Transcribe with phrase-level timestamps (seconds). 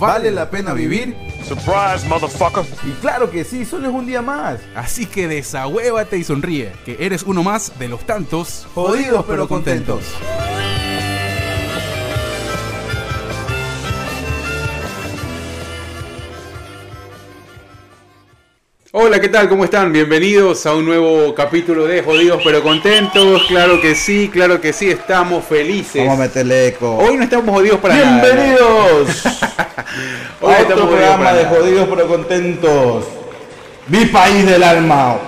[0.00, 1.14] ¿vale la pena vivir?
[1.46, 2.64] Surprise, motherfucker.
[2.84, 4.58] Y claro que sí, solo es un día más.
[4.74, 10.02] Así que desahuévate y sonríe, que eres uno más de los tantos Jodidos pero contentos.
[18.92, 19.48] Hola, ¿qué tal?
[19.48, 19.92] ¿Cómo están?
[19.92, 23.44] Bienvenidos a un nuevo capítulo de Jodidos pero contentos.
[23.46, 26.04] Claro que sí, claro que sí, estamos felices.
[26.04, 26.96] Vamos a meterle eco.
[26.96, 28.20] Hoy no estamos jodidos para nada.
[28.20, 29.24] Bienvenidos
[30.40, 31.44] Hoy a otro programa de.
[31.44, 33.04] Jodidos pero contentos.
[33.86, 35.20] Mi país del alma.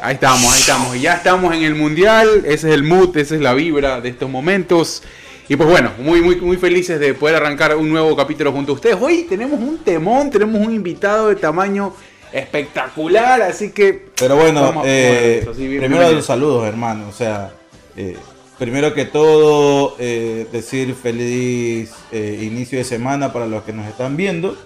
[0.00, 0.96] Ahí estamos, ahí estamos.
[0.96, 2.38] Y ya estamos en el mundial.
[2.46, 5.02] Ese es el mood, esa es la vibra de estos momentos.
[5.46, 8.76] Y pues bueno, muy, muy, muy felices de poder arrancar un nuevo capítulo junto a
[8.76, 8.96] ustedes.
[8.98, 11.92] Hoy tenemos un temón, tenemos un invitado de tamaño
[12.34, 14.06] espectacular, así que.
[14.16, 17.08] Pero bueno, Vamos eh, sí, bien- primero los saludos, hermano.
[17.08, 17.52] O sea,
[17.96, 18.16] eh,
[18.58, 24.56] primero que todo, eh, decir feliz inicio de semana para los que nos están viendo.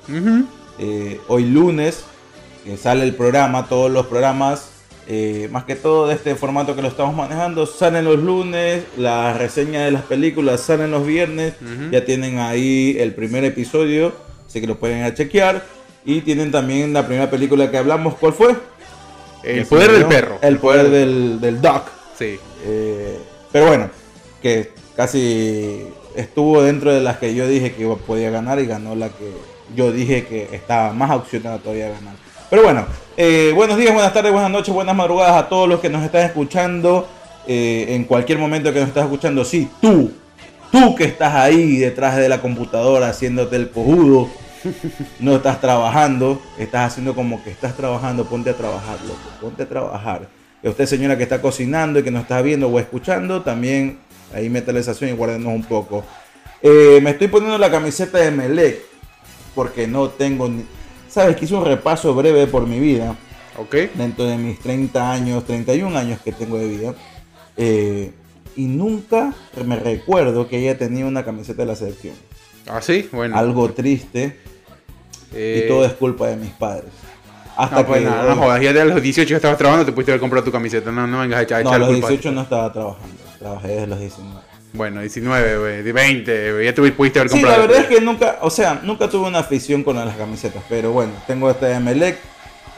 [1.28, 2.05] Hoy lunes
[2.80, 4.70] sale el programa, todos los programas,
[5.06, 9.39] eh, más que todo de este formato que lo estamos manejando, salen los lunes, las
[9.39, 11.55] reseñas de las películas salen los viernes,
[11.91, 14.12] ya tienen ahí el primer episodio,
[14.46, 15.77] así que lo pueden ir a chequear.
[16.04, 18.56] Y tienen también la primera película que hablamos, ¿cuál fue?
[19.42, 20.38] El poder del perro.
[20.42, 21.84] El poder del, del Doc.
[22.18, 22.38] Sí.
[22.64, 23.18] Eh,
[23.52, 23.90] pero bueno,
[24.42, 28.94] que casi estuvo dentro de las que yo dije que iba- podía ganar y ganó
[28.96, 29.32] la que
[29.77, 32.14] yo dije que estaba más opcionada todavía a ganar.
[32.50, 35.89] Pero bueno, eh, buenos días, buenas tardes, buenas noches, buenas madrugadas a todos los que
[35.90, 37.06] nos están escuchando.
[37.46, 40.11] eh, en cualquier momento que nos estás escuchando, sí, tú,
[40.73, 44.28] tú que estás ahí detrás de la computadora haciéndote el cojudo,
[45.20, 49.68] no estás trabajando, estás haciendo como que estás trabajando, ponte a trabajar, loco, ponte a
[49.68, 50.29] trabajar.
[50.62, 53.98] Y usted, señora que está cocinando y que nos está viendo o escuchando, también
[54.34, 56.05] ahí métale y guárdenos un poco.
[56.62, 58.80] Eh, me estoy poniendo la camiseta de Melec
[59.55, 60.64] porque no tengo ni...
[61.08, 63.14] Sabes que hice un repaso breve por mi vida
[63.56, 63.74] Ok.
[63.95, 66.95] dentro de mis 30 años, 31 años que tengo de vida.
[67.56, 68.12] eh,
[68.56, 69.33] y nunca
[69.64, 72.14] me recuerdo que haya tenido una camiseta de la selección.
[72.67, 73.36] Ah, sí, bueno.
[73.36, 74.36] Algo triste
[75.34, 76.90] Eh, y todo es culpa de mis padres.
[77.56, 79.92] Hasta No, pues que nada, no jodas, ya de los 18 que estabas trabajando te
[79.92, 80.92] pudiste haber comprado tu camiseta.
[80.92, 82.08] No, no vengas a echar, a no, a los culpa.
[82.08, 84.40] 18 no estaba trabajando, trabajé desde los 19.
[84.74, 87.62] Bueno, 19, güey, de 20, güey, ya te pudiste haber Sí, comprado.
[87.62, 90.92] la verdad es que nunca, o sea, nunca tuve una afición con las camisetas, pero
[90.92, 92.18] bueno, tengo este Emelec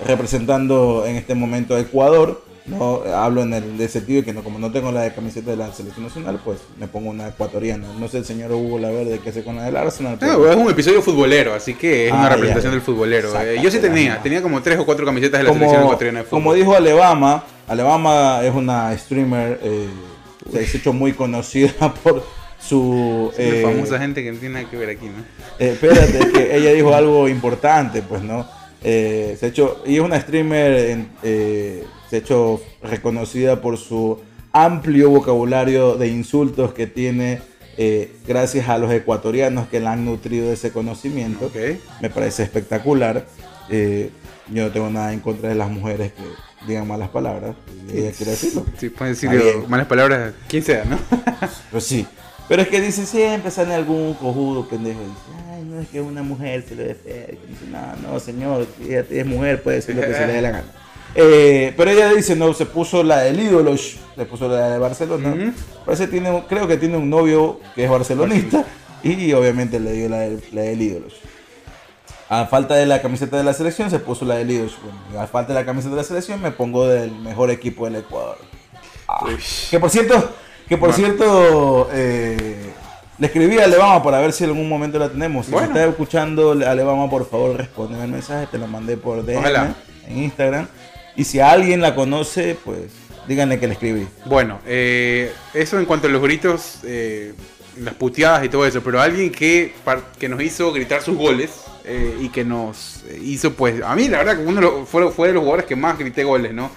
[0.07, 2.43] representando en este momento a Ecuador.
[2.67, 5.57] No hablo en el de sentido que no, como no tengo la de camiseta de
[5.57, 7.87] la selección nacional, pues me pongo una ecuatoriana.
[7.99, 10.13] No sé el señor Hugo Laverde qué hace con la del Arsenal.
[10.13, 12.77] No, pero- güey, es un episodio futbolero, así que es Ah, una ya, representación ya.
[12.77, 13.41] del futbolero.
[13.43, 16.19] Eh, yo sí tenía, tenía como tres o cuatro camisetas de la selección como, ecuatoriana
[16.21, 16.43] de fútbol.
[16.43, 19.89] como dijo Alabama, Alabama es una streamer, eh,
[20.53, 21.73] se ha hecho muy conocida
[22.03, 22.25] por
[22.61, 23.33] su...
[23.39, 25.23] Eh, famosa gente que no tiene nada que ver aquí, ¿no?
[25.59, 28.47] Eh, espérate, que ella dijo algo importante, pues, ¿no?
[28.83, 34.19] Eh, se ha hecho, y es una streamer, eh, se ha hecho reconocida por su
[34.53, 37.41] amplio vocabulario de insultos que tiene
[37.77, 41.47] eh, gracias a los ecuatorianos que la han nutrido de ese conocimiento.
[41.47, 41.57] Ok.
[42.01, 43.27] Me parece espectacular.
[43.69, 44.11] Eh,
[44.53, 46.23] yo no tengo nada en contra de las mujeres que
[46.67, 47.55] digan malas palabras.
[47.93, 48.67] Ella quiere decirlo.
[48.79, 49.31] Sí, pueden decir
[49.69, 50.99] malas palabras, quien sea, ¿no?
[51.71, 52.07] Pues sí.
[52.49, 55.50] Pero es que dice siempre sale algún cojudo pendejo dice,
[55.81, 57.27] no es que una mujer se feo.
[57.33, 60.43] Y dice, no, no, señor, ella es mujer, puede decir lo que se le dé
[60.43, 60.65] la gana.
[61.17, 65.53] Eh, pero ella dice, no, se puso la del ídolo, se puso la de Barcelona.
[65.85, 68.65] Parece tiene, creo que tiene un novio que es barcelonista
[69.03, 71.09] y obviamente le dio la del, la del ídolo.
[72.29, 74.71] A falta de la camiseta de la selección se puso la del ídolo.
[74.85, 77.97] Bueno, a falta de la camiseta de la selección me pongo del mejor equipo del
[77.97, 78.39] Ecuador.
[79.09, 79.27] Ah,
[79.69, 80.31] que por cierto,
[80.69, 81.05] que por Bueno.
[81.05, 82.71] cierto, eh,
[83.21, 85.47] le escribí a Alebama para ver si en algún momento la tenemos.
[85.47, 85.69] Si Bueno.
[85.69, 88.49] me estás escuchando, Alebama, por favor, responde el mensaje.
[88.51, 89.75] Te lo mandé por DM Ojalá.
[90.09, 90.67] en Instagram.
[91.17, 92.79] Y si alguien la conoce, pues
[93.29, 94.09] díganle que le escribí.
[94.25, 97.35] Bueno, eh, eso en cuanto a los gritos, eh,
[97.79, 99.73] las puteadas y todo eso, pero alguien que,
[100.19, 101.51] que nos hizo gritar sus goles
[101.85, 105.29] eh, y que nos hizo, pues, a mí la verdad que uno lo- fue, fue
[105.29, 106.71] de los jugadores que más grité goles, ¿no?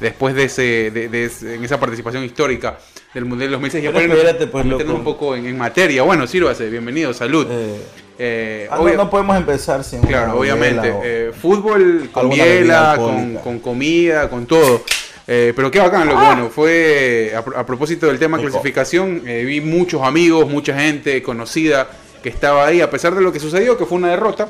[0.00, 2.78] Después de ese, de, de ese- en esa participación histórica
[3.14, 3.84] del Mundial de 2006.
[3.84, 4.98] Y Pero ahora espérate, pues, meternos loco.
[4.98, 6.02] un poco en, en materia.
[6.02, 7.46] Bueno, sírvase, bienvenido, salud.
[7.50, 7.76] Eh,
[8.18, 10.90] Eh, Ah, no, podemos empezar sin una Claro, obviamente.
[10.90, 12.94] o- eh, fútbol con biela,
[13.42, 14.82] con, comida, con todo.
[15.26, 19.44] Eh, pero qué bacán, lo bueno, fue a, pro- a propósito del tema clasificación, eh,
[19.44, 21.88] vi muchos amigos, mucha gente conocida
[22.22, 24.48] que estaba ahí, a pesar de lo que sucedió, que fue una derrota.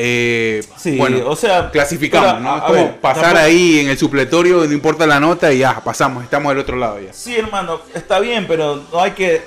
[0.00, 2.56] Eh, Sí, bueno, o sea, clasificamos, pero, ¿no?
[2.56, 5.80] Es como ver, pasar tampoco- ahí en el supletorio, no importa la nota y ya,
[5.80, 7.12] pasamos, estamos del otro lado ya.
[7.12, 9.42] Sí, hermano, está bien, pero no hay que.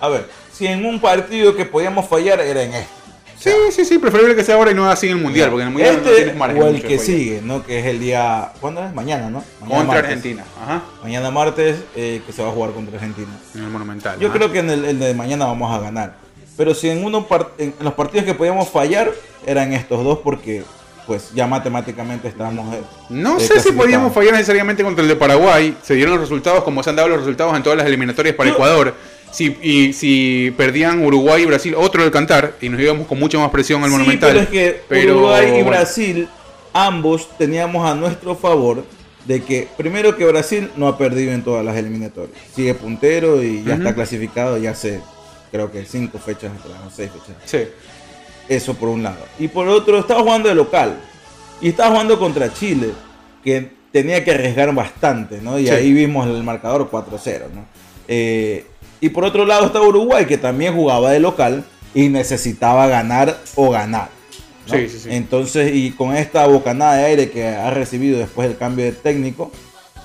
[0.00, 2.96] A ver, si en un partido que podíamos fallar era en este.
[3.38, 5.68] Sí, sí, sí, preferible que sea ahora y no así en el mundial, porque en
[5.68, 7.62] el mundial no este tienes margen o el que sigue, ¿no?
[7.64, 8.50] Que es el día.
[8.62, 8.92] ¿Cuándo es?
[8.94, 9.44] Mañana, ¿no?
[9.60, 10.04] Mañana Contra martes.
[10.04, 13.28] Argentina, ajá, Mañana martes, eh, que se va a jugar contra Argentina.
[13.54, 14.18] en el Monumental.
[14.18, 14.36] Yo ajá.
[14.38, 16.14] creo que en el, el de mañana vamos a ganar.
[16.56, 17.26] Pero si en uno
[17.58, 19.12] en los partidos que podíamos fallar
[19.46, 20.62] eran estos dos porque
[21.06, 22.80] pues ya matemáticamente estábamos eh,
[23.10, 25.76] No eh, sé si podíamos fallar necesariamente contra el de Paraguay.
[25.82, 28.48] Se dieron los resultados como se han dado los resultados en todas las eliminatorias para
[28.50, 28.94] Yo- Ecuador.
[29.30, 33.38] Si, y si perdían Uruguay y Brasil, otro del cantar, y nos íbamos con mucha
[33.38, 34.30] más presión al Sí, Monumental.
[34.30, 35.62] pero es que Pero, Uruguay y.
[35.62, 36.28] Brasil
[36.72, 38.84] ambos teníamos a nuestro favor
[39.26, 42.36] de que primero que Brasil no ha perdido en todas las eliminatorias.
[42.54, 45.00] Sigue puntero y ya está clasificado ya hace
[45.50, 47.36] creo que cinco fechas atrás, o seis fechas.
[47.44, 47.58] Sí.
[48.48, 49.18] Eso por un lado.
[49.38, 50.96] Y por otro, estaba jugando de local.
[51.60, 52.90] Y estaba jugando contra Chile,
[53.42, 55.58] que tenía que arriesgar bastante, ¿no?
[55.58, 55.72] Y Sí.
[55.72, 57.64] ahí vimos el marcador 4-0, ¿no?
[58.08, 58.66] Eh,
[59.00, 61.64] y por otro lado estaba Uruguay, que también jugaba de local
[61.94, 64.10] y necesitaba ganar o ganar.
[64.68, 64.74] ¿no?
[64.74, 65.08] Sí, sí, sí.
[65.12, 69.50] Entonces, y con esta bocanada de aire que ha recibido después del cambio de técnico,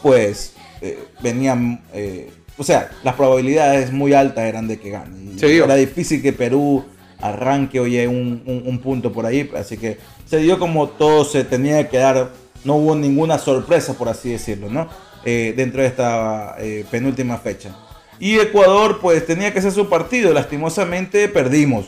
[0.02, 5.38] pues eh, venían, eh, o sea, las probabilidades muy altas eran de que gane.
[5.66, 6.86] Era difícil que Perú
[7.20, 11.44] arranque oye un, un- un punto por ahí, así que se dio como todo se
[11.44, 12.32] tenía que dar,
[12.64, 14.88] no hubo ninguna sorpresa, por así decirlo, ¿no?
[15.26, 17.76] Eh, dentro de esta eh, penúltima fecha.
[18.20, 21.86] Y Ecuador, pues tenía que hacer su partido, lastimosamente perdimos.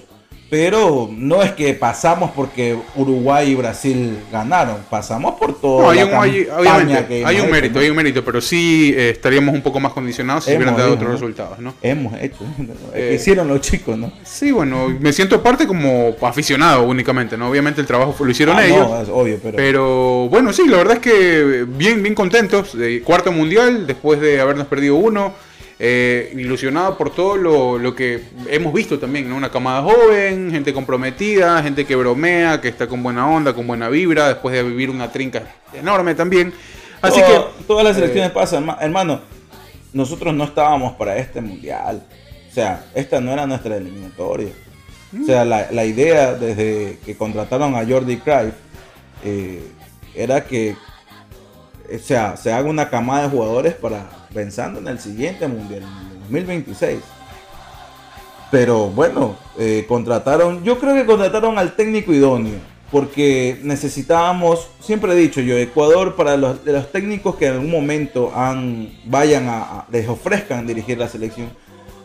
[0.53, 5.81] Pero no es que pasamos porque Uruguay y Brasil ganaron, pasamos por todo.
[5.81, 7.79] No, hay un, hay- campaña obviamente, que hay hemos un hecho, mérito, ¿no?
[7.79, 10.93] hay un mérito, pero sí eh, estaríamos un poco más condicionados si Hemos, hubieran dado
[10.93, 11.13] otros ¿no?
[11.15, 11.73] resultados, ¿no?
[11.81, 12.37] Hemos hecho,
[12.93, 14.13] Eh, hicieron los chicos, ¿no?
[14.23, 17.49] Sí, bueno, me siento parte como aficionado únicamente, ¿no?
[17.49, 18.87] Obviamente el trabajo lo hicieron Ah, ellos.
[18.87, 22.77] no, es obvio, pero, Pero bueno, sí, la verdad es que bien, bien contentos.
[23.03, 25.33] cuarto mundial, después de habernos perdido uno.
[25.79, 29.35] Eh, ilusionado por todo lo, lo que hemos visto también, ¿no?
[29.35, 33.89] Una camada joven, gente comprometida, gente que bromea, que está con buena onda, con buena
[33.89, 35.43] vibra, después de vivir una trinca
[35.73, 36.53] enorme también.
[37.01, 37.41] Así que.
[37.67, 39.21] todas las eh, elecciones pasan, ma- hermano.
[39.91, 42.03] Nosotros no estábamos para este mundial.
[42.49, 44.49] O sea, esta no era nuestra eliminatoria.
[45.21, 48.53] O sea, la, la idea desde que contrataron a Jordi Cruyff
[49.23, 49.61] eh,
[50.15, 50.75] era que
[51.93, 56.11] o sea, se haga una camada de jugadores para pensando en el siguiente mundial, en
[56.13, 56.99] el 2026.
[58.51, 62.59] Pero bueno, eh, contrataron, yo creo que contrataron al técnico idóneo,
[62.91, 67.71] porque necesitábamos, siempre he dicho yo, Ecuador para los, de los técnicos que en algún
[67.71, 71.49] momento han, vayan a, a- les ofrezcan dirigir la selección,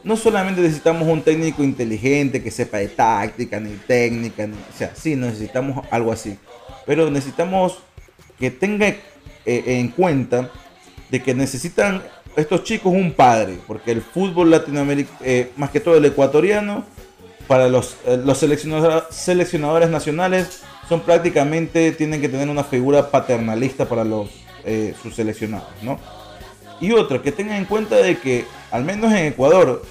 [0.05, 4.93] no solamente necesitamos un técnico inteligente que sepa de táctica, ni técnica, ni- o sea,
[4.95, 6.39] sí, necesitamos algo así,
[6.87, 7.79] pero necesitamos
[8.39, 8.95] que tenga
[9.47, 10.51] eh, en cuenta
[11.11, 12.03] de que necesitan
[12.37, 15.19] estos chicos un padre, porque el fútbol latinoamericano,
[15.57, 16.85] más que todo el ecuatoriano,
[17.49, 23.89] para los, eh, los seleccionadores, seleccionadores nacionales son prácticamente, tienen que tener una figura paternalista
[23.89, 24.31] para los,
[24.65, 25.99] eh, sus seleccionados, ¿no?
[26.81, 29.83] Y otro, que tengan en cuenta de que, al menos en Ecuador,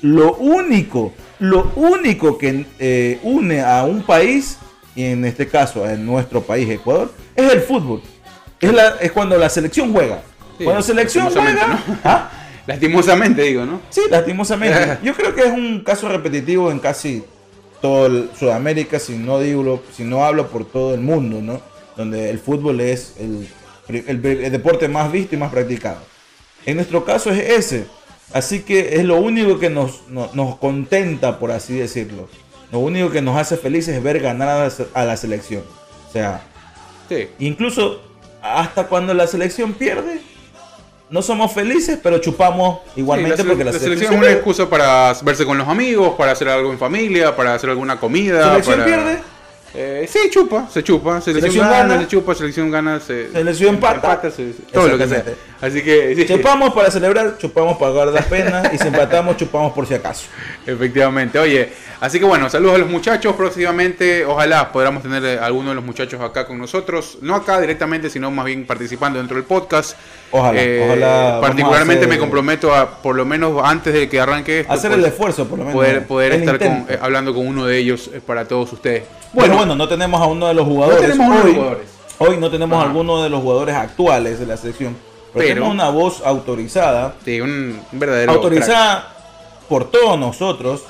[0.00, 4.58] lo único, lo único que eh, une a un país,
[4.96, 8.02] y en este caso a nuestro país, Ecuador, es el fútbol.
[8.62, 10.22] Es, la, es cuando la selección juega.
[10.56, 11.78] Sí, cuando la selección juega, ¿no?
[12.04, 12.30] ¿ah?
[12.66, 13.80] Lastimosamente digo, ¿no?
[13.90, 14.98] Sí, lastimosamente.
[15.02, 17.24] Yo creo que es un caso repetitivo en casi
[17.80, 21.60] todo Sudamérica, si no digo, si no hablo por todo el mundo, ¿no?
[21.96, 23.48] Donde el fútbol es el,
[23.88, 25.98] el- el deporte más visto y más practicado.
[26.64, 27.86] En nuestro caso es ese.
[28.32, 32.28] Así que es lo único que nos, no- nos contenta, por así decirlo.
[32.70, 35.64] Lo único que nos hace felices es ver ganar a la, a la selección.
[36.08, 36.42] O sea,
[37.08, 37.28] Sí.
[37.40, 38.00] incluso
[38.42, 40.20] hasta cuando la selección pierde,
[41.10, 44.26] no somos felices, pero chupamos igualmente Sí, la, porque la, la selección, selección es una
[44.28, 44.36] pierde.
[44.38, 48.48] excusa para verse con los amigos, para hacer algo en familia, para hacer alguna comida.
[48.50, 49.18] ¿Selección para- pierde?
[49.74, 51.20] Eh, sí, chupa, se chupa.
[51.22, 52.00] Selección, Selección gana, gana.
[52.02, 53.30] se chupa, selección gana, se.
[53.32, 54.30] Selección empata.
[54.30, 55.24] se- todo lo que sea.
[55.62, 59.72] Así que sí, Chupamos para celebrar, chupamos para guardar las penas y si empatamos, chupamos
[59.72, 60.24] por si acaso.
[60.66, 61.38] efectivamente.
[61.38, 63.34] Oye, así que bueno, saludos a los muchachos.
[63.36, 67.18] Próximamente, ojalá podamos tener eh, alguno de los muchachos acá con nosotros.
[67.22, 69.96] No acá directamente, sino más bien participando dentro del podcast.
[70.32, 74.18] Ojalá, Eh, ojalá a Particularmente hacer- me comprometo a, por lo menos antes de que
[74.20, 75.74] arranque esto, Hacer pues, el esfuerzo, por lo menos.
[75.78, 79.04] poder, poder estar con- eh, hablando con uno de ellos eh, para todos ustedes.
[79.32, 81.00] Bueno, bueno, no tenemos a uno de los jugadores.
[81.02, 81.86] tenemos a uno de los jugadores.
[82.18, 84.96] hoy no tenemos a alguno de los jugadores actuales de la selección.
[85.34, 87.14] Pero, una voz autorizada.
[87.24, 88.32] Sí, un, un verdadero.
[88.32, 89.12] autorizada
[89.68, 90.82] por todos nosotros.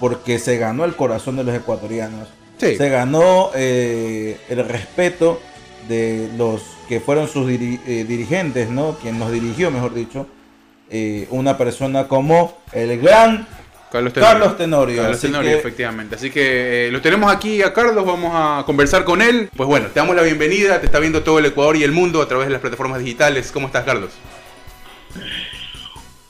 [0.00, 2.28] Porque se ganó el corazón de los ecuatorianos.
[2.58, 2.76] Sí.
[2.76, 5.40] Se ganó eh, el respeto
[5.88, 8.92] de los que fueron sus diri- eh, dirigentes, ¿no?
[9.02, 10.26] Quien nos dirigió, mejor dicho.
[10.90, 13.48] Eh, una persona como el gran.
[13.90, 14.30] Carlos Tenorio.
[14.38, 14.96] Carlos Tenorio.
[14.98, 16.14] Carlos Así Tenorio, que- efectivamente.
[16.16, 19.48] Así que eh, lo tenemos aquí a Carlos, vamos a conversar con él.
[19.56, 22.20] Pues bueno, te damos la bienvenida, te está viendo todo el Ecuador y el mundo
[22.20, 23.50] a través de las plataformas digitales.
[23.52, 24.10] ¿Cómo estás, Carlos?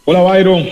[0.05, 0.67] Hola Byron.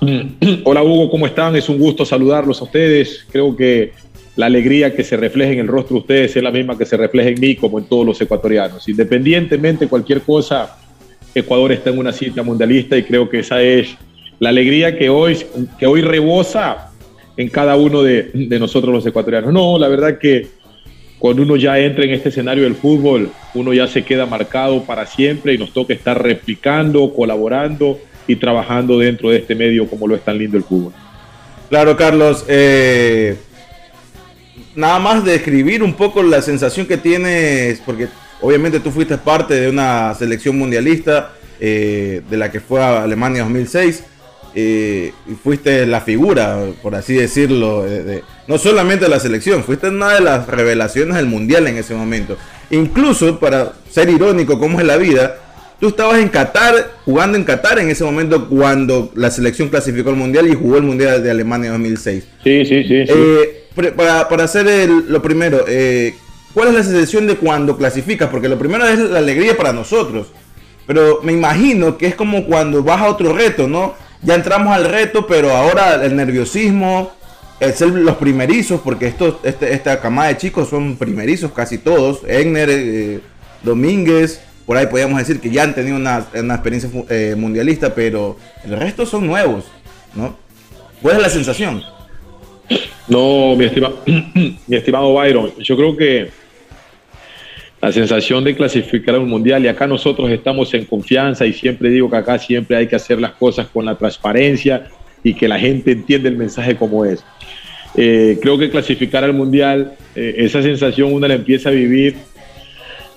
[0.64, 1.56] Hola Hugo, ¿cómo están?
[1.56, 3.26] Es un gusto saludarlos a ustedes.
[3.32, 3.92] Creo que
[4.36, 6.96] la alegría que se refleja en el rostro de ustedes es la misma que se
[6.96, 8.88] refleja en mí como en todos los ecuatorianos.
[8.88, 10.76] Independientemente de cualquier cosa,
[11.34, 13.96] Ecuador está en una cita mundialista y creo que esa es
[14.44, 15.38] la alegría que hoy,
[15.78, 16.90] que hoy rebosa
[17.38, 19.54] en cada uno de, nosotros los ecuatorianos.
[19.54, 20.48] No, la verdad que
[21.18, 25.06] cuando uno ya entra en este escenario del fútbol, uno ya se queda marcado para
[25.06, 27.98] siempre y nos toca estar replicando, colaborando
[28.28, 30.92] y trabajando dentro de este medio como lo es tan lindo el fútbol.
[31.70, 32.44] Claro, Carlos.
[32.46, 33.36] eh,
[34.76, 38.08] nada más describir un poco la sensación que tienes, porque
[38.42, 43.42] obviamente tú fuiste parte de una selección mundialista, eh, de la que fue a Alemania
[43.44, 44.13] 2006, eh,
[44.56, 49.88] y fuiste la figura, por así decirlo, de- de- no solamente de la selección, fuiste
[49.88, 52.36] una de las revelaciones del mundial en ese momento.
[52.70, 55.36] Incluso, para ser irónico como es la vida,
[55.80, 60.16] tú estabas en Qatar, jugando en Qatar en ese momento cuando la selección clasificó al
[60.16, 62.24] mundial y jugó el mundial de Alemania 2006.
[62.42, 63.06] Sí, sí, sí.
[63.06, 63.12] sí.
[63.14, 63.64] Eh,
[63.96, 66.14] para, para hacer el- lo primero, eh,
[66.52, 68.28] ¿cuál es la sensación de cuando clasificas?
[68.30, 70.28] Porque lo primero es la alegría para nosotros.
[70.86, 73.94] Pero me imagino que es como cuando vas a otro reto, ¿no?
[74.24, 77.12] Ya entramos al reto, pero ahora el nerviosismo,
[77.60, 82.20] el ser los primerizos, porque estos, este, esta camada de chicos son primerizos casi todos.
[82.26, 83.20] Egner, eh,
[83.62, 88.36] Domínguez, por ahí podríamos decir que ya han tenido una, una experiencia eh, mundialista, pero
[88.64, 89.64] el resto son nuevos,
[90.14, 90.36] ¿no?
[91.02, 91.82] ¿Cuál es la sensación?
[93.08, 93.92] No, mi, estima-
[94.66, 96.30] mi estimado Byron, yo creo que
[97.84, 101.90] la sensación de clasificar a un mundial y acá nosotros estamos en confianza y siempre
[101.90, 104.86] digo que acá siempre hay que hacer las cosas con la transparencia
[105.22, 107.22] y que la gente entienda el mensaje como es.
[107.94, 112.16] Eh, creo que clasificar al mundial, eh, esa sensación uno la empieza a vivir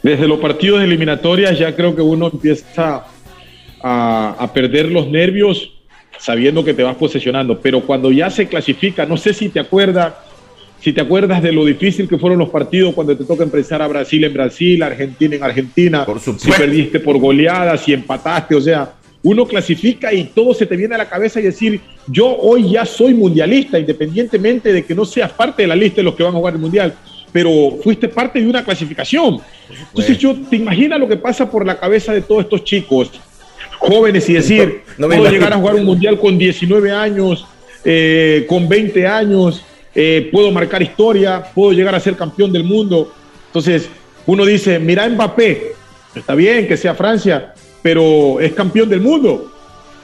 [0.03, 3.05] desde los partidos de eliminatorias, ya creo que uno empieza
[3.81, 5.71] a, a perder los nervios
[6.19, 10.26] sabiendo que te vas posesionando, pero cuando ya se clasifica, no sé si te acuerdas,
[10.79, 13.87] si te acuerdas de lo difícil que fueron los partidos cuando te toca empezar a
[13.87, 18.93] Brasil en Brasil, Argentina en Argentina, Por si perdiste por goleadas, si empataste, o sea,
[19.23, 22.85] uno clasifica y todo se te viene a la cabeza y decir, yo hoy ya
[22.85, 26.33] soy mundialista, independientemente de que no seas parte de la lista de los que van
[26.33, 26.93] a jugar el mundial,
[27.31, 29.39] pero fuiste parte de una clasificación.
[29.89, 33.11] Entonces yo te imaginas lo que pasa por la cabeza de todos estos chicos
[33.79, 37.45] jóvenes y decir, No me puedo llegar a jugar un mundial con 19 años,
[37.83, 39.63] eh, con 20 años,
[39.99, 43.11] eh, puedo marcar historia, puedo llegar a ser campeón del mundo.
[43.47, 43.89] Entonces,
[44.27, 45.73] uno dice, mira Mbappé,
[46.15, 49.51] está bien que sea Francia, pero es campeón del mundo.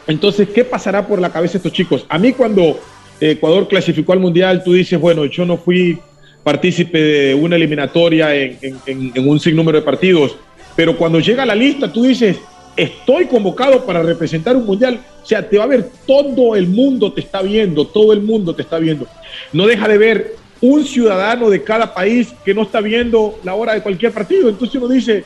[0.07, 2.05] Entonces, ¿qué pasará por la cabeza de estos chicos?
[2.09, 2.79] A mí cuando
[3.21, 5.99] eh, Ecuador clasificó al Mundial, tú dices, bueno, yo no fui
[6.43, 10.35] partícipe de una eliminatoria en, en- en- un sinnúmero de partidos,
[10.75, 12.37] pero cuando llega la lista, tú dices,
[12.75, 14.99] estoy convocado para representar un Mundial.
[15.21, 18.53] O sea, te va a ver todo el mundo te está viendo, todo el mundo
[18.55, 19.07] te está viendo.
[19.51, 23.73] No deja de ver un ciudadano de cada país que no está viendo la hora
[23.73, 24.49] de cualquier partido.
[24.49, 25.23] Entonces uno dice,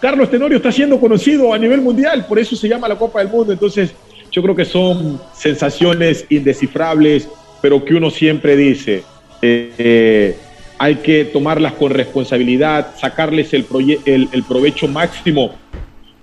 [0.00, 3.28] Carlos Tenorio está siendo conocido a nivel mundial, por eso se llama la Copa del
[3.28, 3.52] Mundo.
[3.52, 3.92] Entonces,
[4.32, 7.28] yo creo que son sensaciones indescifrables,
[7.60, 9.02] pero que uno siempre dice,
[9.42, 10.36] eh,
[10.78, 13.66] hay que tomarlas con responsabilidad, sacarles el-
[14.32, 15.54] el provecho máximo,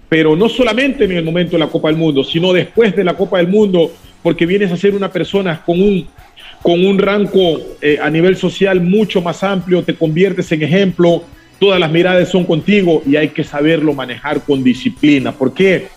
[0.10, 3.14] pero no solamente en el momento de la Copa del Mundo, sino después de la
[3.16, 3.92] Copa del Mundo,
[4.24, 6.08] porque vienes a ser una persona con un,
[6.62, 11.24] con un rango eh, a nivel social mucho más amplio, te conviertes en ejemplo,
[11.60, 15.32] todas las miradas son contigo y hay que saberlo manejar con disciplina.
[15.32, 15.88] ¿Por qué?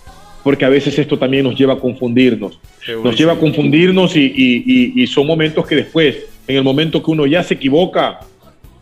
[0.42, 2.58] Porque a veces esto también nos lleva a confundirnos.
[3.04, 4.64] Nos lleva a confundirnos y, y-
[4.96, 6.16] y- y son momentos que después,
[6.48, 8.20] en el momento que uno ya se equivoca,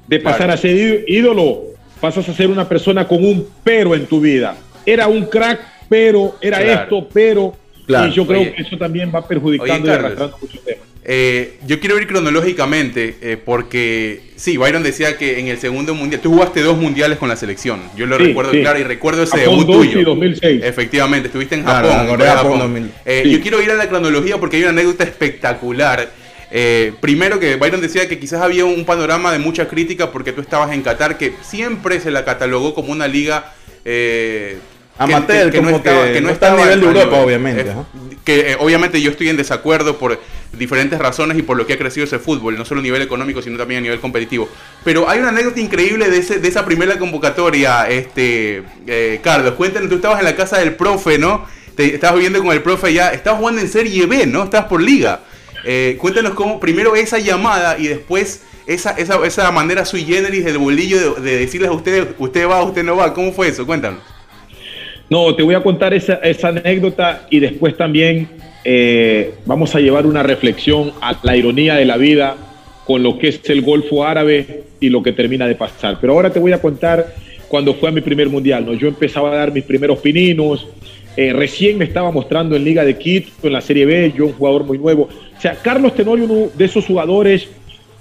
[0.06, 0.52] de pasar Claro.
[0.54, 1.62] a ser ídolo,
[2.00, 4.56] pasas a ser una persona con un pero en tu vida.
[4.92, 6.82] Era un crack pero era Claro.
[6.82, 7.56] esto, pero.
[7.86, 8.08] Claro.
[8.08, 8.52] y yo creo Oye.
[8.52, 10.82] que eso también va perjudicando Oye, y arrastrando muchos temas.
[11.10, 16.20] Eh, yo quiero ir cronológicamente eh, porque sí, Byron decía que en el segundo mundial,
[16.20, 18.60] tú jugaste dos mundiales con la selección, yo lo Sí, recuerdo sí.
[18.60, 20.04] claro y recuerdo ese Japón debut 2 y tuyo.
[20.04, 20.60] 2006.
[20.64, 22.04] Efectivamente, estuviste en Claro, Japón.
[22.06, 22.90] la Corea en Japón 2000.
[23.06, 23.30] Eh, Sí.
[23.30, 26.10] Yo quiero ir a la cronología porque hay una anécdota espectacular.
[26.50, 30.42] Eh, primero que Byron decía que quizás había un panorama de mucha crítica porque tú
[30.42, 33.54] estabas en Qatar, que siempre se la catalogó como una liga
[33.86, 34.58] eh,
[34.98, 37.66] Amateur, como que no está a nivel de Europa, obviamente,
[38.24, 40.20] que eh, obviamente yo estoy en desacuerdo por
[40.52, 43.40] diferentes razones y por lo que ha crecido ese fútbol, no solo a nivel económico,
[43.40, 44.48] sino también a nivel competitivo.
[44.84, 49.54] Pero hay una anécdota increíble de, ese, de esa primera convocatoria, este, eh, Carlos.
[49.54, 51.46] Cuéntanos, tú estabas en la casa del profe, ¿no?
[51.74, 54.44] Te, estabas viviendo con el profe ya, estabas jugando en Serie B, ¿no?
[54.44, 55.20] Estabas por liga.
[55.64, 60.58] Eh, cuéntanos cómo, primero esa llamada y después esa, esa, esa manera sui generis del
[60.58, 63.14] bolillo de, de decirles a ustedes, usted va, usted no va.
[63.14, 63.64] ¿Cómo fue eso?
[63.64, 64.00] Cuéntanos.
[65.10, 68.28] No, te voy a contar esa, esa anécdota y después también
[68.64, 72.36] eh, vamos a llevar una reflexión a la ironía de la vida
[72.84, 75.98] con lo que es el Golfo Árabe y lo que termina de pasar.
[76.00, 77.14] Pero ahora te voy a contar
[77.48, 78.66] cuando fue a mi primer mundial.
[78.66, 78.74] ¿no?
[78.74, 80.66] Yo empezaba a dar mis primeros pininos,
[81.16, 84.32] eh, recién me estaba mostrando en Liga de Quito, en la Serie B, yo un
[84.34, 85.08] jugador muy nuevo.
[85.36, 87.48] O sea, Carlos Tenorio, uno de esos jugadores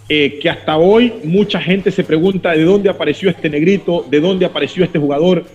[0.09, 4.45] eh, que hasta hoy mucha gente se pregunta de dónde apareció este negrito, de dónde
[4.45, 5.45] apareció este jugador,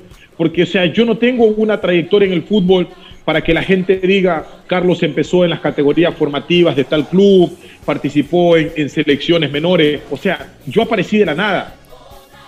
[0.42, 2.88] porque o sea, yo no tengo una trayectoria en el fútbol
[3.24, 8.56] para que la gente diga, Carlos empezó en las categorías formativas de tal club, participó
[8.56, 11.76] en, en selecciones menores, o sea, yo aparecí de la nada.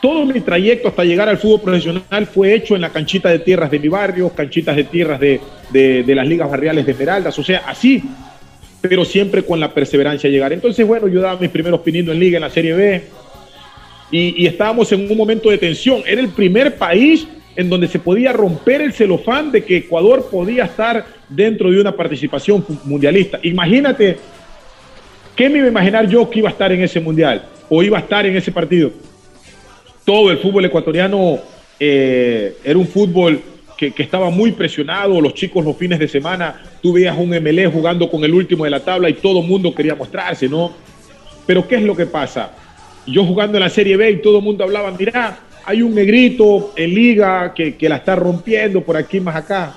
[0.03, 3.71] Todo mi trayecto hasta llegar al fútbol profesional fue hecho en la canchita de tierras
[3.71, 8.03] de mi barrio, canchitas de tierras de, las ligas barriales de Esmeraldas, o sea, así,
[8.81, 10.53] pero siempre con la perseverancia de llegar.
[10.53, 13.05] Entonces, bueno, yo daba mis primeros pininos en liga, en la Serie B,
[14.11, 16.03] y estábamos en un momento de tensión.
[16.05, 20.65] Era el primer país en donde se podía romper el celofán de que Ecuador podía
[20.65, 23.39] estar dentro de una participación mundialista.
[23.43, 24.19] Imagínate,
[25.37, 27.99] ¿qué me iba a imaginar yo que iba a estar en ese mundial o iba
[27.99, 28.91] a estar en ese partido?
[30.05, 31.39] Todo el fútbol ecuatoriano
[31.79, 33.41] eh, era un fútbol
[33.77, 37.67] que, que estaba muy presionado, los chicos los fines de semana, tú veías un MLE
[37.67, 40.73] jugando con el último de la tabla y todo el mundo quería mostrarse, ¿no?
[41.47, 42.53] Pero ¿qué es lo que pasa?
[43.07, 46.73] Yo jugando en la Serie B y todo el mundo hablaba, mira, hay un negrito
[46.77, 49.75] en liga que, que la está rompiendo por aquí más acá.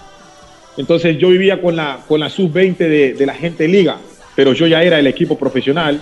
[0.77, 3.97] Entonces yo vivía con la, con la sub-20 de, de la gente de liga,
[4.35, 5.99] pero yo ya era el equipo profesional.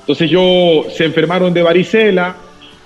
[0.00, 2.36] Entonces yo se enfermaron de varicela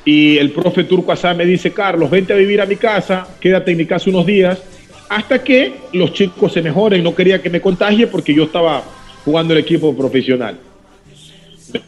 [0.05, 3.71] y el profe Turco Asá me dice, Carlos, vente a vivir a mi casa, quédate
[3.71, 4.61] en mi casa unos días,
[5.09, 7.03] hasta que los chicos se mejoren.
[7.03, 8.83] No quería que me contagie porque yo estaba
[9.25, 10.59] jugando el equipo profesional.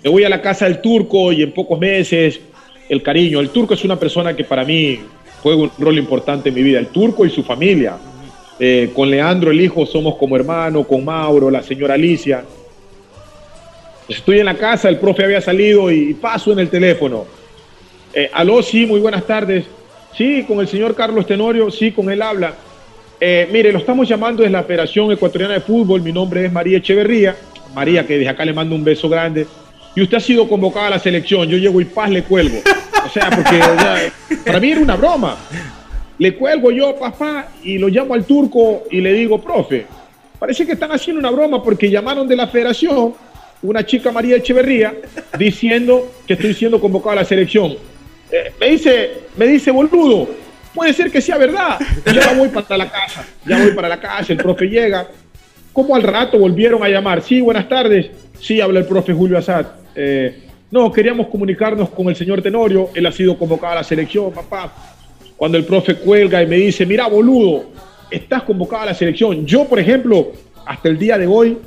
[0.02, 2.40] Me voy a la casa del turco y en pocos meses
[2.88, 3.40] el cariño.
[3.40, 5.00] El turco es una persona que para mí
[5.42, 6.78] juega un rol importante en mi vida.
[6.78, 7.96] El turco y su familia.
[8.58, 12.44] Eh, con Leandro, el hijo, somos como hermano, con Mauro, la señora Alicia.
[14.08, 17.24] Estoy en la casa, el profe había salido y paso en el teléfono.
[18.12, 19.64] Eh, aló, sí, muy buenas tardes.
[20.16, 22.54] Sí, con el señor Carlos Tenorio, sí, con él habla.
[23.20, 26.02] Eh, mire, lo estamos llamando desde la Federación Ecuatoriana de Fútbol.
[26.02, 27.34] Mi nombre es María Echeverría.
[27.74, 29.46] María, que desde acá le mando un beso grande.
[29.94, 31.48] Y usted ha sido convocada a la selección.
[31.48, 32.58] Yo llego y paz le cuelgo.
[33.04, 34.12] O sea, porque sea,
[34.44, 35.36] para mí era una broma.
[36.18, 39.86] Le cuelgo yo, papá, y lo llamo al turco y le digo, profe,
[40.38, 43.14] parece que están haciendo una broma porque llamaron de la federación
[43.62, 44.94] una chica María Echeverría
[45.38, 47.76] diciendo que estoy siendo convocado a la selección.
[48.30, 50.28] Eh, me dice, me dice, boludo,
[50.74, 51.78] puede ser que sea verdad.
[52.12, 55.08] Ya voy para la casa, ya voy para la casa, el profe llega.
[55.72, 57.22] ¿Cómo al rato volvieron a llamar?
[57.22, 58.10] Sí, buenas tardes.
[58.38, 59.66] Sí, habla el profe Julio Azad.
[59.94, 62.90] Eh, no, queríamos comunicarnos con el señor Tenorio.
[62.94, 64.72] Él ha sido convocado a la selección, papá.
[65.36, 67.66] Cuando el profe cuelga y me dice, mira, boludo,
[68.10, 69.46] estás convocado a la selección.
[69.46, 70.32] Yo, por ejemplo,
[70.66, 71.58] hasta el día de hoy,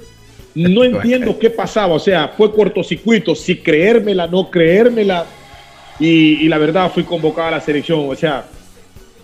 [0.56, 1.94] no entiendo qué pasaba.
[1.94, 5.26] O sea, fue cortocircuito, si creérmela, no creérmela.
[6.00, 8.10] Y, y la verdad, fui convocado a la selección.
[8.10, 8.46] O sea,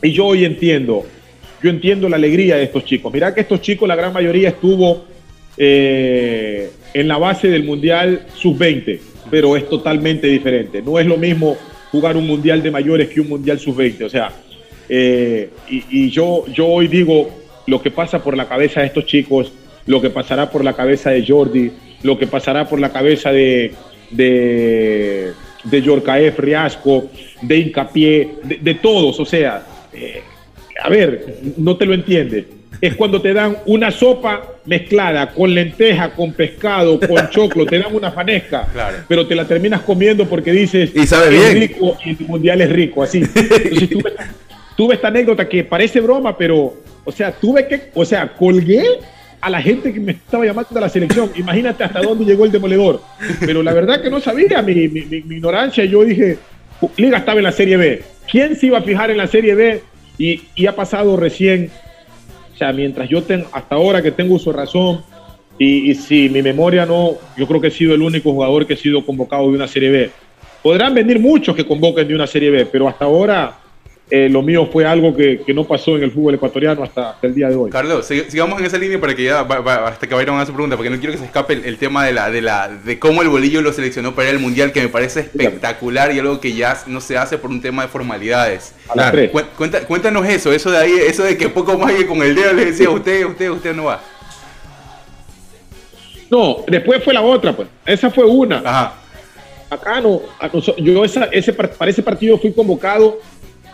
[0.01, 1.05] y yo hoy entiendo,
[1.61, 3.11] yo entiendo la alegría de estos chicos.
[3.13, 5.05] Mirá que estos chicos, la gran mayoría estuvo
[5.57, 8.99] eh, en la base del Mundial Sub-20,
[9.31, 10.81] pero es totalmente diferente.
[10.81, 11.57] No es lo mismo
[11.91, 14.05] jugar un Mundial de mayores que un Mundial Sub-20.
[14.05, 14.31] O sea,
[14.89, 17.29] eh, y, yo, yo hoy digo
[17.67, 19.51] lo que pasa por la cabeza de estos chicos,
[19.85, 21.71] lo que pasará por la cabeza de Jordi,
[22.03, 23.73] lo que pasará por la cabeza de,
[24.11, 25.31] de,
[25.63, 27.09] de Yorcaef Riasco,
[27.41, 29.19] de Incapié, de, de todos.
[29.19, 30.21] O sea, eh,
[30.81, 32.45] a ver, no te lo entiendes.
[32.83, 37.95] Es cuando te dan una sopa mezclada con lenteja, con pescado, con choclo, te dan
[37.95, 38.97] una fanesca, Claro.
[39.07, 41.69] pero te la terminas comiendo porque dices Y sabe "Es bien".
[41.69, 43.19] rico y el mundial es rico, así.
[43.19, 44.13] Entonces tuve,
[44.75, 46.73] tuve esta anécdota que parece broma, pero
[47.05, 48.83] O sea, tuve que, o sea, colgué
[49.41, 51.31] a la gente que me estaba llamando a la selección.
[51.35, 53.01] Imagínate hasta dónde llegó el demoledor.
[53.41, 55.83] Pero la verdad que no sabía mi, mi, mi- mi ignorancia.
[55.85, 56.37] Yo dije,
[56.95, 58.03] Liga estaba en la Serie B.
[58.31, 59.81] ¿Quién se iba a fijar en la Serie B?
[60.17, 61.69] Y, y ha pasado recién,
[62.53, 65.01] o sea, mientras yo tengo, hasta ahora que tengo uso razón,
[65.57, 68.73] y, y si mi memoria no, yo creo que he sido el único jugador que
[68.73, 70.09] he sido convocado de una Serie B.
[70.61, 73.57] Podrán venir muchos que convoquen de una Serie B, pero hasta ahora
[74.09, 77.25] eh, lo mío fue algo que, que no pasó en el fútbol ecuatoriano hasta, hasta
[77.27, 77.71] el día de hoy.
[77.71, 80.45] Carlos, sig- sigamos en esa línea para que ya va- va- hasta que Byron haga
[80.45, 82.67] su pregunta, porque no quiero que se escape el, el tema de la, de la
[82.67, 86.39] de cómo el bolillo lo seleccionó para al mundial, que me parece espectacular y algo
[86.39, 88.75] que ya no se hace por un tema de formalidades.
[88.89, 89.31] A las tres.
[89.31, 92.35] Cué- cuenta- cuéntanos eso, eso de ahí, eso de que poco más que con el
[92.35, 94.01] dedo le decía usted, usted, usted no va.
[96.29, 97.67] No, después fue la otra, pues.
[97.85, 98.57] Esa fue una.
[98.65, 98.93] Ajá.
[99.69, 103.19] Acá no, a yo esa, ese, par- para ese partido fui convocado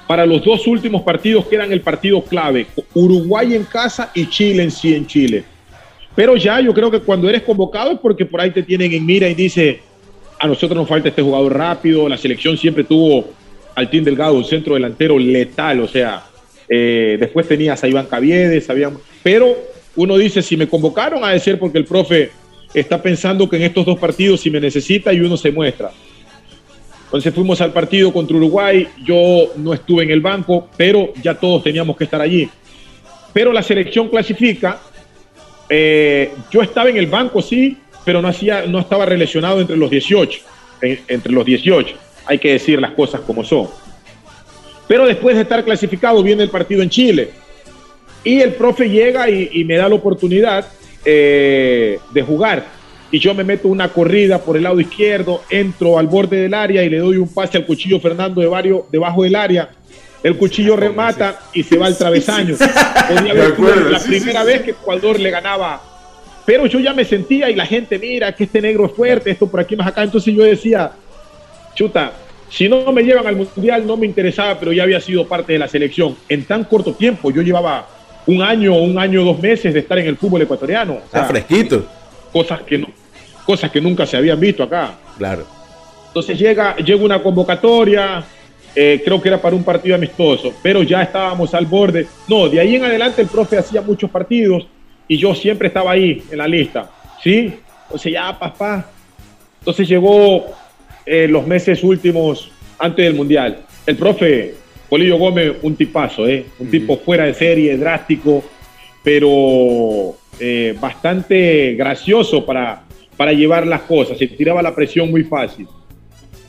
[0.10, 4.64] para los dos últimos partidos que eran el partido clave, Uruguay en casa y Chile
[4.64, 5.44] en sí en Chile.
[6.16, 9.06] Pero ya yo creo que cuando eres convocado es porque por ahí te tienen en
[9.06, 9.82] mira y dice,
[10.40, 13.30] a nosotros nos falta este jugador rápido, la selección siempre tuvo
[13.76, 16.24] al Team Delgado un centro delantero letal, o sea,
[16.68, 18.68] eh, después tenías a Iván Caviedes,
[19.22, 19.56] pero
[19.96, 22.32] uno dice, si me convocaron a decir porque el profe
[22.74, 25.92] está pensando que en estos dos partidos si me necesita y uno se muestra.
[27.10, 31.64] Entonces fuimos al partido contra Uruguay, yo no estuve en el banco, pero ya todos
[31.64, 32.48] teníamos que estar allí.
[33.34, 34.80] Pero la selección clasifica,
[35.70, 39.90] eh, yo estaba en el banco, sí, pero no, hacía, no estaba relacionado entre los
[39.90, 40.40] 18,
[40.82, 41.96] en- entre los 18,
[42.28, 43.68] hay que decir las cosas como son.
[44.88, 47.30] Pero después de estar clasificado viene el partido en Chile
[48.24, 50.68] y el profe llega y, y me da la oportunidad
[51.06, 52.66] eh, de jugar.
[53.12, 56.84] Y yo me meto una corrida por el lado izquierdo, entro al borde del área
[56.84, 59.70] y le doy un pase al cuchillo Fernando de Vario debajo del área.
[60.22, 62.56] El cuchillo remata y se va al travesaño.
[62.56, 65.82] Podía haber sido la primera vez que Ecuador le ganaba.
[66.46, 69.48] Pero yo ya me sentía y la gente, mira, que este negro es fuerte, esto
[69.50, 70.04] por aquí más acá.
[70.04, 70.92] Entonces yo decía,
[71.74, 72.12] chuta,
[72.50, 75.60] si no me llevan al mundial no me interesaba, pero ya había sido parte de
[75.60, 76.16] la selección.
[76.28, 77.88] En tan corto tiempo, yo llevaba
[78.28, 80.94] un año, un año, dos meses de estar en el fútbol ecuatoriano.
[80.94, 81.86] O sea, Está fresquito.
[82.34, 82.88] cosas que no,
[83.50, 84.94] cosas que nunca se habían visto acá.
[85.18, 85.44] Claro.
[86.10, 88.24] Entonces llega, llega una convocatoria,
[88.76, 92.06] eh, creo que era para un partido amistoso, pero ya estábamos al borde.
[92.28, 94.68] No, de ahí en adelante el profe hacía muchos partidos
[95.08, 96.92] y yo siempre estaba ahí en la lista,
[97.24, 97.52] ¿sí?
[97.86, 98.88] Entonces ya, papá.
[99.62, 100.46] Entonces llegó
[101.04, 103.62] eh, los meses últimos antes del Mundial.
[103.88, 104.54] El profe
[104.88, 106.46] Polillo Gómez, un tipazo, ¿eh?
[106.60, 108.44] Un tipo fuera de serie, drástico,
[109.04, 112.84] pero eh, bastante gracioso para,
[113.20, 114.18] para llevar las cosas.
[114.18, 115.68] Se tiraba la presión muy fácil.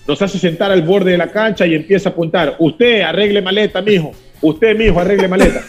[0.06, 2.54] Nos hace sentar al borde de la cancha y empieza a apuntar.
[2.60, 4.12] Usted arregle maleta, mijo.
[4.40, 5.64] Usted, mijo, arregle maleta.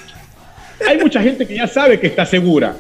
[0.87, 2.75] Hay mucha gente que ya sabe que está segura.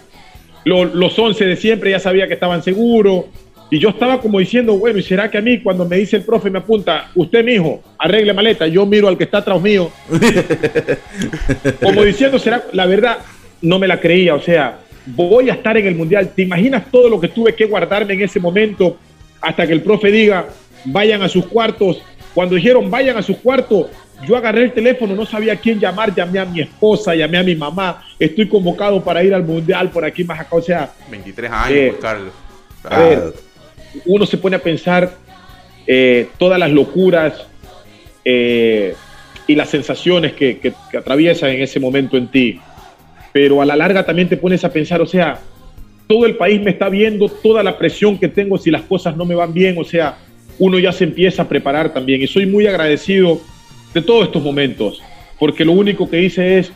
[0.65, 3.25] Lo- los 11 de siempre ya sabía que estaban seguros.
[3.71, 6.23] Y yo estaba como diciendo, bueno, ¿y será que a mí cuando me dice el
[6.23, 9.89] profe me apunta, usted, mijo, arregle maleta, yo miro al que está atrás mío?
[11.81, 13.17] como diciendo, será, la verdad,
[13.63, 14.35] no me la creía.
[14.35, 16.31] O sea, voy a estar en el mundial.
[16.35, 18.97] ¿Te imaginas todo lo que tuve que guardarme en ese momento
[19.41, 20.47] hasta que el profe diga,
[20.85, 22.01] vayan a sus cuartos?
[22.33, 23.87] Cuando dijeron, vayan a sus cuartos,
[24.25, 27.43] yo agarré el teléfono, no sabía a quién llamar, llamé a mi esposa, llamé a
[27.43, 30.55] mi mamá, estoy convocado para ir al mundial por aquí más acá.
[30.55, 32.33] O sea, 23 años, Eh, pues, Carlos.
[32.83, 33.33] a ver,
[34.05, 35.11] uno se pone a pensar
[35.87, 37.33] eh, todas las locuras
[38.23, 38.93] eh,
[39.47, 42.59] y las sensaciones que, que- que atraviesan en ese momento en ti.
[43.33, 45.39] Pero a la larga también te pones a pensar, o sea,
[46.07, 49.25] todo el país me está viendo, toda la presión que tengo si las cosas no
[49.25, 50.17] me van bien, o sea,
[50.59, 52.21] uno ya se empieza a preparar también.
[52.21, 53.39] Y soy muy agradecido
[53.93, 55.01] de todos estos momentos,
[55.39, 56.71] porque lo único que hice es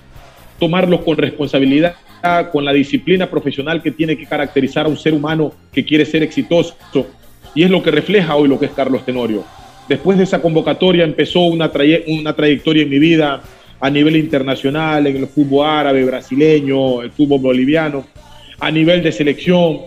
[0.60, 1.96] tomarlos con responsabilidad,
[2.52, 6.24] con la disciplina profesional que tiene que caracterizar a un ser humano que quiere ser
[6.24, 6.76] exitoso.
[7.54, 9.44] Y es lo que refleja hoy lo que es Carlos Tenorio.
[9.88, 13.44] Después de esa convocatoria empezó una, traye- una trayectoria en mi vida
[13.80, 18.06] a nivel internacional, en el fútbol árabe, brasileño, el fútbol boliviano,
[18.60, 19.80] a nivel de selección,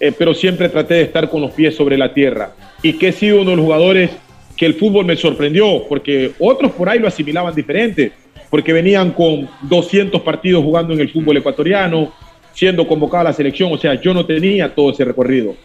[0.00, 2.52] eh, pero siempre traté de estar con los pies sobre la tierra.
[2.82, 4.10] Y que he sido uno de los jugadores
[4.56, 8.12] que el fútbol me sorprendió, porque otros por ahí lo asimilaban diferente,
[8.50, 12.12] porque venían con 200 partidos jugando en el fútbol ecuatoriano,
[12.52, 15.56] siendo convocado a la selección, o sea, yo no tenía todo ese recorrido.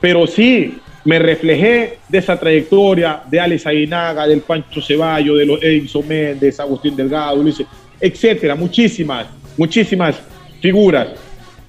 [0.00, 5.62] Pero sí me reflejé de esa trayectoria de Alex Aguinaga, del Pancho Ceballos, de los
[5.62, 7.62] Edison Méndez, Agustín Delgado, Luis,
[8.00, 10.16] etcétera, muchísimas, muchísimas
[10.60, 11.08] figuras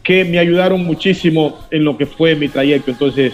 [0.04, 2.92] que me ayudaron muchísimo en lo que fue mi trayecto.
[2.92, 3.34] Entonces,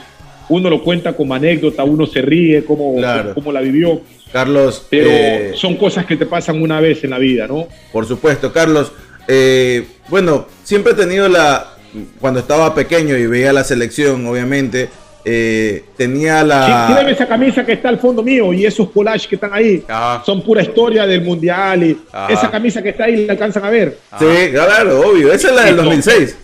[0.49, 3.33] uno lo cuenta como anécdota, uno se ríe, como, Claro.
[3.33, 7.17] como la vivió, Carlos, pero eh, son cosas que te pasan una vez en la
[7.17, 7.67] vida, ¿no?
[7.91, 8.91] por supuesto, Carlos,
[9.27, 11.74] eh, bueno, siempre he tenido la,
[12.19, 14.89] cuando estaba pequeño y veía la selección, obviamente,
[15.23, 16.87] eh, tenía la...
[17.03, 20.23] Sí, esa camisa que está al fondo mío y esos collages que están ahí Ajá.
[20.25, 22.31] son pura historia del mundial y Ajá.
[22.33, 23.97] esa camisa que está ahí la alcanzan a ver.
[24.19, 25.33] Sí, claro, obvio.
[25.33, 25.83] Esa es la del Listo.
[25.89, 26.37] 2006.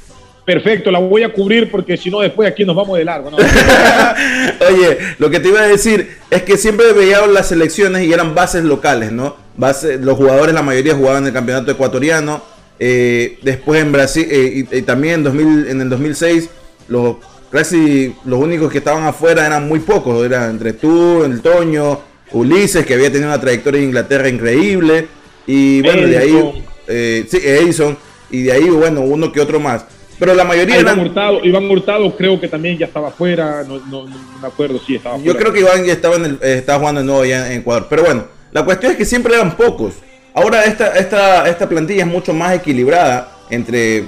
[0.43, 3.29] Perfecto, la voy a cubrir porque si no después aquí nos vamos de largo.
[3.29, 3.37] ¿no?
[4.69, 8.33] Oye, lo que te iba a decir es que siempre veía las selecciones y eran
[8.33, 9.35] bases locales, ¿no?
[9.55, 12.41] Base- los jugadores, la mayoría jugaban en el campeonato ecuatoriano.
[12.83, 16.49] Eh, después en Brasil, eh, y, y también en, 2000, en el 2006,
[16.87, 17.17] los,
[17.51, 20.25] casi los únicos que estaban afuera eran muy pocos.
[20.25, 21.99] Era entre tú, el Toño,
[22.31, 25.07] Ulises, que había tenido una trayectoria en Inglaterra increíble.
[25.45, 27.95] Y bueno, de ahí, eh, sí, Edison.
[28.31, 29.85] Y de ahí, bueno, uno que otro más.
[30.17, 31.07] Pero la mayoría Iván eran.
[31.07, 34.95] Hurtado, Iván Hurtado creo que también ya estaba afuera, no, no- no me acuerdo si
[34.95, 35.39] estaba Yo fuera.
[35.39, 37.85] creo que Iván ya estaba, en el- estaba jugando de nuevo en Ecuador.
[37.89, 39.93] Pero bueno, la cuestión es que siempre eran pocos.
[40.33, 44.05] Ahora esta, esta, esta plantilla es mucho más equilibrada entre,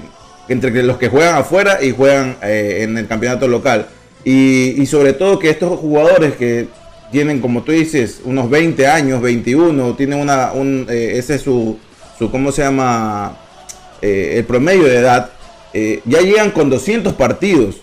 [0.47, 3.87] entre los que juegan afuera y juegan eh, en el campeonato local.
[4.23, 6.67] Y, sobre todo que estos jugadores que
[7.11, 11.77] tienen, como tú dices, unos 20 años, 21, tienen una, un, eh, ese es su,
[12.17, 13.37] su, ¿cómo se llama?
[14.01, 15.29] Eh, el promedio de edad,
[16.05, 17.77] ya llegan con 200 partidos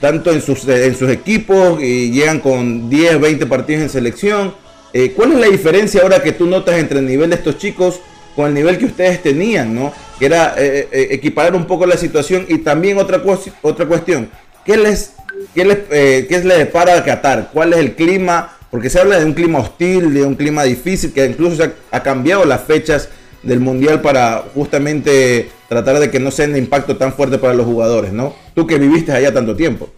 [0.00, 4.54] tanto en sus, en sus equipos y llegan con 10, 20 partidos en selección.
[4.92, 8.00] Eh, ¿Cuál es la diferencia ahora que tú notas entre el nivel de estos chicos
[8.38, 9.92] con el nivel que ustedes tenían, ¿no?
[10.16, 14.30] Que era eh, eh, equiparar un poco la situación y también otra, cues- otra cuestión,
[14.64, 15.14] ¿qué les,
[15.54, 17.50] qué les, eh, qué les depara Qatar?
[17.52, 18.56] ¿Cuál es el clima?
[18.70, 22.02] Porque se habla de un clima hostil, de un clima difícil, que incluso se ha,
[22.04, 23.08] cambiado las fechas
[23.42, 27.66] del mundial para justamente tratar de que no sea un impacto tan fuerte para los
[27.66, 28.36] jugadores, ¿no?
[28.54, 29.90] Tú que viviste allá tanto tiempo.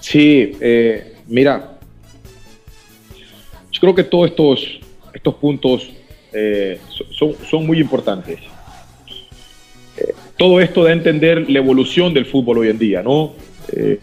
[0.00, 0.52] Sí,
[1.26, 1.73] mira,
[3.74, 4.80] yo creo que todos estos,
[5.12, 5.90] estos puntos
[6.32, 8.38] eh, so- son, son muy importantes.
[9.98, 13.32] Eh, todo esto a entender la evolución del fútbol hoy en día, ¿no?
[13.72, 13.98] Eh,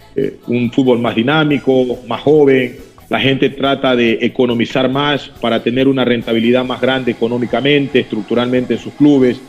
[0.47, 2.77] un fútbol más dinámico, más joven,
[3.09, 8.79] la gente trata de economizar más para tener una rentabilidad más grande económicamente, estructuralmente en
[8.79, 9.39] sus clubes.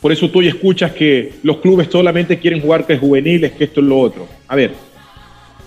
[0.00, 3.80] Por eso tú hoy escuchas que los clubes solamente quieren jugar que juveniles, que esto
[3.80, 4.28] es lo otro.
[4.46, 4.70] A ver,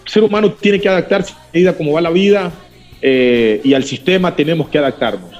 [0.06, 2.52] el ser humano tiene que adaptarse a medida como va la vida
[3.02, 5.32] eh, y al sistema tenemos que adaptarnos.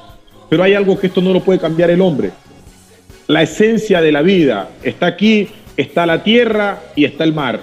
[0.50, 2.32] Pero hay algo que esto no lo puede cambiar el hombre.
[3.28, 7.62] La esencia de la vida está aquí, está la tierra y está el mar.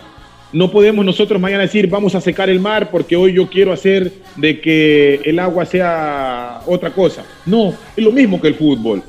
[0.52, 4.12] No podemos nosotros mañana decir vamos a secar el mar porque hoy yo quiero hacer
[4.36, 7.24] de que el agua sea otra cosa.
[7.44, 9.02] No, es lo mismo que el fútbol.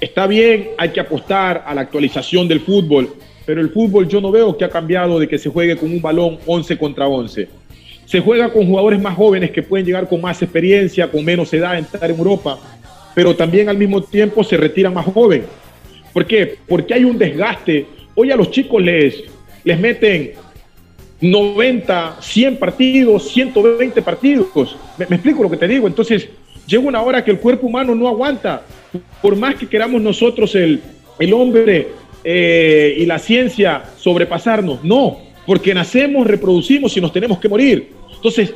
[0.00, 3.14] Está bien, hay que apostar a la actualización del fútbol,
[3.46, 6.02] pero el fútbol yo no veo que ha cambiado de que se juegue con un
[6.02, 7.48] balón 11 contra 11.
[8.06, 11.78] Se juega con jugadores más jóvenes que pueden llegar con más experiencia, con menos edad
[11.78, 12.58] en estar en Europa,
[13.14, 15.46] pero también al mismo tiempo se retiran más jóvenes.
[16.12, 16.58] ¿Por qué?
[16.68, 17.86] Porque hay un desgaste.
[18.14, 19.24] Hoy a los chicos les,
[19.64, 20.32] les meten
[21.20, 24.76] 90, 100 partidos, 120 partidos.
[24.98, 25.86] ¿Me, me explico lo que te digo?
[25.86, 26.28] Entonces,
[26.66, 28.62] llega una hora que el cuerpo humano no aguanta.
[29.20, 30.80] Por más que queramos nosotros el,
[31.18, 31.88] el hombre
[32.22, 37.88] eh, y la ciencia sobrepasarnos, no, porque nacemos, reproducimos y nos tenemos que morir.
[38.14, 38.54] Entonces,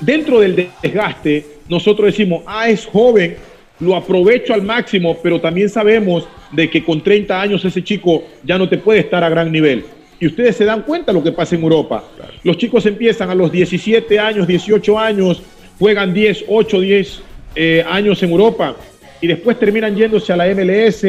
[0.00, 3.36] dentro del desgaste, nosotros decimos, ah, es joven,
[3.80, 8.58] lo aprovecho al máximo, pero también sabemos de que con 30 años ese chico ya
[8.58, 9.84] no te puede estar a gran nivel.
[10.18, 12.04] Y ustedes se dan cuenta lo que pasa en Europa.
[12.42, 15.42] Los chicos empiezan a los 17 años, 18 años,
[15.78, 17.22] juegan 10, 8, 10
[17.56, 18.76] eh, años en Europa
[19.20, 21.04] y después terminan yéndose a la MLS,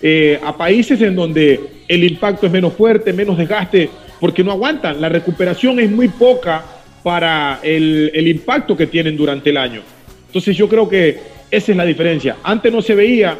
[0.00, 3.88] eh, a países en donde el impacto es menos fuerte, menos desgaste,
[4.22, 5.00] porque no aguantan.
[5.00, 6.64] La recuperación es muy poca
[7.02, 9.82] para el, el impacto que tienen durante el año.
[10.28, 11.18] Entonces yo creo que
[11.50, 12.36] esa es la diferencia.
[12.44, 13.36] Antes no se veía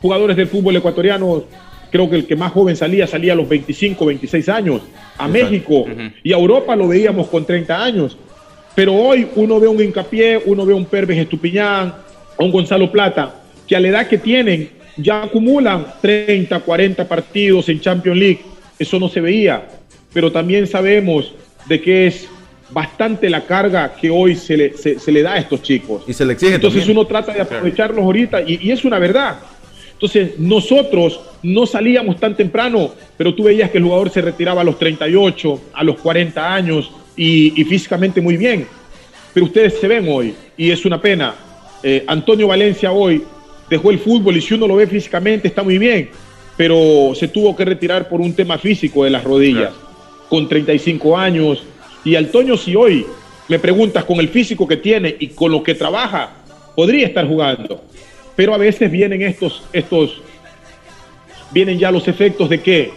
[0.00, 1.42] jugadores del fútbol ecuatoriano,
[1.90, 4.82] creo que el que más joven salía, salía a los 25, 26 años.
[5.18, 5.86] A México
[6.22, 8.16] y a Europa lo veíamos con 30 años.
[8.76, 11.92] Pero hoy uno ve un hincapié, uno ve un Perves Estupiñán,
[12.38, 17.68] a un Gonzalo Plata, que a la edad que tienen ya acumulan 30, 40 partidos
[17.68, 18.40] en Champions League.
[18.78, 19.79] Eso no se veía.
[20.12, 21.32] Pero también sabemos
[21.68, 22.28] de que es
[22.70, 26.02] bastante la carga que hoy se le, se- se le da a estos chicos.
[26.06, 26.98] Y se le exige Entonces también.
[26.98, 29.38] uno trata de aprovecharlos ahorita y, y es una verdad.
[29.92, 34.64] Entonces nosotros no salíamos tan temprano, pero tú veías que el jugador se retiraba a
[34.64, 38.66] los 38, a los 40 años y, y físicamente muy bien.
[39.34, 41.34] Pero ustedes se ven hoy y es una pena.
[41.82, 43.22] Eh, Antonio Valencia hoy
[43.68, 46.08] dejó el fútbol y si uno lo ve físicamente está muy bien,
[46.56, 49.72] pero se tuvo que retirar por un tema físico de las rodillas,
[50.30, 51.62] con 35 años.
[52.02, 53.04] Y Antonio si hoy
[53.48, 56.30] me preguntas con el físico que tiene y con lo que trabaja,
[56.74, 57.82] podría estar jugando.
[58.34, 60.22] Pero a veces vienen estos, estos
[61.50, 62.92] vienen ya los efectos de qué?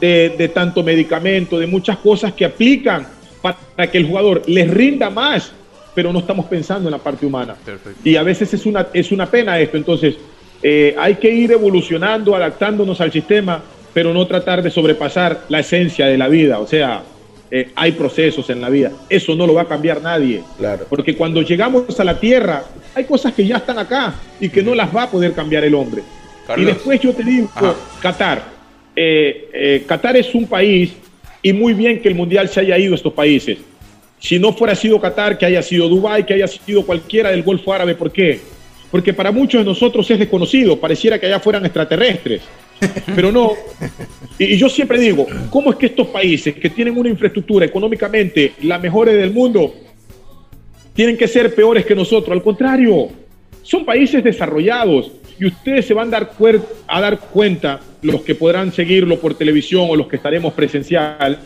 [0.00, 3.06] De, de tanto medicamento, de muchas cosas que aplican
[3.42, 5.52] para que el jugador les rinda más,
[5.94, 7.54] pero no estamos pensando en la parte humana.
[7.64, 8.00] Perfecto.
[8.02, 9.76] Y a veces es una, es una pena esto.
[9.76, 10.16] Entonces,
[10.62, 13.62] eh, hay que ir evolucionando, adaptándonos al sistema,
[13.98, 16.60] pero no tratar de sobrepasar la esencia de la vida.
[16.60, 17.02] O sea,
[17.50, 18.92] eh, hay procesos en la vida.
[19.10, 20.40] Eso no lo va a cambiar nadie.
[20.56, 20.86] Claro.
[20.88, 22.62] Porque cuando llegamos a la tierra,
[22.94, 25.74] hay cosas que ya están acá y que no las va a poder cambiar el
[25.74, 26.04] hombre.
[26.46, 26.62] Carlos.
[26.62, 27.74] Y después yo te digo, Ajá.
[28.00, 28.44] Qatar.
[28.94, 30.92] Eh, eh, Qatar es un país
[31.42, 33.58] y muy bien que el mundial se haya ido a estos países.
[34.20, 37.72] Si no fuera sido Qatar, que haya sido Dubái, que haya sido cualquiera del Golfo
[37.72, 38.38] Árabe, ¿por qué?
[38.92, 42.42] Porque para muchos de nosotros es desconocido, pareciera que allá fueran extraterrestres,
[43.14, 43.52] pero no.
[44.38, 48.78] Y, yo siempre digo, ¿cómo es que estos países que tienen una infraestructura económicamente la
[48.78, 49.74] mejor del mundo
[50.94, 52.36] tienen que ser peores que nosotros?
[52.36, 53.08] Al contrario,
[53.62, 56.30] son países desarrollados y ustedes se van a dar,
[56.86, 61.38] a dar cuenta, los que podrán seguirlo por televisión o los que estaremos presencial,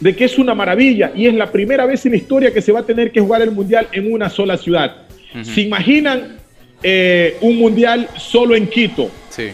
[0.00, 2.72] de que es una maravilla y es la primera vez en la historia que se
[2.72, 4.96] va a tener que jugar el mundial en una sola ciudad.
[5.42, 6.36] ¿Se imaginan
[6.82, 9.10] eh, un mundial solo en Quito?
[9.30, 9.48] Sí.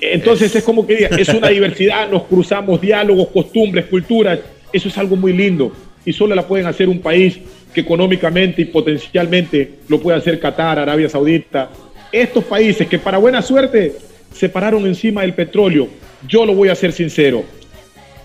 [0.00, 4.38] Entonces es, como que es una diversidad, nos cruzamos diálogos, costumbres, culturas.
[4.72, 5.72] Eso es algo muy lindo
[6.04, 7.38] y solo la pueden hacer un país
[7.72, 11.70] que económicamente y potencialmente lo puede hacer Qatar, Arabia Saudita.
[12.12, 13.96] Estos países que para buena suerte
[14.32, 15.88] se pararon encima del petróleo.
[16.26, 17.44] Yo lo voy a ser sincero.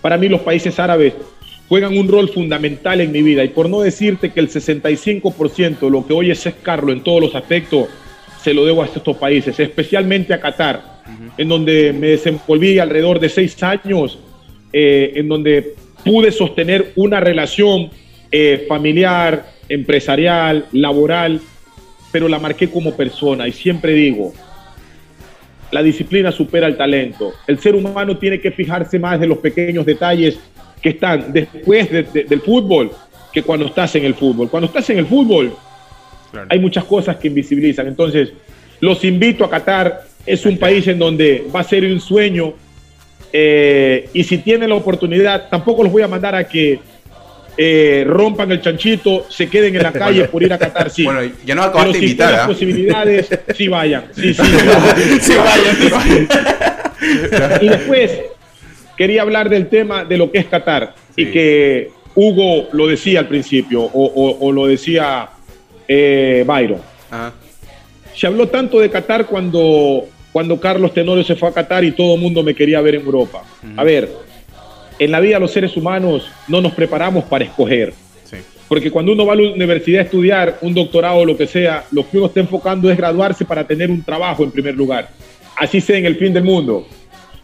[0.02, 1.14] Para mí los países árabes
[1.68, 5.90] juegan un rol fundamental en mi vida y por no decirte que el 65% de
[5.90, 7.88] lo que hoy es Carlos en todos los aspectos
[8.42, 10.89] se lo debo a estos países, especialmente a Qatar,
[11.38, 14.20] en donde me desenvolví alrededor de seis años,
[14.74, 17.90] eh, en donde pude sostener una relación
[18.32, 21.42] eh, familiar, empresarial, laboral,
[22.12, 24.34] pero la marqué como persona y siempre digo,
[25.72, 27.34] la disciplina supera el talento.
[27.48, 30.40] El ser humano tiene que fijarse más de los pequeños detalles
[30.82, 32.92] que están después de- de- del fútbol
[33.32, 34.50] que cuando estás en el fútbol.
[34.50, 35.54] Cuando estás en el fútbol
[36.32, 36.48] Claro.
[36.50, 37.88] hay muchas cosas que invisibilizan.
[37.88, 38.32] Entonces,
[38.80, 40.02] los invito a Qatar.
[40.34, 42.54] Es un país en donde va a ser un sueño.
[43.34, 46.80] eh, y si tienen la oportunidad, tampoco los voy a mandar a que
[47.58, 50.90] eh, rompan el chanchito, se queden en la calle por ir a Qatar.
[50.90, 51.04] Sí.
[51.04, 52.48] Bueno, ya Pero acabaste de si invitar, ¿ah?
[52.48, 54.06] posibilidades, sí vayan.
[54.16, 54.42] Sí, sí.
[55.22, 57.60] Sí, vaya, sí, vaya.
[57.62, 58.12] Y después
[58.98, 61.22] quería hablar del tema de lo que es Qatar Sí.
[61.24, 65.30] y que Hugo lo decía al principio o, o- o lo decía
[65.88, 66.82] eh, Byron.
[67.12, 67.34] Ajá.
[68.16, 72.16] Se habló tanto de Qatar cuando, cuando Carlos Tenorio se fue a Qatar y todo
[72.16, 73.44] el mundo me quería ver en Europa.
[73.76, 74.10] A ver,
[75.00, 77.94] en la vida los seres humanos no nos preparamos para escoger.
[78.26, 78.38] Sí.
[78.68, 81.86] Porque cuando uno va a la universidad a estudiar un doctorado o lo que sea,
[81.92, 85.10] lo que uno está enfocando es graduarse para tener un trabajo en primer lugar.
[85.56, 86.86] Así sea en el fin del mundo.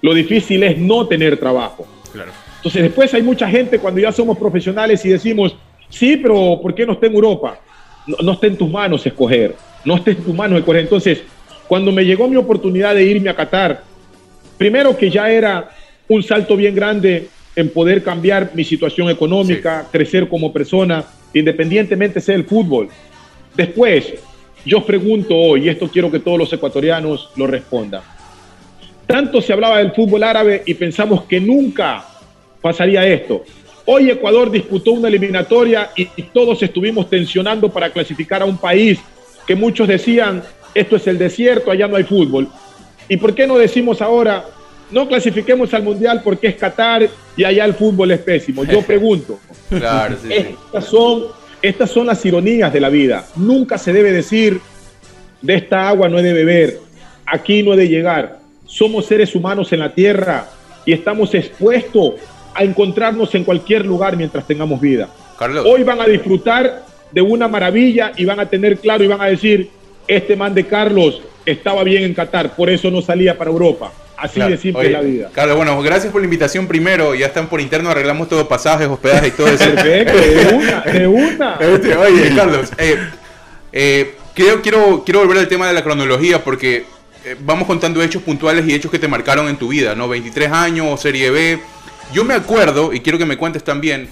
[0.02, 1.88] Lo difícil es no tener trabajo.
[2.12, 2.32] Claro.
[2.58, 5.56] Entonces después hay mucha gente cuando ya somos profesionales y decimos,
[5.90, 7.60] sí, pero ¿por qué no está en Europa?
[8.08, 10.82] No, no está en tus manos escoger, no está en tus manos escoger.
[10.82, 11.24] Entonces,
[11.68, 13.84] cuando me llegó mi oportunidad de irme a Qatar,
[14.58, 15.70] primero que ya era
[16.08, 22.36] un salto bien grande en poder cambiar mi situación económica, crecer como persona, independientemente sea
[22.36, 22.90] el fútbol.
[23.56, 24.14] Después,
[24.66, 28.02] yo pregunto hoy, y esto quiero que todos los ecuatorianos lo respondan.
[29.08, 32.06] Tanto se hablaba del fútbol árabe y pensamos que nunca
[32.62, 33.44] pasaría esto.
[33.86, 39.00] Hoy Ecuador disputó una eliminatoria y, y todos estuvimos tensionando para clasificar a un país
[39.46, 40.44] que muchos decían,
[40.76, 42.48] esto es el desierto, allá no hay fútbol.
[43.08, 44.46] ¿Y por qué no decimos ahora,
[44.92, 48.64] no clasifiquemos al Mundial porque es Qatar y allá el fútbol es pésimo?
[48.66, 49.40] Yo pregunto.
[49.70, 50.34] Claro, sí, sí.
[50.34, 51.24] Estas son,
[51.62, 53.26] estas son las ironías de la vida.
[53.38, 54.60] Nunca se debe decir,
[55.42, 56.80] de esta agua no he de beber,
[57.26, 58.40] aquí no he de llegar.
[58.66, 60.50] Somos seres humanos en la tierra
[60.86, 62.16] y estamos expuestos
[62.54, 65.10] a encontrarnos en cualquier lugar mientras tengamos vida.
[65.40, 65.66] Carlos.
[65.68, 69.26] Hoy van a disfrutar de una maravilla y van a tener claro y van a
[69.26, 69.70] decir,
[70.08, 73.92] este man de Carlos estaba bien en Qatar, por eso no salía para Europa.
[74.18, 74.52] Así Claro.
[74.52, 75.30] de simple Oye, es la vida.
[75.34, 77.14] Carlos, bueno, gracias por la invitación primero.
[77.16, 79.66] Ya están por interno, arreglamos todo, pasajes, hospedaje y todo eso.
[79.66, 81.58] Perfecto, de una, de una.
[81.60, 82.98] Este, Oye, Carlos, eh,
[83.74, 86.86] eh, quiero, quiero, quiero volver al tema de la cronología porque
[87.26, 90.08] eh, vamos contando hechos puntuales y hechos que te marcaron en tu vida, ¿no?
[90.08, 91.60] 23 años, Serie B.
[92.14, 94.08] Yo me acuerdo, y quiero que me cuentes también,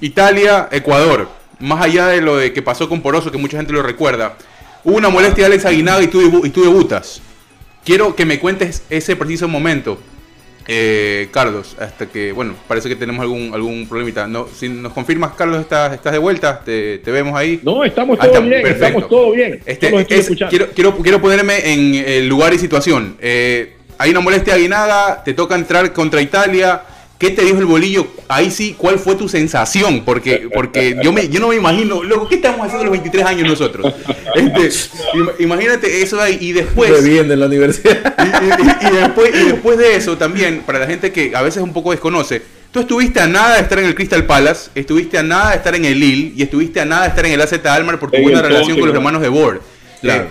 [0.00, 3.82] Italia, Ecuador, más allá de lo de que pasó con Poroso, que mucha gente lo
[3.82, 4.36] recuerda,
[4.84, 7.20] hubo una molestia de Alex Aguinaga y tú, y tú debutas.
[7.84, 9.98] Quiero que me cuentes ese preciso momento.
[10.68, 14.26] Eh, Carlos, hasta que, bueno, parece que tenemos algún, algún problemita.
[14.26, 17.60] No, si nos confirmas, Carlos, estás, estás de vuelta, te, te vemos ahí.
[17.62, 18.86] No, estamos Ah, todo está, bien, perfecto.
[18.86, 19.60] estamos todo bien.
[19.64, 23.16] Este, es- quiero, quiero, quiero ponerme en el lugar y situación.
[23.20, 26.82] Eh, hay una molestia de Aguinaga, te toca entrar contra Italia.
[27.18, 28.06] ¿Qué te dijo el bolillo?
[28.28, 30.04] Ahí sí, ¿cuál fue tu sensación?
[30.04, 33.24] Porque, porque yo, me, yo no me imagino, luego, ¿qué estamos haciendo a los 23
[33.24, 33.94] años nosotros?
[34.34, 34.68] Este,
[35.14, 36.90] im- imagínate eso ahí y después...
[36.90, 38.14] Bebiendo en la universidad.
[38.26, 41.62] Y, y- y después, y después de eso también, para la gente que a veces
[41.62, 45.22] un poco desconoce, tú estuviste a nada de estar en el Crystal Palace, estuviste a
[45.22, 47.52] nada de estar en el Lille y estuviste a nada de estar en el AZ
[47.64, 49.60] Almar por tu En buena el relación con los hermanos de Board.
[50.02, 50.24] Claro.
[50.24, 50.28] Eh,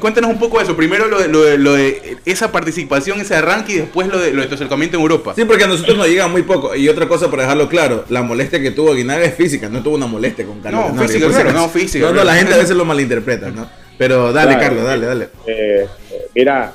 [0.00, 0.76] cuéntanos un poco de eso.
[0.76, 4.32] Primero lo de, lo de- lo de esa participación, ese arranque y después lo de,
[4.32, 5.34] lo de tu acercamiento en Europa.
[5.36, 6.74] Sí, porque a nosotros nos llega muy poco.
[6.74, 9.96] Y otra cosa, para dejarlo claro, la molestia que tuvo Aguinaga es física, no tuvo
[9.96, 10.92] una molestia con Carlos.
[10.94, 13.68] No, física, claro, no, física, No, no, la gente a veces lo malinterpreta, ¿no?
[13.96, 14.66] Pero dale, Claro.
[14.76, 15.24] Carlos, dale, dale.
[15.46, 16.72] Eh, eh, mira,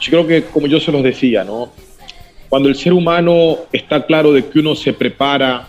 [0.00, 1.72] yo creo que como yo se los decía, ¿no?
[2.48, 5.68] Cuando el ser humano está claro de que uno se prepara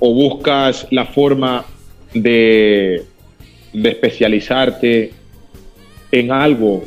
[0.00, 1.64] o buscas la forma
[2.12, 3.04] de,
[3.72, 5.12] de especializarte
[6.18, 6.84] en algo,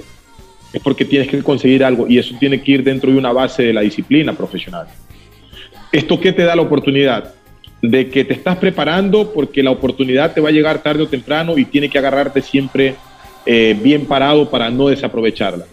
[0.74, 3.64] es porque tienes que conseguir algo y eso tiene que ir dentro de una base
[3.64, 4.88] de la disciplina profesional.
[5.92, 7.34] ¿Esto qué te da la oportunidad?
[7.82, 11.58] De que te estás preparando porque la oportunidad te va a llegar tarde o temprano
[11.58, 12.96] y tiene que agarrarte siempre
[13.46, 15.66] eh, bien parado para no desaprovecharla.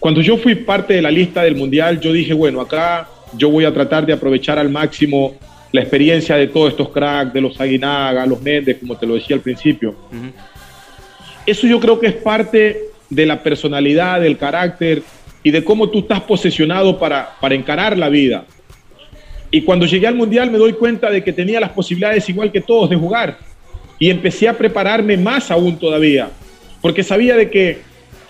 [0.00, 3.64] Cuando yo fui parte de la lista del Mundial, yo dije, bueno, acá yo voy
[3.64, 5.34] a tratar de aprovechar al máximo
[5.72, 9.34] la experiencia de todos estos cracks, de los Aguinaga, los Méndez, como te lo decía
[9.34, 9.94] al principio.
[11.46, 12.80] Eso yo creo que es parte
[13.10, 15.02] de la personalidad, del carácter
[15.42, 18.44] y de cómo tú estás posesionado para, para encarar la vida.
[19.50, 22.60] Y cuando llegué al Mundial me doy cuenta de que tenía las posibilidades igual que
[22.60, 23.38] todos de jugar.
[23.98, 26.28] Y empecé a prepararme más aún todavía,
[26.80, 27.78] porque sabía de que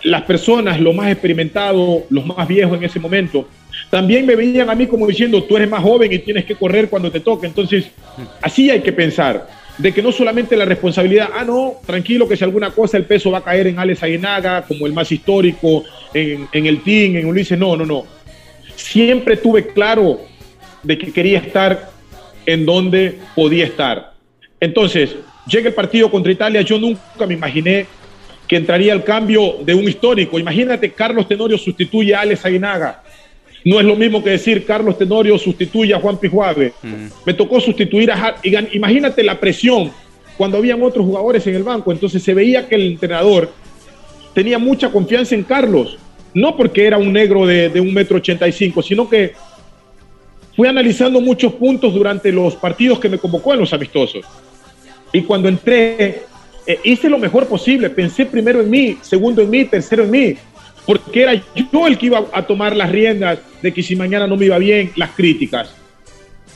[0.03, 3.47] las personas, los más experimentados, los más viejos en ese momento,
[3.89, 6.89] también me veían a mí como diciendo, tú eres más joven y tienes que correr
[6.89, 7.47] cuando te toque.
[7.47, 7.89] Entonces,
[8.41, 9.47] así hay que pensar,
[9.77, 13.31] de que no solamente la responsabilidad, ah, no, tranquilo que si alguna cosa el peso
[13.31, 17.25] va a caer en Alex Aguinaga, como el más histórico, en, en el team, en
[17.25, 18.05] Ulises, no, no, no.
[18.75, 20.21] Siempre tuve claro
[20.83, 21.89] de que quería estar
[22.45, 24.13] en donde podía estar.
[24.59, 25.15] Entonces,
[25.47, 27.85] llega el partido contra Italia, yo nunca me imaginé
[28.47, 30.39] que entraría el cambio de un histórico.
[30.39, 33.03] Imagínate, Carlos Tenorio sustituye a Alex Aguinaga.
[33.65, 36.71] No es lo mismo que decir Carlos Tenorio sustituye a Juan Pijuave.
[37.25, 38.15] Me tocó sustituir a...
[38.15, 39.91] Har- y gan- Imagínate la presión
[40.37, 41.91] cuando habían otros jugadores en el banco.
[41.91, 43.51] Entonces se veía que el entrenador
[44.33, 45.97] tenía mucha confianza en Carlos.
[46.33, 49.33] No porque era un negro de, de un metro ochenta y cinco, sino que
[50.55, 54.25] fui analizando muchos puntos durante los partidos que me convocó en los amistosos.
[55.11, 56.23] Y cuando entré,
[56.67, 57.89] eh, hice lo mejor posible.
[57.89, 60.35] Pensé primero en mí, segundo en mí, tercero en mí.
[60.85, 64.37] Porque era yo el que iba a tomar las riendas de que si mañana no
[64.37, 65.73] me iba bien, las críticas.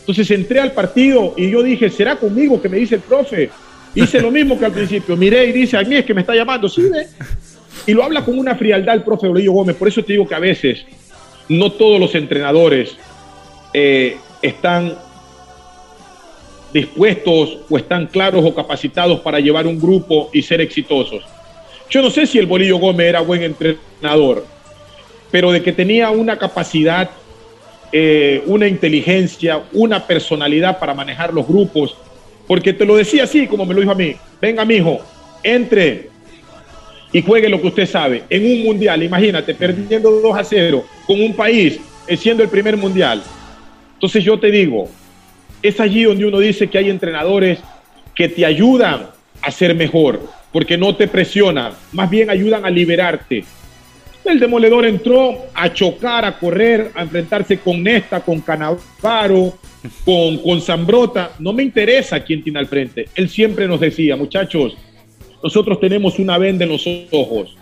[0.01, 3.49] Entonces entré al partido y yo dije, ¿será conmigo que me dice el profe?
[3.95, 5.17] Hice lo mismo que al principio.
[5.17, 6.69] Miré y dice, a mí es que me está llamando.
[6.69, 7.07] Sí, ve.
[7.87, 9.75] Y lo habla con una frialdad el profe Bolillo Gómez.
[9.75, 10.85] Por eso te digo que a veces
[11.47, 12.95] no todos los entrenadores
[13.73, 14.95] eh, están
[16.73, 21.23] dispuestos o están claros o capacitados para llevar un grupo y ser exitosos.
[21.89, 24.45] Yo no sé si el Bolillo Gómez era buen entrenador,
[25.31, 27.09] pero de que tenía una capacidad,
[27.91, 31.95] eh, una inteligencia, una personalidad para manejar los grupos,
[32.47, 34.99] porque te lo decía así como me lo dijo a mí, venga mijo,
[35.43, 36.09] entre
[37.11, 41.19] y juegue lo que usted sabe en un mundial, imagínate, perdiendo 2 a 0 con
[41.19, 43.23] un país eh, siendo el primer mundial.
[43.95, 44.87] Entonces yo te digo,
[45.61, 47.59] es allí donde uno dice que hay entrenadores
[48.13, 49.07] que te ayudan
[49.41, 50.21] a ser mejor,
[50.51, 53.43] porque no te presionan, más bien ayudan a liberarte.
[54.25, 59.57] El demoledor entró a chocar, a correr, a enfrentarse con Nesta, con Canavaro,
[60.05, 61.31] con, con Zambrota.
[61.39, 63.07] No me interesa quién tiene al frente.
[63.15, 64.77] Él siempre nos decía, muchachos,
[65.41, 67.55] nosotros tenemos una venda en los ojos.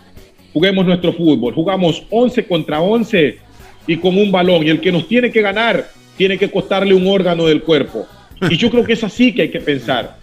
[0.52, 1.54] Juguemos nuestro fútbol.
[1.54, 3.38] Jugamos 11 contra 11
[3.86, 4.66] y con un balón.
[4.66, 8.06] Y el que nos tiene que ganar tiene que costarle un órgano del cuerpo.
[8.50, 10.17] Y yo creo que es así que hay que pensar.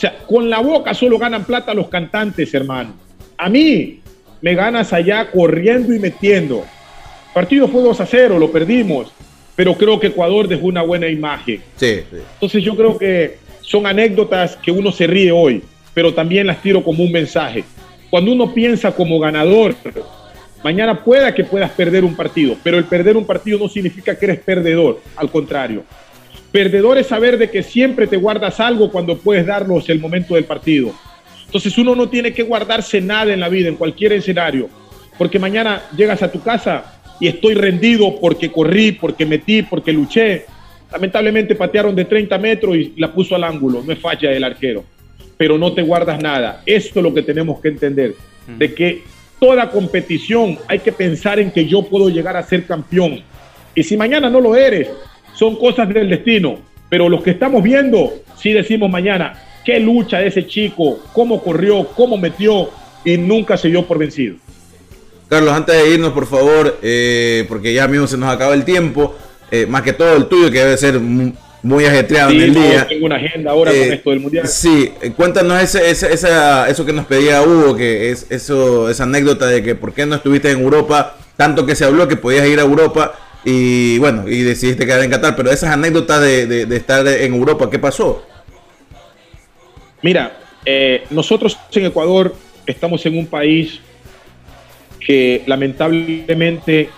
[0.00, 2.94] O sea, con la boca solo ganan plata los cantantes, hermano.
[3.36, 4.00] A mí
[4.40, 6.60] me ganas allá corriendo y metiendo.
[6.60, 9.12] El partido fue 2 a 0, lo perdimos.
[9.54, 11.60] Pero creo que Ecuador dejó una buena imagen.
[11.76, 12.16] Sí, sí.
[12.32, 16.82] Entonces yo creo que son anécdotas que uno se ríe hoy, pero también las tiro
[16.82, 17.62] como un mensaje.
[18.08, 19.74] Cuando uno piensa como ganador,
[20.64, 24.24] mañana pueda que puedas perder un partido, pero el perder un partido no significa que
[24.24, 25.84] eres perdedor, al contrario.
[26.52, 30.44] Perdedor es saber de que siempre te guardas algo cuando puedes darlos el momento del
[30.44, 30.92] partido.
[31.46, 34.68] Entonces uno no tiene que guardarse nada en la vida, en cualquier escenario,
[35.18, 40.46] porque mañana llegas a tu casa y estoy rendido porque corrí, porque metí, porque luché.
[40.90, 44.84] Lamentablemente patearon de 30 metros y la puso al ángulo, no es falla del arquero,
[45.36, 46.62] pero no te guardas nada.
[46.66, 48.14] Esto es lo que tenemos que entender,
[48.58, 49.04] de que
[49.38, 53.20] toda competición hay que pensar en que yo puedo llegar a ser campeón.
[53.74, 54.88] Y si mañana no lo eres,
[55.40, 56.58] son cosas del destino.
[56.90, 59.32] Pero los que estamos viendo, sí decimos mañana,
[59.64, 62.68] qué lucha de ese chico, cómo corrió, cómo metió
[63.06, 64.36] y nunca se dio por vencido.
[65.28, 69.14] Carlos, antes de irnos, por favor, eh, porque ya mismo se nos acaba el tiempo,
[69.50, 71.32] eh, más que todo el tuyo, que debe ser mu-
[71.62, 72.86] muy ajetreado en el no, día.
[72.88, 74.48] tengo una agenda ahora Eh, con esto del mundial.
[74.48, 79.04] Sí, eh, cuéntanos ese, ese- esa- eso que nos pedía Hugo, que es eso, esa
[79.04, 82.46] anécdota de que por qué no estuviste en Europa, tanto que se habló que podías
[82.48, 83.14] ir a Europa
[83.44, 87.70] y bueno, y decidiste quedar en Qatar, pero esas anécdotas de, de- estar en Europa,
[87.70, 88.24] ¿qué pasó?
[90.02, 92.34] Mira, eh, nosotros en Ecuador
[92.66, 93.80] estamos en un país
[95.04, 96.90] que lamentablemente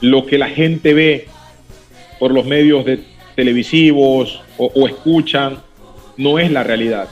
[0.00, 1.28] lo que la gente ve
[2.18, 3.02] por los medios de
[3.34, 5.58] televisivos o, o escuchan
[6.16, 7.08] no es la realidad.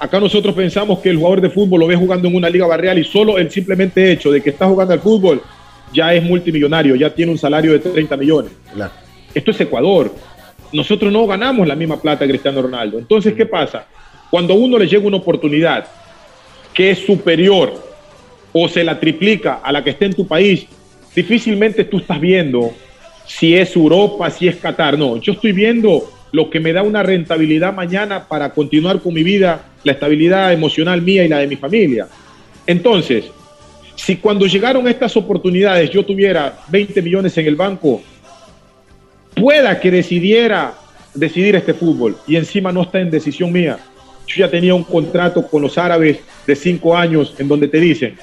[0.00, 2.98] Acá nosotros pensamos que el jugador de fútbol lo ve jugando en una liga barrial
[2.98, 5.42] y solo el simplemente hecho de que está jugando al fútbol
[5.92, 8.52] ya es multimillonario, ya tiene un salario de 30 millones.
[8.72, 8.92] Claro.
[9.34, 10.14] Esto es Ecuador.
[10.72, 12.98] Nosotros no ganamos la misma plata que Cristiano Ronaldo.
[12.98, 13.86] Entonces, ¿qué pasa?
[14.30, 15.86] Cuando a uno le llega una oportunidad
[16.74, 17.72] que es superior
[18.52, 20.66] o se la triplica a la que esté en tu país,
[21.14, 22.72] difícilmente tú estás viendo
[23.26, 24.98] si es Europa, si es Qatar.
[24.98, 29.22] No, yo estoy viendo lo que me da una rentabilidad mañana para continuar con mi
[29.22, 32.08] vida, la estabilidad emocional mía y la de mi familia.
[32.66, 33.24] Entonces,
[33.98, 38.00] si cuando llegaron estas oportunidades yo tuviera 20 millones en el banco,
[39.34, 40.74] pueda que decidiera
[41.14, 43.78] decidir este fútbol y encima no está en decisión mía.
[44.26, 48.16] Yo ya tenía un contrato con los árabes de cinco años en donde te dicen,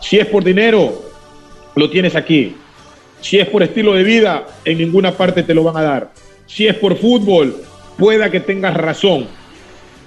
[0.00, 1.02] si es por dinero,
[1.74, 2.54] lo tienes aquí.
[3.20, 6.12] Si es por estilo de vida, en ninguna parte te lo van a dar.
[6.46, 7.56] Si es por fútbol,
[7.98, 9.26] pueda que tengas razón.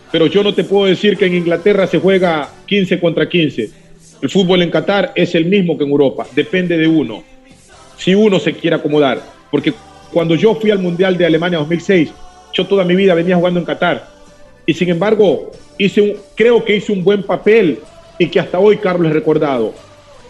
[0.10, 3.81] Pero yo no te puedo decir que en Inglaterra se juega 15 contra 15.
[4.22, 6.28] El fútbol en Qatar es el mismo que en Europa.
[6.36, 7.24] Depende de uno.
[7.98, 9.22] Si uno se quiere acomodar.
[9.50, 9.74] Porque
[10.12, 12.12] cuando yo fui al Mundial de Alemania 2006,
[12.54, 14.08] yo toda mi vida venía jugando en Qatar.
[14.66, 17.80] Y sin embargo, hice un, creo que hice un buen papel
[18.20, 19.74] y que hasta hoy Carlos es recordado.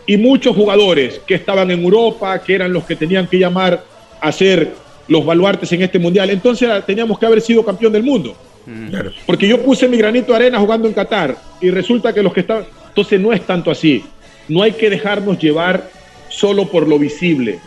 [0.06, 3.84] Y muchos jugadores que estaban en Europa, que eran los que tenían que llamar
[4.20, 4.72] a ser
[5.08, 8.36] los baluartes en este Mundial, entonces teníamos que haber sido campeón del mundo.
[8.90, 9.12] Claro.
[9.26, 12.42] Porque yo puse mi granito de arena jugando en Qatar y resulta que los que
[12.42, 12.64] estaban...
[12.92, 14.04] Entonces no es tanto así.
[14.50, 15.90] No hay que dejarnos llevar
[16.28, 17.60] solo por lo visible.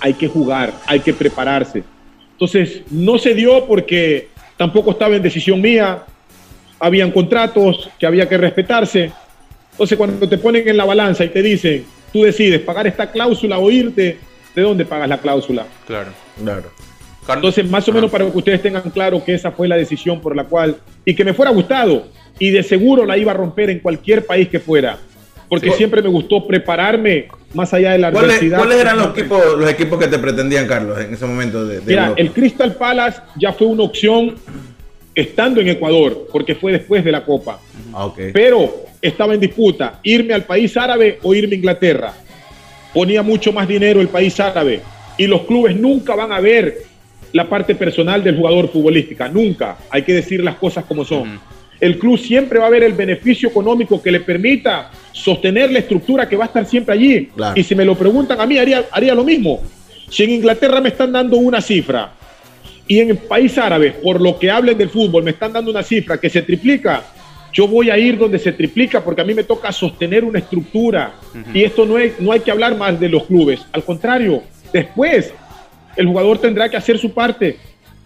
[0.00, 1.84] Hay que jugar, hay que prepararse.
[2.32, 6.04] Entonces no se dio porque tampoco estaba en decisión mía.
[6.80, 9.12] Habían contratos que había que respetarse.
[9.72, 13.58] Entonces cuando te ponen en la balanza y te dicen, tú decides pagar esta cláusula
[13.58, 14.18] o irte,
[14.54, 15.66] ¿de dónde pagas la cláusula?
[15.86, 16.10] Claro.
[16.42, 16.70] Claro.
[17.28, 20.36] Entonces, más o menos para que ustedes tengan claro que esa fue la decisión por
[20.36, 22.06] la cual, y que me fuera gustado,
[22.38, 24.98] y de seguro la iba a romper en cualquier país que fuera,
[25.48, 25.76] porque Sí.
[25.76, 28.58] siempre me gustó prepararme más allá de la ¿Cuáles, adversidad.
[28.58, 31.86] cuáles eran los equipos, los equipos que te pretendían, Carlos, en ese momento de, de
[31.86, 32.20] Mira, Europa?
[32.20, 34.34] el Crystal Palace ya fue una opción
[35.14, 37.60] estando en Ecuador, porque fue después de la Copa,
[37.92, 42.12] Ah, pero estaba en disputa, irme al país árabe o irme a Inglaterra.
[42.92, 44.80] Ponía mucho más dinero el país árabe,
[45.16, 46.78] y los clubes nunca van a ver
[47.32, 49.76] la parte personal del jugador futbolística, nunca.
[49.90, 51.38] Hay que decir las cosas como son.
[51.84, 56.26] El club siempre va a ver el beneficio económico que le permita sostener la estructura
[56.26, 57.26] que va a estar siempre allí.
[57.26, 57.60] Claro.
[57.60, 59.60] Y si me lo preguntan a mí, haría, haría lo mismo.
[60.08, 62.14] Si en Inglaterra me están dando una cifra
[62.88, 65.82] y en el país árabe, por lo que hablen del fútbol, me están dando una
[65.82, 67.04] cifra que se triplica,
[67.52, 71.12] yo voy a ir donde se triplica porque a mí me toca sostener una estructura.
[71.52, 73.60] Y esto no, es, no hay que hablar más de los clubes.
[73.72, 75.34] Al contrario, después
[75.96, 77.58] el jugador tendrá que hacer su parte.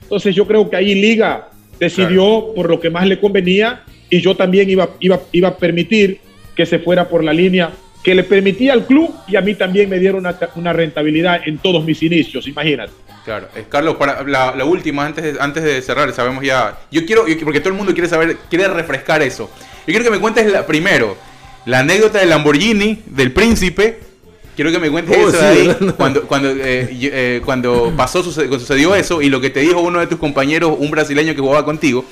[0.03, 4.37] Entonces yo creo que ahí Liga decidió por lo que más le convenía y yo
[4.37, 6.21] también iba, iba, iba a permitir
[6.55, 7.71] que se fuera por la línea
[8.03, 11.59] que le permitía al club y a mí también me dieron una, una rentabilidad en
[11.59, 12.93] todos mis inicios, imagínate.
[13.25, 16.79] Claro, Carlos, para la, la última, antes de, antes de cerrar, sabemos ya.
[16.91, 19.51] Yo quiero, porque todo el mundo quiere saber, quiere refrescar eso.
[19.87, 21.17] Yo quiero que me cuentes la, primero
[21.67, 24.01] la anécdota del Lamborghini, del príncipe.
[24.59, 28.49] Quiero que me cuentes Oh, eso sí, ahí, cuando, cuando, eh, eh, cuando pasó, suce-
[28.59, 31.65] sucedió eso y lo que te dijo uno de tus compañeros, un brasileño que jugaba
[31.65, 32.05] contigo.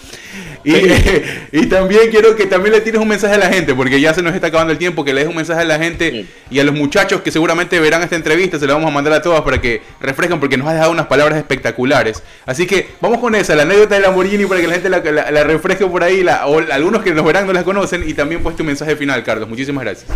[0.63, 0.73] Y,
[1.53, 4.23] y también quiero que también le tires un mensaje a la gente, porque ya se
[4.23, 6.27] nos está acabando el tiempo, que le des un mensaje a la gente Sí.
[6.53, 9.23] y a los muchachos que seguramente verán esta entrevista, se la vamos a mandar a
[9.23, 12.23] todas para que refrescan, porque nos has dejado unas palabras espectaculares.
[12.47, 15.33] Así que vamos con esa, la anécdota de Lamborghini, para que la gente la, la-
[15.33, 18.41] la refresque por ahí, la- o algunos que nos verán no la conocen, y también
[18.45, 19.49] pues tu mensaje final, Carlos.
[19.49, 20.07] Muchísimas gracias.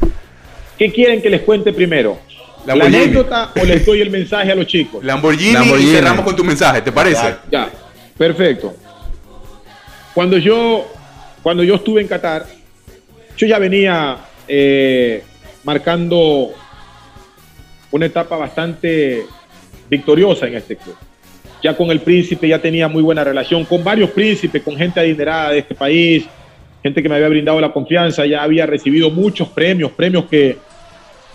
[0.81, 2.19] ¿Qué quieren que les cuente primero?
[2.65, 5.05] ¿La anécdota o les doy el mensaje a los chicos?
[5.05, 5.91] Lamborghini, Lamborghini.
[5.91, 7.35] y cerramos con tu mensaje, ¿te parece?
[7.53, 7.71] Ya,
[8.17, 8.75] perfecto.
[10.15, 10.91] Cuando yo,
[11.43, 12.47] cuando yo estuve en Qatar,
[13.37, 15.23] yo ya venía eh,
[15.65, 16.49] marcando
[17.91, 19.27] una etapa bastante
[19.91, 20.97] victoriosa en este club.
[21.63, 25.51] Ya con el príncipe ya tenía muy buena relación, con varios príncipes, con gente adinerada
[25.51, 26.25] de este país,
[26.83, 30.70] gente que me había brindado la confianza, ya había recibido muchos premios, premios que,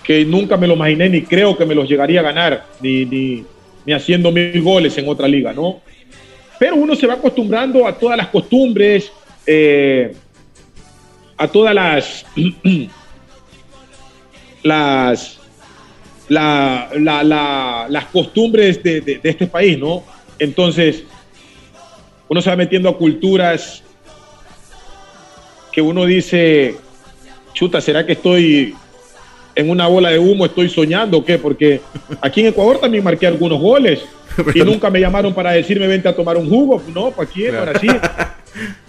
[0.06, 3.44] que nunca me lo imaginé ni creo que me los llegaría a ganar, ni, ni,
[3.86, 5.82] ni haciendo mil goles en otra liga, ¿no?
[6.60, 9.12] Pero uno se va acostumbrando a todas las costumbres,
[9.48, 10.14] eh,
[11.38, 12.26] a todas las,
[14.64, 15.40] las,
[16.30, 20.04] la, la, la, las costumbres de, de, de este país, ¿no?
[20.38, 21.04] Entonces,
[22.30, 23.84] uno se va metiendo a culturas
[25.72, 26.76] que uno dice,
[27.54, 28.76] chuta, ¿será que estoy
[29.56, 31.38] en una bola de humo, estoy soñando o qué?
[31.38, 31.82] Porque
[32.22, 34.02] aquí en Ecuador también marqué algunos goles
[34.54, 37.56] y nunca me llamaron para decirme vente a tomar un jugo, no, ¿para quién?
[37.56, 37.88] Para así.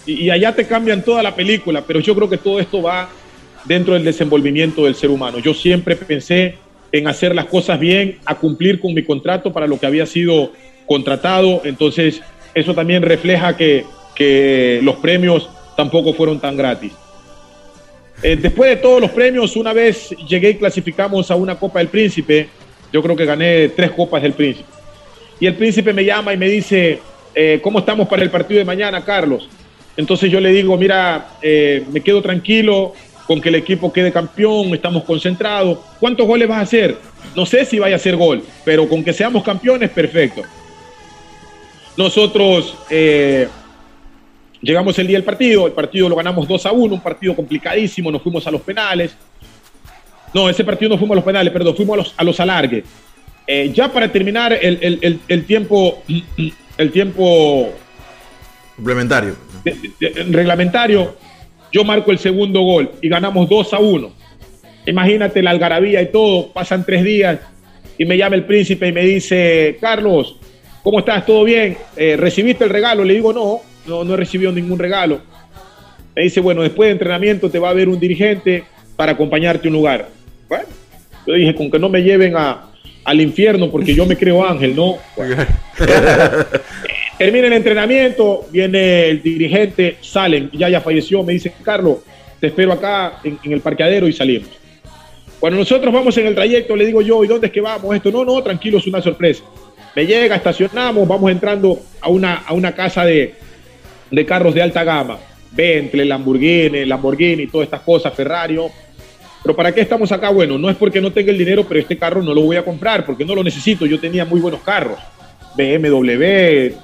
[0.06, 3.08] Y, y allá te cambian toda la película, pero yo creo que todo esto va
[3.64, 5.38] dentro del desenvolvimiento del ser humano.
[5.38, 6.56] Yo siempre pensé
[6.92, 10.52] en hacer las cosas bien, a cumplir con mi contrato para lo que había sido
[10.86, 12.22] contratado, entonces
[12.54, 16.92] eso también refleja que, que los premios tampoco fueron tan gratis.
[18.22, 21.88] Eh, después de todos los premios, una vez llegué y clasificamos a una Copa del
[21.88, 22.48] Príncipe,
[22.92, 24.68] yo creo que gané tres Copas del Príncipe.
[25.38, 27.00] Y el príncipe me llama y me dice,
[27.34, 29.48] eh, ¿cómo estamos para el partido de mañana, Carlos?
[29.96, 32.94] Entonces yo le digo, mira, eh, me quedo tranquilo
[33.26, 35.78] con que el equipo quede campeón, estamos concentrados.
[36.00, 36.96] ¿Cuántos goles vas a hacer?
[37.34, 40.42] No sé si vaya a ser gol, pero con que seamos campeones, perfecto.
[41.98, 42.76] Nosotros
[44.66, 48.10] llegamos el día del partido, el partido lo ganamos 2 a 1, un partido complicadísimo,
[48.10, 49.16] nos fuimos a los penales.
[50.34, 52.84] No, ese partido no fuimos a los penales, perdón, fuimos a los, a los alargues.
[53.46, 56.02] Eh, ya para terminar el, el, el, el tiempo,
[56.78, 57.70] el tiempo
[58.74, 59.36] Complementario.
[59.64, 61.16] de- de- de- reglamentario,
[61.72, 64.10] yo marco el segundo gol y ganamos 2 a 1.
[64.86, 67.38] Imagínate la algarabía y todo, pasan tres días
[67.98, 70.36] y me llama el príncipe y me dice, Carlos,
[70.82, 71.24] ¿cómo estás?
[71.24, 71.76] ¿Todo bien?
[71.96, 73.04] Eh, ¿Recibiste el regalo?
[73.04, 75.20] Le digo, no, no, no he recibido ningún regalo.
[76.14, 78.64] Me dice, bueno, después de entrenamiento te va a ver un dirigente
[78.96, 80.08] para acompañarte a un lugar.
[80.48, 80.64] Bueno,
[81.26, 82.70] yo dije, con que no me lleven a,
[83.04, 84.96] al infierno porque yo me creo ángel, ¿no?
[87.18, 91.98] Termina el entrenamiento, viene el dirigente, salen, ya ya falleció, me dice, Carlos,
[92.40, 94.48] te espero acá en, en el parqueadero y salimos.
[95.38, 97.94] Cuando nosotros vamos en el trayecto, le digo yo, ¿y dónde es que vamos?
[97.94, 99.44] Esto, no, no, tranquilo, es una sorpresa.
[99.94, 103.34] Me llega, estacionamos, vamos entrando a una, a una casa de,
[104.10, 105.18] de carros de alta gama.
[105.52, 108.58] Bentley, Lamborghini, Lamborghini, todas estas cosas, Ferrari.
[109.42, 110.30] Pero ¿para qué estamos acá?
[110.30, 112.64] Bueno, no es porque no tenga el dinero, pero este carro no lo voy a
[112.64, 113.86] comprar porque no lo necesito.
[113.86, 114.98] Yo tenía muy buenos carros.
[115.56, 116.74] BMW.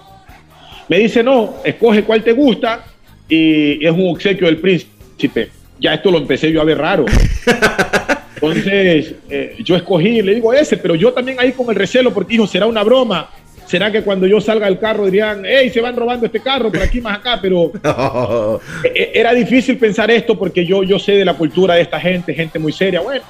[0.89, 2.85] Me dice, no, escoge cuál te gusta
[3.29, 5.51] y es un obsequio del príncipe.
[5.79, 7.05] Ya esto lo empecé yo a ver raro.
[8.35, 12.33] Entonces, eh, yo escogí, le digo ese, pero yo también ahí con el recelo porque
[12.33, 13.31] dijo, será una broma.
[13.67, 16.83] ¿Será que cuando yo salga del carro dirían, hey, se van robando este carro por
[16.83, 17.39] aquí más acá?
[17.41, 17.73] Pero
[18.85, 22.35] eh, era difícil pensar esto porque yo, yo sé de la cultura de esta gente,
[22.35, 23.01] gente muy seria.
[23.01, 23.23] Bueno,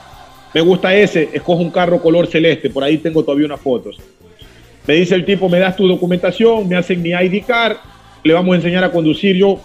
[0.55, 3.97] me gusta ese, escojo un carro color celeste, por ahí tengo todavía unas fotos.
[4.87, 7.77] Me dice el tipo, me das tu documentación, me hacen mi ID card,
[8.25, 9.37] le vamos a enseñar a conducir.
[9.37, 9.61] Yo,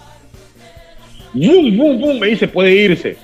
[1.34, 3.18] bum, bum, bum, me dice, puede irse.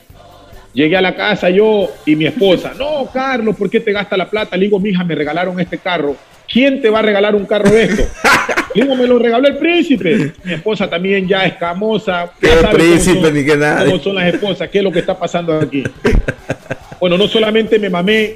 [0.73, 4.27] Llegué a la casa yo y mi esposa, no, Carlos, ¿por qué te gasta la
[4.27, 4.57] plata?
[4.57, 6.15] Le digo, mija, me regalaron este carro.
[6.54, 8.04] ¿Quién te va a regalar un carro de esto?
[8.76, 10.34] Digo, me lo regaló el príncipe.
[10.43, 12.32] Mi esposa también ya escamosa.
[12.39, 13.86] Qué Ya cómo príncipe, son- ni qué nada.
[13.86, 15.84] cómo son las esposas, qué es lo que está pasando aquí.
[16.99, 18.36] Bueno, no solamente me mamé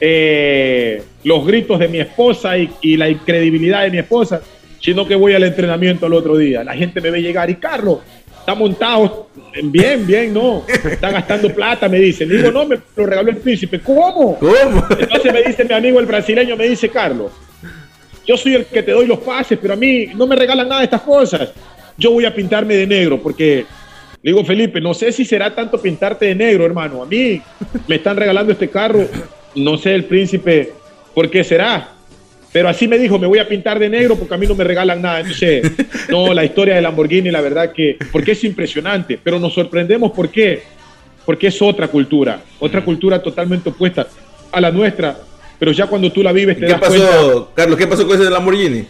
[0.00, 4.40] eh, los gritos de mi esposa y, y la incredibilidad de mi esposa,
[4.80, 6.62] sino que voy al entrenamiento al otro día.
[6.64, 8.00] La gente me ve llegar y Carlos,
[8.48, 9.28] está montado
[9.62, 12.24] bien, bien, no, está gastando plata, me dice.
[12.24, 13.78] Le digo, no, me lo regaló el príncipe.
[13.78, 14.38] ¿Cómo?
[14.38, 14.86] ¿Cómo?
[14.98, 17.30] Entonces me dice mi amigo el brasileño, me dice, Carlos,
[18.26, 20.80] yo soy el que te doy los pases, pero a mí no me regalan nada
[20.80, 21.50] de estas cosas.
[21.98, 23.66] Yo voy a pintarme de negro porque,
[24.22, 27.02] le digo, Felipe, no sé si será tanto pintarte de negro, hermano.
[27.02, 27.42] A mí
[27.86, 29.06] me están regalando este carro,
[29.56, 30.72] no sé el príncipe
[31.14, 31.97] por qué será.
[32.58, 34.64] Pero así me dijo, me voy a pintar de negro porque a mí no me
[34.64, 35.20] regalan nada.
[35.20, 35.62] Entonces,
[36.08, 40.28] no, la historia de Lamborghini, la verdad que, porque es impresionante, pero nos sorprendemos por
[40.28, 40.64] qué.
[41.24, 44.08] Porque es otra cultura, otra cultura totalmente opuesta
[44.50, 45.16] a la nuestra.
[45.56, 47.06] Pero ya cuando tú la vives te ¿Qué das cuenta.
[47.06, 47.78] pasó, Carlos?
[47.78, 48.86] ¿Qué pasó con ese Lamborghini?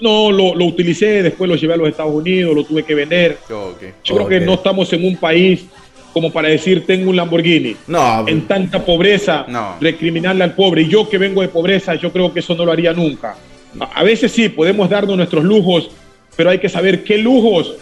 [0.00, 3.36] No, lo, lo utilicé, después lo llevé a los Estados Unidos, lo tuve que vender.
[3.48, 5.66] Yo creo que no estamos en un país
[6.14, 7.76] como para decir tengo un Lamborghini.
[7.88, 9.74] No, En tanta pobreza, No.
[9.80, 10.82] recriminarle al pobre.
[10.82, 13.34] Y yo que vengo de pobreza, yo creo que eso no lo haría nunca.
[13.92, 15.90] A, veces sí, podemos darnos nuestros lujos,
[16.36, 17.74] pero hay que saber qué lujos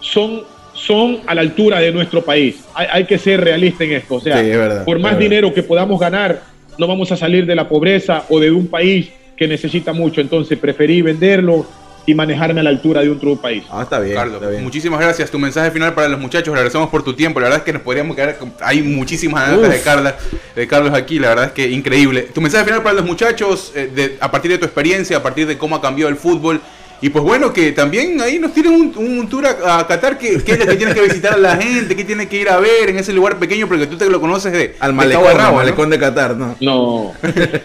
[0.00, 0.42] son
[0.74, 2.62] son a la altura de nuestro país.
[2.74, 4.16] Hay, hay que ser realista en esto.
[4.16, 6.42] O sea, Sí, es verdad, por más dinero que podamos ganar,
[6.76, 10.20] no vamos a salir de la pobreza o de un país que necesita mucho.
[10.20, 11.64] Entonces preferí venderlo
[12.06, 13.64] y manejarme a la altura de otro país.
[13.70, 14.62] Ah, está bien, Carlos, está bien.
[14.62, 15.30] muchísimas gracias.
[15.30, 16.48] Tu mensaje final para los muchachos.
[16.48, 17.40] Le agradecemos por tu tiempo.
[17.40, 18.38] La verdad es que nos podríamos quedar.
[18.38, 19.80] con- Hay muchísimas anécdotas de.
[19.80, 20.16] Carla,
[20.54, 21.18] de Carlos aquí.
[21.18, 22.22] La verdad es que increíble.
[22.32, 25.46] Tu mensaje final para los muchachos, eh, de- a partir de tu experiencia, a partir
[25.46, 26.60] de cómo ha cambiado el fútbol.
[27.02, 30.16] Y pues bueno, que también ahí nos tienen un, un tour a, a Qatar.
[30.16, 31.94] que qué es lo que tienes que visitar a la gente?
[31.94, 33.68] ¿Qué tiene que ir a ver en ese lugar pequeño?
[33.68, 35.56] Porque tú te lo conoces de, Al de malecón, cabo a rabo, al ¿no?
[35.58, 36.56] malecón de Qatar, ¿no?
[36.60, 37.12] No,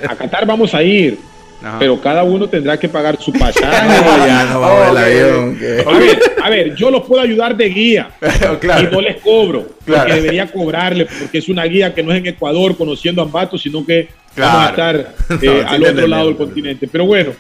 [0.10, 1.18] a Qatar vamos a ir,
[1.64, 1.78] Ajá.
[1.80, 3.88] pero cada uno tendrá que pagar su pasaje.
[4.02, 5.58] No, ya no avión.
[5.88, 8.10] A ver, a ver, yo los puedo ayudar de guía
[8.60, 8.90] Claro.
[8.90, 10.04] y no les cobro, Claro.
[10.08, 13.58] porque debería cobrarle, porque es una guía que no es en Ecuador conociendo a Ambato,
[13.58, 14.52] sino que Claro.
[14.54, 16.88] vamos a estar eh, No, al otro lado del continente.
[16.92, 17.32] Pero bueno,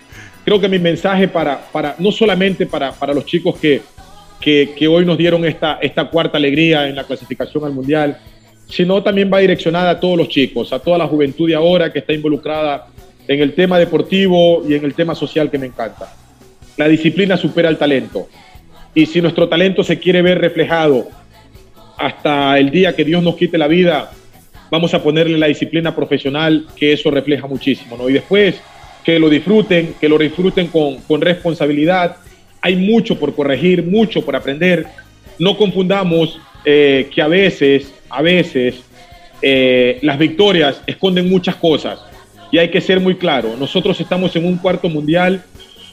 [0.45, 3.81] creo que mi mensaje para, para no solamente para, para los chicos que,
[4.39, 8.17] que, que hoy nos dieron esta, esta cuarta alegría en la clasificación al Mundial,
[8.67, 11.99] sino también va direccionada a todos los chicos, a toda la juventud de ahora que
[11.99, 12.87] está involucrada
[13.33, 16.13] en el tema deportivo y en el tema social que me encanta.
[16.77, 18.27] La disciplina supera el talento.
[18.93, 21.07] Y si nuestro talento se quiere ver reflejado
[21.97, 24.11] hasta el día que Dios nos quite la vida,
[24.69, 28.09] vamos a ponerle la disciplina profesional, que eso refleja muchísimo, ¿no?
[28.09, 28.61] Y después
[29.03, 32.17] que lo disfruten, que lo disfruten con, con responsabilidad.
[32.61, 34.87] Hay mucho por corregir, mucho por aprender.
[35.39, 38.83] No confundamos eh, que a veces, a veces,
[39.41, 41.99] eh, las victorias esconden muchas cosas.
[42.51, 43.55] Y hay que ser muy claro.
[43.57, 45.43] Nosotros estamos en un cuarto mundial,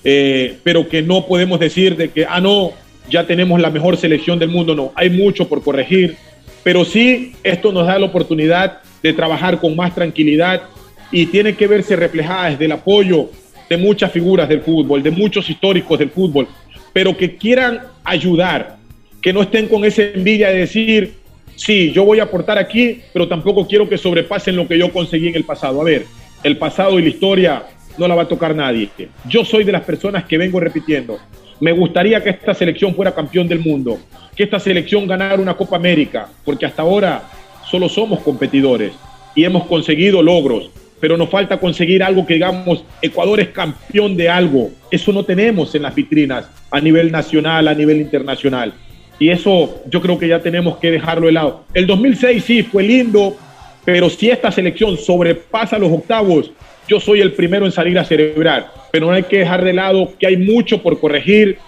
[0.05, 2.73] eh, pero que no podemos decir de que, ah, no,
[3.09, 4.75] ya tenemos la mejor selección del mundo.
[4.75, 6.17] No, hay mucho por corregir.
[6.65, 10.63] Pero sí, esto nos da la oportunidad de trabajar con más tranquilidad
[11.11, 13.31] y tiene que verse reflejada desde el apoyo
[13.69, 16.49] de muchas figuras del fútbol, de muchos históricos del fútbol,
[16.93, 18.77] pero que quieran ayudar,
[19.21, 21.15] que no estén con esa envidia de decir,
[21.55, 25.29] sí, yo voy a aportar aquí, pero tampoco quiero que sobrepasen lo que yo conseguí
[25.29, 25.81] en el pasado.
[25.81, 26.07] A ver,
[26.43, 27.63] el pasado y la historia
[27.97, 28.89] no la va a tocar nadie.
[29.29, 31.19] Yo soy de las personas que vengo repitiendo.
[31.61, 33.99] Me gustaría que esta selección fuera campeón del mundo,
[34.37, 37.25] que esta selección ganara una Copa América, porque hasta ahora
[37.69, 38.93] solo somos competidores
[39.35, 40.71] y hemos conseguido logros,
[41.01, 44.71] pero nos falta conseguir algo que digamos, Ecuador es campeón de algo.
[44.91, 48.73] Eso no tenemos en las vitrinas a nivel nacional, a nivel internacional.
[49.19, 51.65] Y eso yo creo que ya tenemos que dejarlo de lado.
[51.75, 53.37] El 2006 sí fue lindo,
[53.85, 56.51] pero si esta selección sobrepasa los octavos,
[56.89, 58.73] yo soy el primero en salir a celebrar.
[58.91, 61.59] Pero no hay que dejar de lado que hay mucho por corregir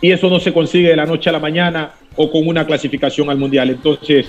[0.00, 3.30] y eso no se consigue de la noche a la mañana o con una clasificación
[3.30, 3.70] al mundial.
[3.70, 4.26] Entonces,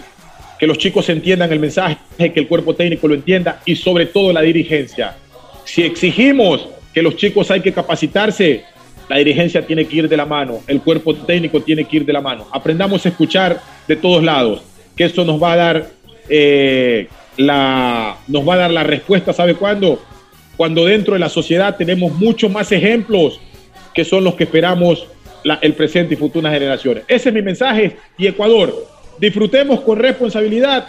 [0.59, 4.31] que los chicos entiendan el mensaje, que el cuerpo técnico lo entienda y sobre todo
[4.31, 5.15] la dirigencia.
[5.63, 8.63] Si exigimos que los chicos hay que capacitarse,
[9.09, 12.13] la dirigencia tiene que ir de la mano, el cuerpo técnico tiene que ir de
[12.13, 12.47] la mano.
[12.51, 14.61] Aprendamos a escuchar de todos lados,
[14.95, 15.89] que eso nos va a dar
[16.29, 17.07] eh,
[17.37, 20.01] la, nos va a dar la respuesta, ¿sabe cuándo?
[20.57, 23.39] Cuando dentro de la sociedad tenemos muchos más ejemplos
[23.93, 25.07] que son los que esperamos
[25.43, 27.03] la- el presente y futuras generaciones.
[27.07, 27.97] Ese es mi mensaje.
[28.17, 28.87] Y Ecuador,
[29.19, 30.87] disfrutemos con responsabilidad.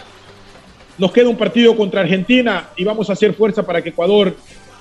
[0.97, 4.35] Nos queda un partido contra Argentina y vamos a hacer fuerza para que Ecuador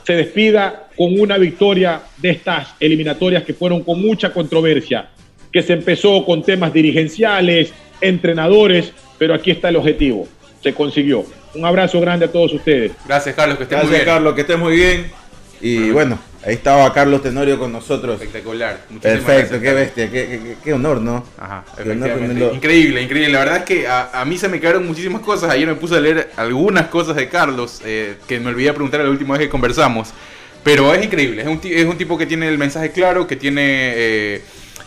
[0.05, 5.09] se despida con una victoria de estas eliminatorias que fueron con mucha controversia,
[5.53, 10.29] que se empezó con temas dirigenciales, entrenadores, pero aquí está el objetivo.
[10.67, 11.25] Se consiguió.
[11.55, 12.91] Un abrazo grande a todos ustedes.
[13.07, 14.15] Gracias, Carlos, que estés muy Gracias, bien.
[14.17, 15.13] Carlos, que estés muy bien.
[15.61, 18.21] Y bueno, ahí estaba Carlos Tenorio con nosotros.
[18.21, 18.81] Espectacular.
[18.91, 19.81] Muchísimas Perfecto, gracias, qué Carlos.
[19.81, 21.25] bestia, qué, qué- qué honor, ¿no?
[21.39, 22.53] Ajá, Qué honor tenerlo.
[22.53, 23.33] Increíble, increíble.
[23.33, 25.51] La verdad es que a, a mí se me quedaron muchísimas cosas.
[25.51, 29.09] Ayer me puse a leer algunas cosas de Carlos eh, que me olvidé preguntar la
[29.11, 30.09] última vez que conversamos.
[30.65, 31.43] Pero es increíble.
[31.43, 33.63] Es un, es un tipo que tiene el mensaje claro, que tiene.
[33.95, 34.43] eh,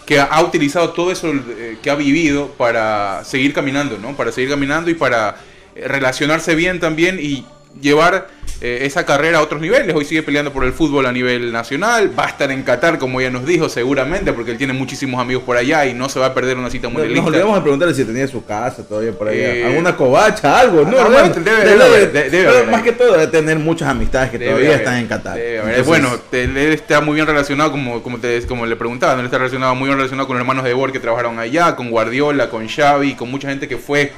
[0.06, 4.18] que ha, utilizado todo eso eh, que ha vivido para seguir caminando, ¿no?
[4.18, 5.38] Para seguir caminando y para
[5.86, 7.46] relacionarse bien también y
[7.82, 8.28] llevar
[8.62, 9.96] eh, esa carrera a otros niveles.
[9.96, 12.12] Hoy sigue peleando por el fútbol a nivel nacional.
[12.18, 15.44] Va a estar en Qatar, como ya nos dijo, seguramente, porque él tiene muchísimos amigos
[15.44, 17.22] por allá y no se va a perder una cita mundialista.
[17.22, 19.56] nos olvidamos de preguntarle si tenía su casa todavía por allá.
[19.56, 20.82] Eh, Alguna covacha, algo.
[20.86, 24.40] ah, No, no, bueno, debe- debe pero más que todo debe tener muchas amistades que
[24.40, 25.40] todavía haber, están en Qatar.
[25.40, 29.20] Entonces, bueno, él está muy bien relacionado, como, como, te, como le preguntaba, ¿no?
[29.20, 31.90] él está relacionado, muy bien relacionado con los hermanos de Bor que trabajaron allá, con
[31.92, 34.12] Guardiola, con Xavi, con mucha gente que fue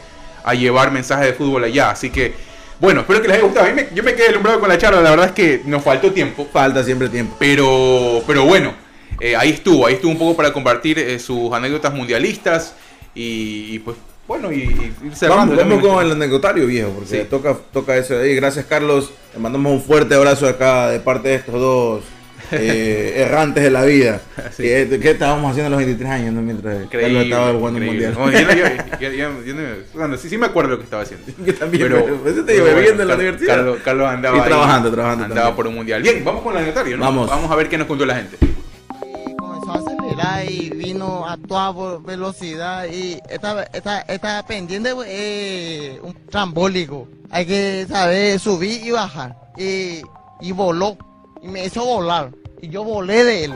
[0.44, 1.92] a llevar mensajes de fútbol allá.
[1.92, 2.34] Así que,
[2.80, 3.66] bueno, espero que les haya gustado.
[3.68, 5.84] A mí me- yo me quedé alumbrado con la charla, la verdad es que nos
[5.84, 7.36] faltó tiempo, falta siempre tiempo.
[7.40, 8.74] pero, pero bueno,
[9.20, 12.74] eh, ahí estuvo, ahí estuvo un poco para compartir eh, sus anécdotas mundialistas
[13.14, 17.10] y, y, pues, bueno, y, y cerrando Vamos, vamos con este- el anecdotario viejo, porque
[17.22, 17.28] Sí.
[17.30, 18.36] toca, toca eso de ahí.
[18.36, 19.12] Gracias, Carlos.
[19.34, 22.04] Le mandamos un fuerte abrazo acá de parte de estos dos
[22.52, 24.22] eh, errantes de la vida.
[24.52, 24.64] Sí.
[24.64, 26.42] ¿Qué, qué estábamos haciendo a los 23 años ¿no?
[26.42, 28.14] mientras Carlos estaba jugando un mundial?
[28.18, 28.54] No, yo no-
[29.00, 29.62] yo- yo- yo no-
[29.94, 31.26] bueno, sí, sí me acuerdo lo que estaba haciendo.
[31.46, 33.56] Yo también, Pero, pero, este pero iba bebiendo en la universidad.
[33.56, 35.56] Carlos, Carlos andaba Y ahí, trabajando, trabajando Andaba también.
[35.56, 36.02] por un mundial.
[36.02, 37.06] Bien, vamos con el anecdotario, ¿no?
[37.06, 37.30] Vamos.
[37.30, 38.38] Vamos a ver qué nos contó la gente.
[38.42, 44.96] y comenzó a acelerar y vino a toda velocidad y esta, esta, esta pendiente es
[45.08, 47.08] eh, un trambólico.
[47.30, 49.36] Hay que saber subir y bajar.
[49.58, 50.02] Y,
[50.42, 50.98] y voló.
[51.42, 52.30] Y me hizo volar.
[52.64, 53.54] Y yo volé de él.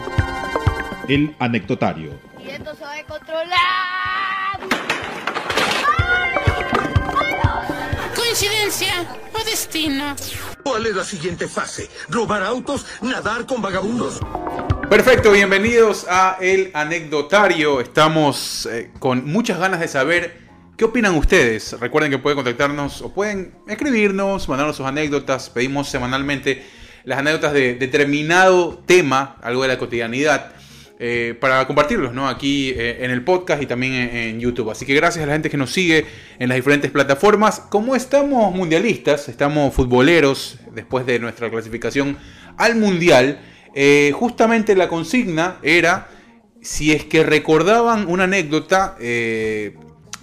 [1.07, 2.19] El anecdotario.
[2.43, 4.59] Y esto se va a controlar.
[8.15, 10.15] ¿Coincidencia o destino?
[10.63, 11.87] ¿Cuál es la siguiente fase?
[12.09, 12.87] ¿Robar autos?
[13.03, 14.19] ¿Nadar con vagabundos?
[14.89, 17.81] Perfecto, bienvenidos a El Anecdotario.
[17.81, 20.41] Estamos eh, con muchas ganas de saber
[20.77, 21.79] qué opinan ustedes.
[21.79, 25.51] Recuerden que pueden contactarnos o pueden escribirnos, mandarnos sus anécdotas.
[25.51, 26.65] Pedimos semanalmente
[27.05, 30.55] las anécdotas de determinado tema, algo de la cotidianidad,
[30.97, 32.29] eh, para compartirlos ¿no?
[32.29, 34.71] aquí eh, en el podcast y también en, en YouTube.
[34.71, 36.05] Así que gracias a la gente que nos sigue
[36.39, 37.59] en las diferentes plataformas.
[37.59, 42.17] Como estamos mundialistas, estamos futboleros después de nuestra clasificación
[42.57, 43.39] al mundial.
[43.75, 46.07] Eh, justamente la consigna era
[46.61, 48.97] si es que recordaban una anécdota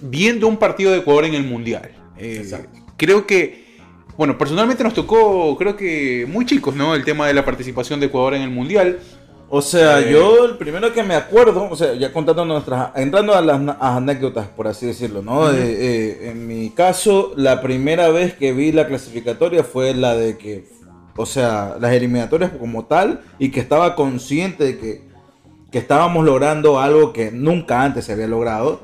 [0.01, 1.91] viendo un partido de Ecuador en el Mundial.
[2.97, 3.62] Creo que,
[4.17, 6.93] bueno, personalmente nos tocó, creo que muy chicos, ¿no?
[6.95, 8.99] El tema de la participación de Ecuador en el Mundial.
[9.49, 10.11] O sea, Eh.
[10.11, 13.97] yo el primero que me acuerdo, o sea, ya contando nuestras, entrando a las a
[13.97, 15.51] anécdotas, por así decirlo, ¿no?
[15.51, 20.37] Eh, eh, en mi caso, la primera vez que vi la clasificatoria fue la de
[20.39, 20.65] que,
[21.15, 25.01] o sea, las eliminatorias como tal, y que estaba consciente de que,
[25.71, 28.81] que estábamos logrando algo que nunca antes se había logrado,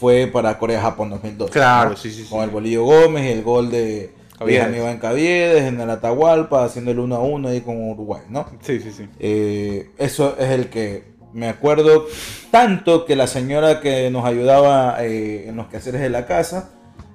[0.00, 1.50] fue para Corea-Japón 2002.
[1.50, 1.96] Claro, ¿no?
[1.96, 2.30] sí, sí, sí.
[2.30, 4.70] Con el Bolillo Gómez el gol de Caviedes.
[4.72, 8.46] de Iván Caviedes en el Atahualpa, haciendo el 1 a 1 ahí con Uruguay, ¿no?
[8.60, 9.08] Sí, sí, sí.
[9.18, 12.06] Eh, eso es el que me acuerdo
[12.50, 16.70] tanto que la señora que nos ayudaba eh, en los quehaceres de la casa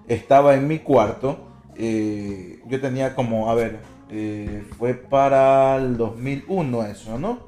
[0.08, 1.48] estaba en mi cuarto.
[1.78, 3.80] eh, yo tenía como, a ver,
[4.12, 7.40] eh, fue para el 2001 eso, ¿no?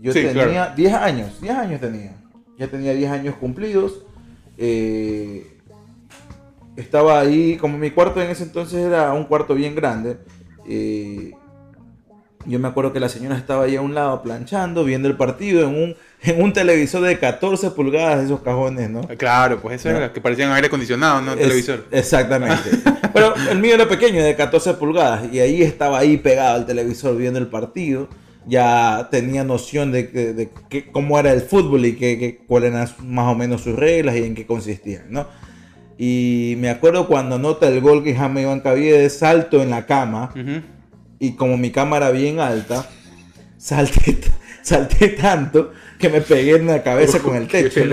[0.00, 0.72] Yo Sí, tenía claro.
[0.76, 2.16] 10 años, 10 años tenía.
[2.58, 4.04] Ya tenía 10 años cumplidos.
[4.58, 5.53] eh,
[6.76, 10.18] estaba ahí, como mi cuarto en ese entonces era un cuarto bien grande.
[10.68, 11.32] eh,
[12.46, 15.66] yo me acuerdo que la señora estaba ahí a un lado planchando, viendo el partido
[15.66, 19.00] en un, en un televisor de 14 pulgadas, esos cajones, ¿no?
[19.16, 19.96] Claro, pues eso Ya.
[19.96, 21.32] era que parecían aire acondicionado, ¿no?
[21.32, 21.84] El Es- televisor.
[21.90, 22.68] Exactamente.
[23.14, 27.16] Pero el mío era pequeño, de 14 pulgadas, y ahí estaba ahí pegado al televisor
[27.16, 28.08] viendo el partido.
[28.46, 32.72] Ya tenía noción de, que- de que- cómo era el fútbol y que, que- cuáles
[32.74, 35.26] eran más o menos sus reglas y en qué consistían, ¿no?
[35.98, 40.30] Y me acuerdo cuando anota el gol que Jaime Iván Caviedes, salto en la cama,
[40.34, 40.60] Ujú.
[41.20, 42.88] y como mi cámara bien alta,
[43.58, 44.18] salté,
[44.62, 47.80] salté tanto que me pegué en la cabeza con el techo.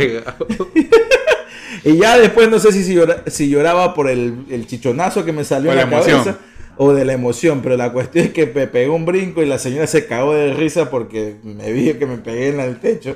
[1.83, 5.31] Y ya después no sé si, si, llora- si lloraba por el, el chichonazo que
[5.33, 6.37] me salió en la, cabeza
[6.77, 9.57] o de la emoción, pero la cuestión es que me pegué un brinco y la
[9.57, 13.15] señora se cagó de risa porque me vio que me pegué en el techo.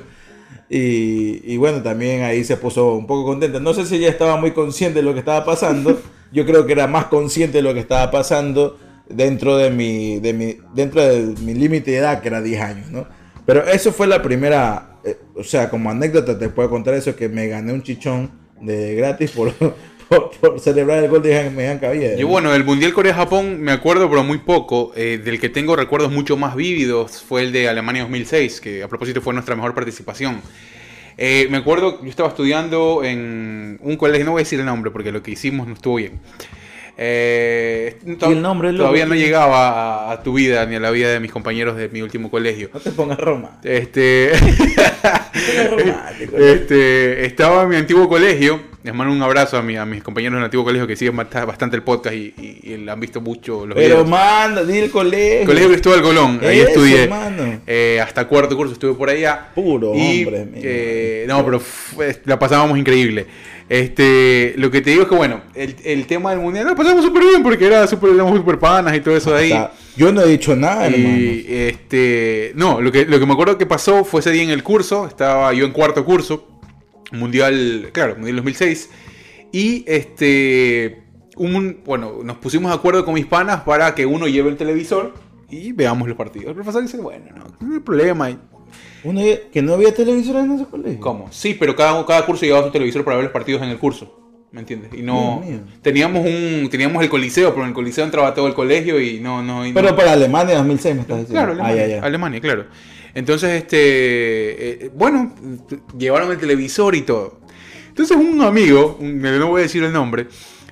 [0.68, 3.60] Y, y bueno, también ahí se puso un poco contenta.
[3.60, 6.00] No sé si ella estaba muy consciente de lo que estaba pasando.
[6.32, 8.78] Yo creo que era más consciente de lo que estaba pasando
[9.08, 12.90] dentro de mi, de mi, dentro de mi límite de edad, que era 10 años,
[12.90, 13.06] ¿no?
[13.44, 17.28] Pero eso fue la primera, eh, o sea, como anécdota te puedo contar eso, que
[17.28, 19.52] me gané un chichón de gratis por,
[20.08, 22.18] por, por celebrar el gol de Jan- Mejan Caviedes.
[22.18, 24.92] Yo, bueno, del Mundial Corea-Japón me acuerdo, pero muy poco.
[24.96, 28.88] Eh, del que tengo recuerdos mucho más vívidos fue el de Alemania 2006, que a
[28.88, 30.40] propósito fue nuestra mejor participación.
[31.18, 34.90] Eh, me acuerdo, yo estaba estudiando en un colegio, no voy a decir el nombre
[34.90, 36.20] porque lo que hicimos no estuvo bien.
[36.98, 38.84] Eh, to- el nombre, loco?
[38.84, 41.88] todavía no llegaba a, a tu vida ni a la vida de mis compañeros de
[41.90, 42.70] mi último colegio.
[42.72, 43.58] No te pongas Roma.
[43.62, 44.32] Este,
[46.38, 48.76] este, estaba en mi antiguo colegio.
[48.82, 51.44] Les mando un abrazo a, mi- a mis compañeros del antiguo colegio que siguen bast-
[51.44, 52.32] bastante el podcast y,
[52.62, 54.08] y- han visto mucho los Pero videos.
[54.08, 55.44] manda, di el colegio.
[55.46, 57.10] Colegio Cristóbal Colón, ahí estudié.
[57.66, 59.48] Eh, hasta cuarto curso estuve por allá.
[59.56, 63.26] Puro Y, hombre, eh, no, pero fue- la pasábamos increíble.
[63.68, 67.04] Este, lo que te digo es que, bueno, el, el tema del mundial la pasamos
[67.04, 69.52] súper bien porque era super, éramos súper panas y todo eso de ahí.
[69.52, 71.18] O sea, yo no he dicho nada, hermano.
[71.18, 74.50] Y este, no, lo que, lo que me acuerdo que pasó fue ese día en
[74.50, 76.46] el curso, estaba yo en cuarto curso,
[77.10, 78.90] mundial, claro, mundial 2006,
[79.50, 81.02] y este,
[81.36, 85.14] un, bueno, nos pusimos de acuerdo con mis panas para que uno lleve el televisor
[85.50, 86.48] y veamos los partidos.
[86.48, 88.30] El profesor dice, bueno, no, no hay problema.
[89.06, 89.20] Uno
[89.52, 91.00] que no había televisor en ese colegio.
[91.00, 91.28] ¿Cómo?
[91.30, 94.20] Sí, pero cada, cada curso llevaba su televisor para ver los partidos en el curso.
[94.52, 94.90] ¿Me entiendes?
[94.94, 95.42] Y no.
[95.82, 99.42] Teníamos un teníamos el coliseo, pero en el coliseo entraba todo el colegio y no.
[99.42, 101.34] no y no- Pero para Alemania 2006 me estás diciendo.
[101.40, 102.02] Claro, Alemania, Ah, ya, ya.
[102.02, 102.64] Alemania, claro.
[103.14, 105.34] Entonces, este, eh, bueno,
[105.98, 107.40] llevaron el televisor y todo.
[107.88, 110.26] Entonces un amigo, no voy a decir el nombre,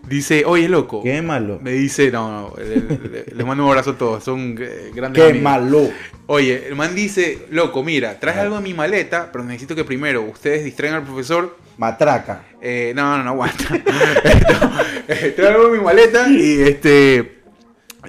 [0.09, 1.03] dice, oye, loco.
[1.03, 1.59] Qué malo.
[1.63, 5.43] Me dice, no, no, le- mando un abrazo a todos, son eh, grandes Qué amigos.
[5.45, 5.89] malo.
[6.27, 10.23] Oye, el man dice, loco, mira, traje algo en mi maleta, pero necesito que primero
[10.23, 11.59] ustedes distraigan al profesor.
[11.77, 12.45] Matraca.
[12.63, 13.65] Eh, no, no, no aguanta.
[15.07, 17.43] Eh, traje algo en mi maleta y este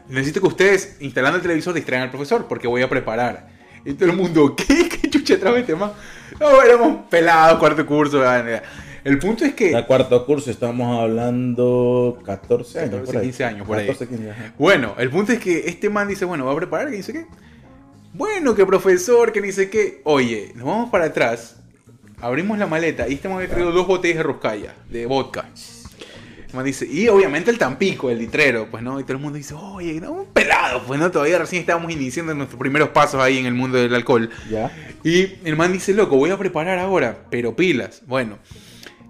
[0.07, 3.49] necesito que ustedes, instalando el televisor, distraigan al profesor porque voy a preparar.
[3.83, 4.87] Y todo el mundo, ¿qué?
[4.89, 5.91] ¿Qué chucha trae este man?
[6.39, 8.23] No, éramos pelados, cuarto curso.
[8.25, 8.43] ah,
[9.05, 9.71] El punto es que...
[9.71, 12.89] La cuarto curso estamos hablando 14 años.
[12.89, 13.27] 14, por ahí.
[13.27, 13.85] 15 años, por ahí.
[13.85, 14.53] 14, 15 años.
[14.57, 17.27] Bueno, el punto es que este man dice, bueno, va a preparar, que dice qué.
[18.13, 20.01] Bueno, que profesor, que dice qué.
[20.05, 21.57] Oye, nos vamos para atrás,
[22.19, 25.49] abrimos la maleta y este man había traído dos botellas de roscaya, de vodka.
[26.49, 29.37] El man dice, y obviamente el Tampico, el litrero, pues no, y todo el mundo
[29.37, 33.37] dice, oye, no, un pelado, pues no, todavía recién estábamos iniciando nuestros primeros pasos ahí
[33.37, 34.31] en el mundo del alcohol.
[34.49, 34.71] Ya.
[35.03, 38.01] Y el man dice, loco, voy a preparar ahora, pero pilas.
[38.07, 38.39] Bueno,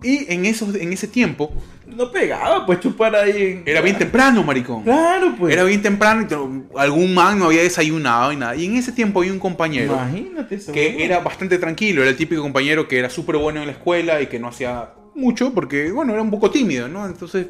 [0.04, 1.52] y en, esos, en ese tiempo,
[1.88, 3.32] No pegaba, pues chupar ahí.
[3.42, 4.84] en- era bien temprano, maricón.
[4.84, 5.54] Claro, pues.
[5.54, 8.56] Era bien temprano y algún man no había desayunado y nada.
[8.56, 10.72] Y en ese tiempo había un compañero Imagínate eso.
[10.72, 14.22] que era bastante tranquilo, era el típico compañero que era súper bueno en la escuela
[14.22, 17.06] y que no hacía mucho porque, bueno, era un poco tímido, ¿no?
[17.06, 17.48] Entonces,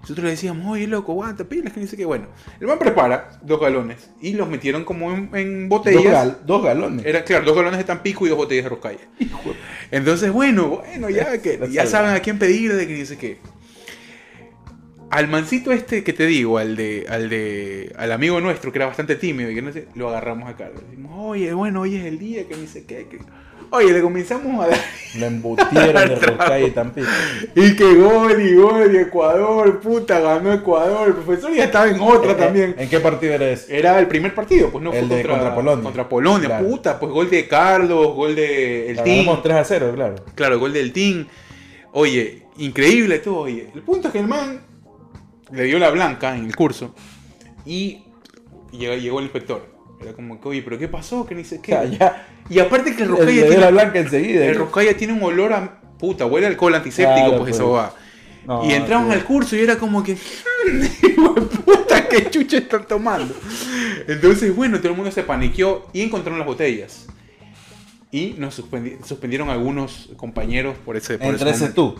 [0.00, 2.26] nosotros le decíamos, oye, loco, aguanta, pilas, que dice que bueno.
[2.60, 6.12] El man prepara dos galones y los metieron como en, en Dos, botellas.
[6.12, 7.04] gal- dos galones.
[7.04, 8.98] Era, claro, dos galones de Tampico y dos botellas de Roscaya.
[9.90, 13.38] Entonces, bueno, bueno, ya que ya saben a quién pedir de que dice que.
[15.10, 18.86] Al mancito este que te digo, al de, al de, al amigo nuestro que era
[18.86, 20.68] bastante tímido y que no sé, lo agarramos acá.
[20.68, 23.18] Le decimos, oye, bueno, hoy es el día que dice que, que.
[23.70, 24.78] Oye, le comenzamos a dar.
[25.18, 27.06] Lo embutieron de Roscaya y Tampico.
[27.54, 31.08] Y que gol y gol y Ecuador, puta, ganó Ecuador.
[31.08, 32.74] El profesor ya estaba en otra Eh, también.
[32.78, 33.76] ¿En qué partido era ese?
[33.78, 35.82] Era el primer partido, pues no El fue de contra, contra Polonia.
[35.84, 36.66] Contra Polonia, Claro.
[36.68, 39.16] puta, pues gol de Carlos, gol de el La Team.
[39.18, 40.14] ganamos 3 a 0, claro.
[40.34, 41.26] Claro, gol del Team.
[41.92, 43.40] Oye, increíble todo.
[43.40, 44.60] Oye, el punto es que el man
[45.52, 46.94] le dio la blanca en el curso
[47.66, 48.02] y
[48.72, 49.77] llegó, llegó el inspector.
[50.00, 51.26] Era como que, oye, pero ¿qué pasó?
[51.26, 51.72] Que ni sé qué.
[51.72, 52.26] Ya, ya.
[52.48, 54.44] Y aparte que el Roscaya tiene, la blanca enseguida.
[54.46, 57.94] el Roscaya tiene un olor a puta, huele a alcohol antiséptico, Claro, pues eso va.
[58.46, 59.18] No, y entramos sí.
[59.18, 60.16] al curso y era como que,
[61.64, 63.34] puta, qué chucha están tomando.
[64.06, 67.06] Entonces, bueno, todo el mundo se paniqueó y encontraron las botellas.
[68.10, 71.94] Y nos suspendi- suspendieron algunos compañeros por ese por Entre ese ese tú.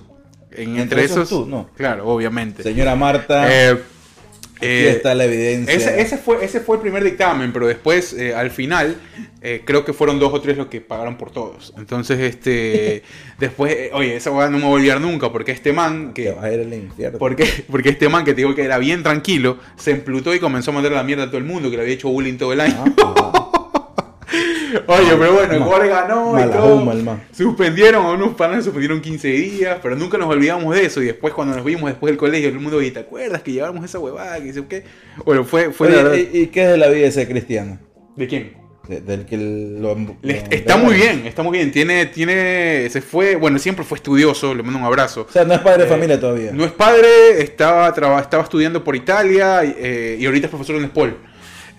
[0.51, 1.69] En- Entre entre esos esos, tú, no.
[1.77, 2.63] Claro, obviamente.
[2.63, 3.77] Señora Marta, Eh,
[4.59, 5.75] aquí eh, está la evidencia.
[5.75, 8.97] ese, ese fue, ese fue el primer dictamen, pero después, eh, al final,
[9.41, 11.73] eh, creo que fueron dos o tres los que pagaron por todos.
[11.77, 13.03] Entonces, este,
[13.39, 16.31] después, eh, oye, esa no me voy a olvidar nunca, porque este man, Que que,
[16.33, 17.19] va a ir al infierno.
[17.19, 20.73] porque, porque este man que te digo que era bien tranquilo, se emplutó y comenzó
[20.73, 22.61] a mandar la mierda a todo el mundo, que le había hecho bullying todo el
[22.61, 22.85] año.
[22.99, 23.38] Ah,
[24.87, 25.53] Oye, pero bueno,
[25.83, 26.75] el ganó y todo.
[26.77, 27.23] huma el man.
[27.33, 31.03] Suspendieron a unos panas, suspendieron 15 días, pero nunca nos olvidamos de eso.
[31.03, 33.85] Y después, cuando nos vimos después del colegio, el mundo, oye, ¿te acuerdas que llevamos
[33.85, 34.37] esa huevada?
[34.39, 34.85] Que dice, ¿qué?
[35.25, 37.79] Bueno, fue, fue la Oye, ¿y, y qué es de la vida de ese cristiano?
[38.17, 38.57] ¿De quién?
[38.89, 40.17] De- del que lo, lo-
[40.51, 41.71] está muy bien, está muy bien.
[41.71, 45.27] Tiene, tiene, se fue, bueno, siempre fue estudioso, le mando un abrazo.
[45.29, 46.53] O sea, no es padre de Eh, familia todavía.
[46.53, 47.07] No es padre,
[47.43, 51.17] estaba, traba- estaba estudiando por Italia eh, y ahorita es profesor en SPOL.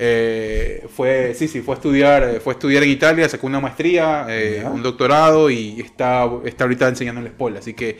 [0.01, 3.59] Eh, fue, sí, sí, fue a estudiar, eh, fue a estudiar en Italia, sacó una
[3.59, 7.57] maestría, eh, un doctorado y está, está ahorita enseñando en la SPOL.
[7.57, 7.97] Así que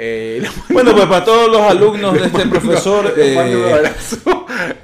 [0.00, 3.34] eh, Bueno, pues para todos los alumnos de este profesor, eh.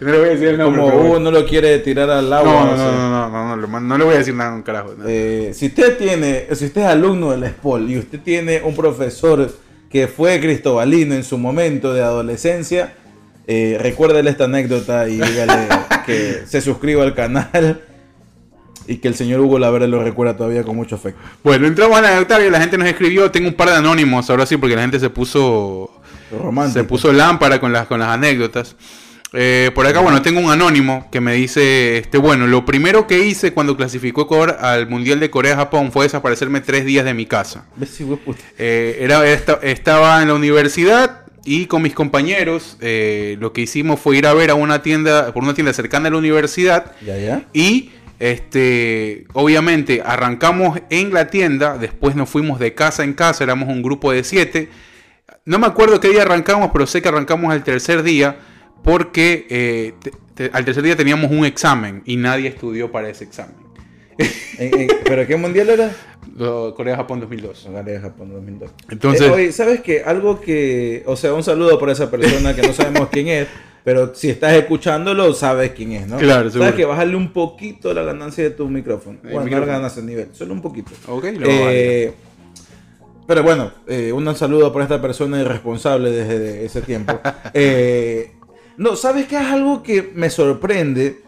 [0.01, 2.77] No le voy a decir como Hugo no lo quiere tirar al agua, no, no,
[2.77, 4.95] no, no, no, no, no le voy a decir nada, un carajo.
[4.97, 5.05] no.
[5.09, 8.75] eh, si usted tiene, si usted es alumno de la SPOL y usted tiene un
[8.75, 9.53] profesor
[9.89, 12.95] que fue cristobalino en su momento de adolescencia,
[13.47, 15.68] eh, recuérdele esta anécdota y dígale
[16.07, 17.80] que se suscriba al canal
[18.86, 21.20] y que el señor Hugo Lavera lo recuerda todavía con mucho afecto.
[21.42, 24.45] Bueno, entramos a la notarios, la gente nos escribió, tengo un par de anónimos ahora
[24.47, 25.90] sí, porque la gente se puso
[26.30, 26.80] Romántico.
[26.80, 28.76] se puso lámpara con las, con las anécdotas.
[29.36, 33.26] Eh, por acá, bueno, tengo un anónimo que me dice, este, bueno, lo primero que
[33.26, 37.64] hice cuando clasificó Ecuador al Mundial de Corea-Japón fue desaparecerme tres días de mi casa.
[38.59, 44.01] Eh, era, esta- estaba en la universidad y con mis compañeros eh, lo que hicimos
[44.01, 47.18] fue ir a ver a una tienda, por una tienda cercana a la universidad Ya,
[47.18, 47.42] ya.
[47.53, 53.68] y este, obviamente arrancamos en la tienda, después nos fuimos de casa en casa, éramos
[53.68, 54.68] un grupo de siete.
[55.45, 58.36] No me acuerdo qué día arrancamos, pero sé que arrancamos al tercer día
[58.82, 63.24] porque eh, te- te- al tercer día teníamos un examen y nadie estudió para ese
[63.24, 63.57] examen.
[64.59, 65.90] En- en- ¿Pero qué mundial era?
[66.77, 67.68] Corea-Japón 2002.
[67.72, 68.70] Corea Japón 2002.
[68.91, 70.03] Entonces- Eh, oye, ¿sabes qué?
[70.05, 73.49] Algo que, o sea, un saludo por esa persona que no sabemos quién es,
[73.85, 76.16] pero si estás escuchándolo, sabes quién es, ¿no?
[76.18, 76.64] Claro, seguro.
[76.70, 79.18] Sabes que bajarle un poquito la ganancia de tu micrófono.
[79.22, 79.66] El bueno, no micrófono.
[79.66, 80.93] la ganancia de nivel, solo un poquito.
[81.09, 82.12] Ok, lo Eh,
[83.27, 87.12] pero bueno, eh, un saludo por esta persona irresponsable desde ese tiempo.
[87.55, 88.33] Eh,
[88.77, 91.20] no, ¿sabes qué es algo que me sorprende?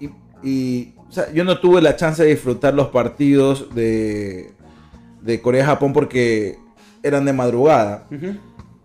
[0.00, 0.08] Y,
[0.42, 4.52] y, o sea, yo no tuve la chance de disfrutar los partidos de,
[5.22, 6.58] de Corea-Japón porque
[7.02, 8.06] eran de madrugada.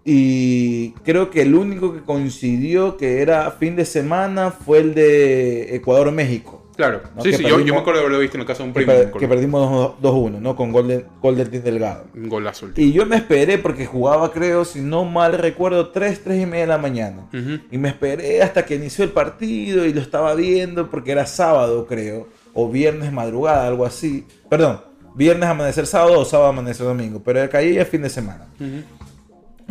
[0.04, 5.76] Y creo que el único que coincidió que era fin de semana fue el de
[5.76, 6.66] Ecuador-México.
[6.82, 8.70] Claro, No, sí, que sí, yo, me acuerdo de haberlo visto en el caso de
[8.70, 8.92] un Que, primo.
[8.92, 9.30] per- que acuerdo.
[9.30, 10.56] perdimos 2-1, ¿no?
[10.56, 12.06] Con gol, de- gol del Team Delgado.
[12.16, 12.84] Un golazo tío.
[12.84, 16.62] Y yo me esperé porque jugaba, creo, si no mal recuerdo, 3, 3 y media
[16.62, 17.28] de la mañana.
[17.70, 21.86] Y me esperé hasta que inició el partido y lo estaba viendo porque era sábado,
[21.86, 22.28] creo.
[22.56, 24.26] O viernes madrugada, algo así.
[24.50, 24.82] Perdón,
[25.14, 27.22] viernes amanecer sábado o sábado amanecer domingo.
[27.24, 28.48] Pero caía fin de semana.
[28.60, 28.82] Ujú.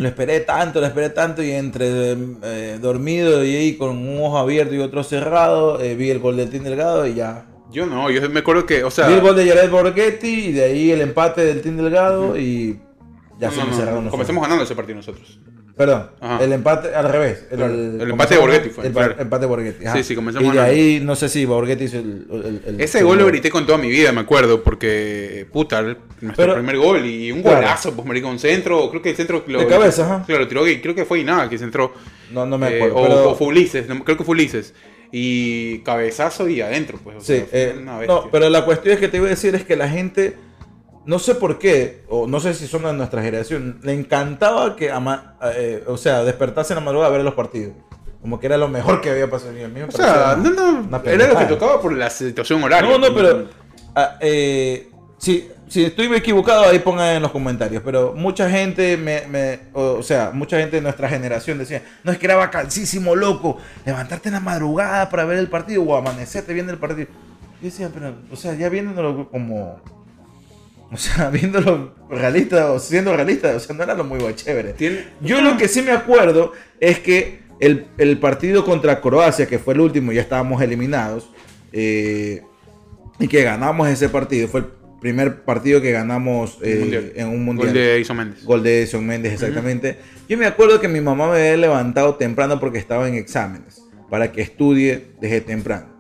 [0.00, 4.38] Lo esperé tanto, lo esperé tanto y entre eh, dormido y ahí con un ojo
[4.38, 7.44] abierto y otro cerrado, eh, vi el gol del Team Delgado y ya.
[7.70, 10.52] Yo no, yo me acuerdo que, o sea, vi el gol de Jared Borghetti y
[10.52, 12.80] de ahí el empate del Team Delgado y
[13.38, 15.38] ya no, se no, no, comenzamos ganando ese partido nosotros.
[15.76, 16.44] Perdón, Ajá.
[16.44, 17.46] el empate al revés.
[17.50, 19.14] El, empate de Borghetti fue, El claro.
[19.18, 19.86] empate de Borghetti.
[19.86, 19.96] ajá.
[19.96, 22.62] Sí, sí, comenzamos Y de ahí, no sé si Borghetti hizo el.
[22.66, 26.54] el- Ese gol lo grité con toda mi vida, me acuerdo, porque, puta, nuestro Pero-
[26.54, 27.56] primer gol y un Claro.
[27.58, 29.42] golazo, pues, marica, un centro, creo que el centro...
[29.46, 30.24] Lo, De cabeza, ajá.
[30.26, 31.94] Claro, tiró, y creo que fue Inaga que centró.
[32.30, 32.96] No, no me Eh, acuerdo.
[32.96, 34.74] o, pero- o fue Ulises, creo que fue Ulises.
[35.12, 37.16] Y cabezazo y adentro, pues.
[37.16, 39.54] o Sí, sea, eh, una no, pero la cuestión es que te iba a decir
[39.54, 40.34] es que la gente,
[41.04, 44.90] no sé por qué, o no sé si son de nuestra generación, le encantaba que,
[44.90, 47.72] ama- eh, o sea, despertarse en la madrugada a ver los partidos.
[48.20, 49.50] Como que era lo mejor que había pasado.
[49.50, 52.90] A mí me O sea, no, no, era lo que tocaba por la situación horaria.
[52.90, 53.48] No, no, pero
[53.96, 57.82] ah, eh, si, si estoy equivocado, ahí pongan en los comentarios.
[57.82, 62.12] Pero mucha gente, me, me- o, o sea, mucha gente de nuestra generación decía, no
[62.12, 66.52] es que era vacancísimo, loco, levantarte en la madrugada para ver el partido o amanecerte
[66.52, 67.08] viendo el partido.
[67.62, 69.80] Yo decía, pero, o sea, ya viéndolo como,
[70.92, 74.72] o sea, viéndolo realista o siendo realista, o sea, no era lo muy chévere.
[74.74, 79.58] Tiene- Yo lo que sí me acuerdo es que el, el partido contra Croacia, que
[79.58, 81.30] fue el último, ya estábamos eliminados,
[81.72, 82.42] eh,
[83.18, 84.66] y que ganamos ese partido, fue el
[85.00, 87.68] primer partido que ganamos eh, en un mundial.
[87.68, 88.44] Gol de Iso Méndez.
[88.44, 89.98] Gol de Edson Méndez, exactamente.
[90.28, 94.32] Yo me acuerdo que mi mamá me había levantado temprano porque estaba en exámenes, para
[94.32, 95.99] que estudie desde temprano.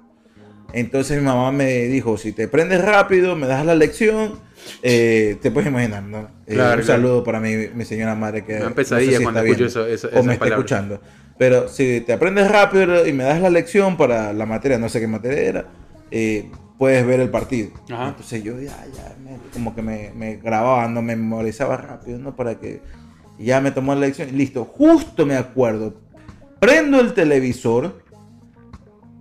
[0.72, 4.38] Entonces mi mamá me dijo, si te prendes rápido, me das la lección,
[4.82, 6.28] eh, te puedes imaginar, ¿no?
[6.46, 7.00] Eh, Claro, un claro.
[7.02, 9.86] saludo para mi, mi señora madre que dan no sé si cuando está escucho eso-
[9.86, 11.00] eso- o me está escuchando.
[11.38, 15.00] Pero si te aprendes rápido y me das la lección para la materia, no sé
[15.00, 15.64] qué materia era,
[16.10, 17.70] eh, puedes ver el partido.
[17.90, 18.08] Ajá.
[18.08, 22.36] Entonces yo ya, ya, me- como que me, me grababa, no me memorizaba rápido, ¿no?
[22.36, 22.80] Para que
[23.38, 24.64] ya me tomó la lección listo.
[24.66, 25.94] Justo me acuerdo.
[26.58, 28.02] Prendo el televisor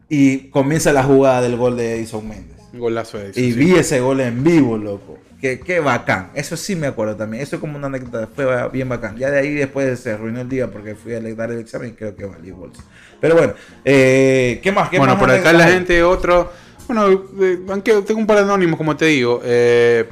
[0.09, 2.57] y comienza la jugada del gol de Edison Méndez.
[2.73, 3.53] Golazo de Y sí.
[3.53, 5.17] vi ese gol en vivo, loco.
[5.39, 6.31] Qué, qué bacán.
[6.33, 7.41] Eso sí me acuerdo también.
[7.41, 8.27] Eso es como una anécdota.
[8.35, 9.15] Fue bien bacán.
[9.17, 11.93] Ya de ahí después se arruinó el día porque fui a dar el examen y
[11.93, 12.83] creo que valí bolsa.
[13.21, 13.53] Pero bueno,
[13.85, 14.89] eh, ¿qué más?
[14.89, 16.51] ¿Qué Bueno, más por acá la gente, otro.
[16.87, 17.07] Bueno,
[17.41, 17.59] eh,
[18.05, 19.41] tengo un par de anónimos, como te digo.
[19.43, 20.05] eh,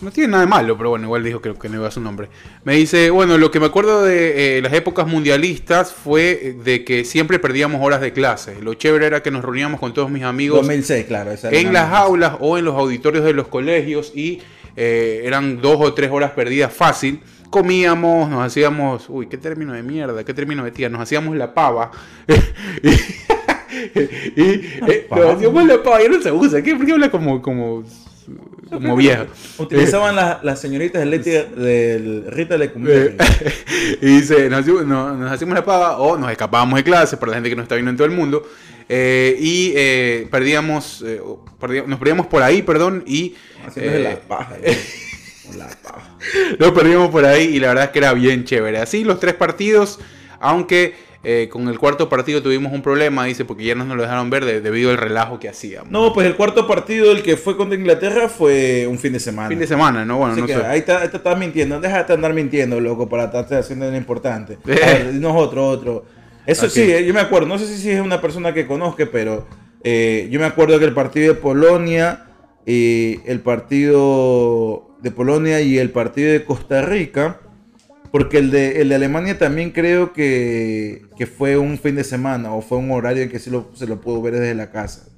[0.00, 2.00] no tiene nada de malo, pero bueno, igual dijo que, que no iba a su
[2.00, 2.28] nombre.
[2.64, 7.04] Me dice, bueno, lo que me acuerdo de eh, las épocas mundialistas fue de que
[7.04, 8.60] siempre perdíamos horas de clase.
[8.62, 11.32] Lo chévere era que nos reuníamos con todos mis amigos 2006, claro.
[11.32, 14.40] esa en las aulas o en los auditorios de los colegios y
[14.76, 17.20] eh, eran dos o tres horas perdidas fácil.
[17.50, 21.54] Comíamos, nos hacíamos, uy, qué término de mierda, qué término de tía, nos hacíamos la
[21.54, 21.90] pava.
[22.28, 22.88] y
[24.40, 26.76] eh, nos hacíamos la pava, ya no se usa, ¿qué?
[26.76, 27.84] ¿por qué habla como, como,
[28.70, 29.26] como vieja?
[29.58, 33.16] Utilizaban las, las señoritas del del Rita Lecumberri.
[34.02, 37.30] y dice, nos, hacíamos- no- nos hacíamos la pava o nos escapábamos de clase para
[37.30, 38.46] la gente que no está viendo en todo el mundo.
[38.88, 41.20] eh, y eh, perdíamos, eh,
[41.86, 43.34] nos perdíamos por ahí, perdón, y
[43.76, 44.56] eh, la paja.
[44.56, 45.56] ¿no?
[45.58, 46.16] la paja.
[46.58, 48.78] nos perdíamos por ahí y la verdad es que era bien chévere.
[48.78, 49.98] Así los tres partidos,
[50.40, 50.94] aunque
[51.24, 54.30] eh, con el cuarto partido tuvimos un problema, dice, porque ya no nos lo dejaron
[54.30, 55.90] ver de- debido al relajo que hacíamos.
[55.90, 59.48] No, pues el cuarto partido, el que fue contra Inglaterra, fue un fin de semana.
[59.48, 60.18] Fin de semana, ¿no?
[60.18, 60.64] Bueno, Así no que sé.
[60.64, 61.80] ahí te estás mintiendo.
[61.80, 64.58] Déjate andar mintiendo, loco, para estarte haciendo lo importante.
[64.66, 64.74] Eh.
[64.74, 66.04] ver, dinos otro, otro.
[66.46, 66.74] Eso Aquí.
[66.76, 67.48] sí, eh, yo me acuerdo.
[67.48, 69.46] No sé si, si es una persona que conozca, pero
[69.84, 72.24] eh, yo me acuerdo que el partido de Polonia,
[72.64, 77.40] y el partido de Polonia y el partido de Costa Rica,
[78.10, 82.52] porque el de, el de Alemania también creo que, que fue un fin de semana
[82.52, 85.08] o fue un horario en que sí lo, se lo pudo ver desde la casa.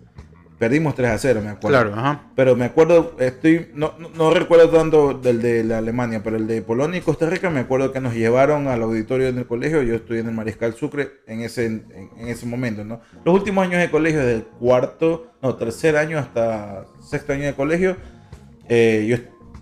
[0.58, 1.68] perdimos 3 a 0, me acuerdo.
[1.68, 2.30] Claro, ajá.
[2.36, 6.46] Pero me acuerdo, estoy, no, no, no recuerdo tanto del de la Alemania, pero el
[6.46, 9.82] de Polonia y Costa Rica me acuerdo que nos llevaron al auditorio en el colegio.
[9.82, 11.84] Yo estudié en el Mariscal Sucre en ese, en,
[12.18, 13.00] en ese momento, ¿no?
[13.24, 17.54] Los últimos años de colegio, desde el cuarto, no, tercer año hasta sexto año de
[17.54, 17.96] colegio,
[18.68, 19.16] eh, yo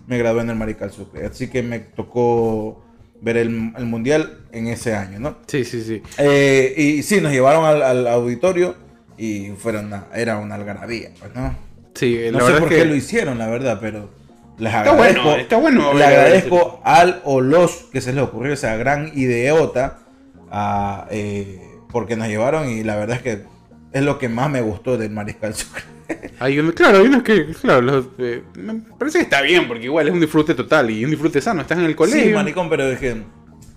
[0.07, 1.25] me gradué en el Mariscal Sucre.
[1.25, 2.83] Así que me tocó
[3.21, 5.37] ver el, el mundial en ese año, ¿no?
[5.47, 6.01] Sí, sí, sí.
[6.17, 8.75] Eh, y sí, nos llevaron al, al auditorio
[9.17, 11.55] y fueron una- era una algarabía, pues, ¿no?
[11.95, 14.09] Sí, No sé por es qué que lo hicieron, la verdad, pero
[14.57, 15.23] les Está agradezco.
[15.23, 19.99] bueno, está bueno Le agradezco al o los que se les ocurrió esa gran ideota
[20.51, 23.43] a, eh, porque nos llevaron y la verdad es que
[23.91, 25.83] es lo que más me gustó del Mariscal Sucre.
[26.39, 29.85] Hay uno- claro, hay unos que, claro, los, eh, me parece que está bien, porque
[29.85, 31.61] igual es un disfrute total y un disfrute sano.
[31.61, 32.23] Estás en el colegio.
[32.23, 33.15] Sí, maricón, pero es que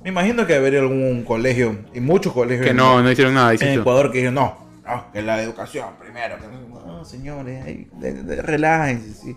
[0.03, 3.53] me imagino que habría algún colegio y muchos colegios que en- no, no hicieron nada,
[3.55, 3.81] en.
[3.81, 6.37] Ecuador que dijeron, no, no, que la educación primero.
[6.37, 9.37] que no, no, señores, ahí, de- de- relájense, sí.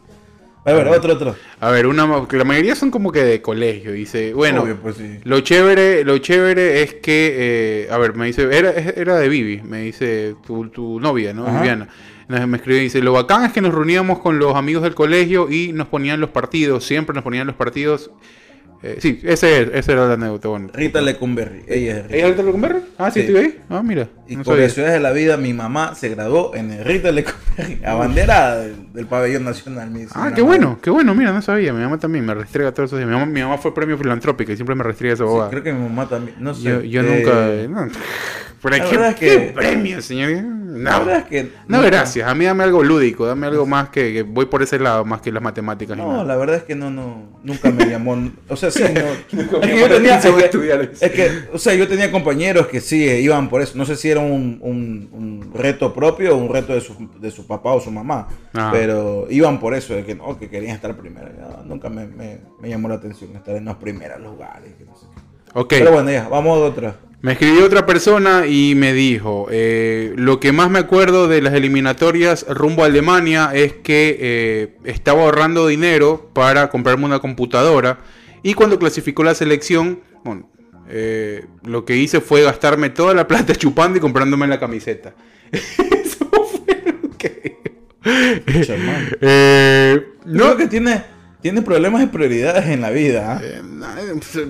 [0.67, 1.35] A ver, otro, otro.
[1.59, 3.91] A ver, una la mayoría son como que de colegio.
[3.91, 5.19] Dice, bueno, Obvio, pues sí.
[5.23, 9.61] lo chévere, lo chévere es que, eh, a ver, me dice, era, era de Vivi,
[9.61, 11.45] me dice tu, tu novia, ¿no?
[11.45, 11.59] Ajá.
[11.59, 11.87] Viviana.
[12.27, 15.49] Me escribe y dice, lo bacán es que nos reuníamos con los amigos del colegio
[15.51, 18.09] y nos ponían los partidos, siempre nos ponían los partidos.
[18.83, 20.47] Eh, sí, ese, es- esa era la anécdota.
[20.49, 20.69] Bueno.
[20.73, 22.15] Rita Lecumberri, ella es Rita.
[22.15, 22.79] ¿Ella ahorita lo converre?
[22.97, 23.27] Ah, sí, Sí.
[23.27, 23.59] estoy ahí.
[23.69, 24.09] Ah, mira.
[24.27, 24.69] Y no por sabía.
[24.69, 29.05] ciudades de la vida, mi mamá se graduó en el Rita Lecumberri, abanderada del, del
[29.05, 29.89] pabellón nacional.
[29.91, 31.73] mi- Ah, qué bueno, qué bueno, mira, no sabía.
[31.73, 33.07] Mi mamá también me restrega todos esos días.
[33.09, 35.49] Mi mamá, mi mamá fue premio filantrópico y siempre me restriega esa Sí, bobada.
[35.49, 36.63] creo que mi mamá también, no sé.
[36.63, 37.85] Yo, yo eh, nunca.
[37.85, 37.91] No.
[38.61, 40.31] ¿Por la qué, verdad es qué que- premio, señor?
[40.75, 41.05] La No.
[41.05, 42.27] verdad es que No, nunca- gracias.
[42.27, 45.21] A mí dame algo lúdico, dame algo más que, que voy por ese lado, más
[45.21, 45.95] que las matemáticas.
[45.95, 48.17] No, la verdad es que no, no, nunca me llamó.
[48.49, 48.87] O sea, sí, no.
[49.41, 51.05] Es me que yo tenía, atención es que- estudiar eso.
[51.05, 53.77] es que, o sea, yo tenía compañeros que sí eh, iban por eso.
[53.77, 57.29] No sé si era un, un- un reto propio o un reto de su, de
[57.29, 58.27] su papá o su mamá.
[58.55, 58.69] Ah.
[58.73, 58.84] Pero
[59.29, 61.29] iban por eso, de que no, que querían estar primero.
[61.65, 64.73] Nunca me, me- me llamó la atención estar en los primeros lugares.
[64.77, 65.05] que no sé.
[65.79, 66.95] Pero bueno, ya, vamos a otra.
[67.21, 71.53] Me escribió otra persona y me dijo, eh, lo que más me acuerdo de las
[71.55, 77.97] eliminatorias rumbo a Alemania es que eh, estaba ahorrando dinero para comprarme una computadora
[78.43, 80.49] y cuando clasificó la selección, bueno,
[80.87, 85.15] eh, lo que hice fue gastarme toda la plata chupando y comprándome la camiseta.
[85.51, 87.57] Eso fue lo que...
[87.57, 87.94] Pucha, hermano.
[89.21, 91.03] Eh, No, no, creo que tiene,
[91.41, 93.37] tiene problemas de prioridades en la vida.
[93.37, 93.41] ¿ah?
[93.43, 93.61] eh,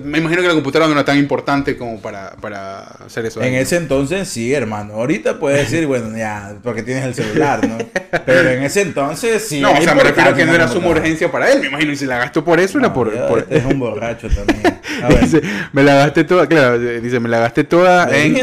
[0.04, 3.42] me imagino que la computadora no era tan importante como para, para hacer eso.
[3.42, 4.94] En ese entonces sí, hermano.
[4.94, 7.78] Ahorita puedes decir, bueno, ya, porque tienes el celular, ¿no?
[8.24, 9.60] Pero en ese entonces sí.
[9.60, 11.66] No, o era sea, me refiero a que no era suma urgencia para él, me
[11.68, 13.14] imagino, y si la gastó por eso era No, por...
[13.14, 14.60] ya por- este es un borracho también.
[15.02, 15.20] A ver.
[15.24, 15.42] Dice,
[15.72, 18.34] me la gasté toda, claro, dice, me la gasté toda en...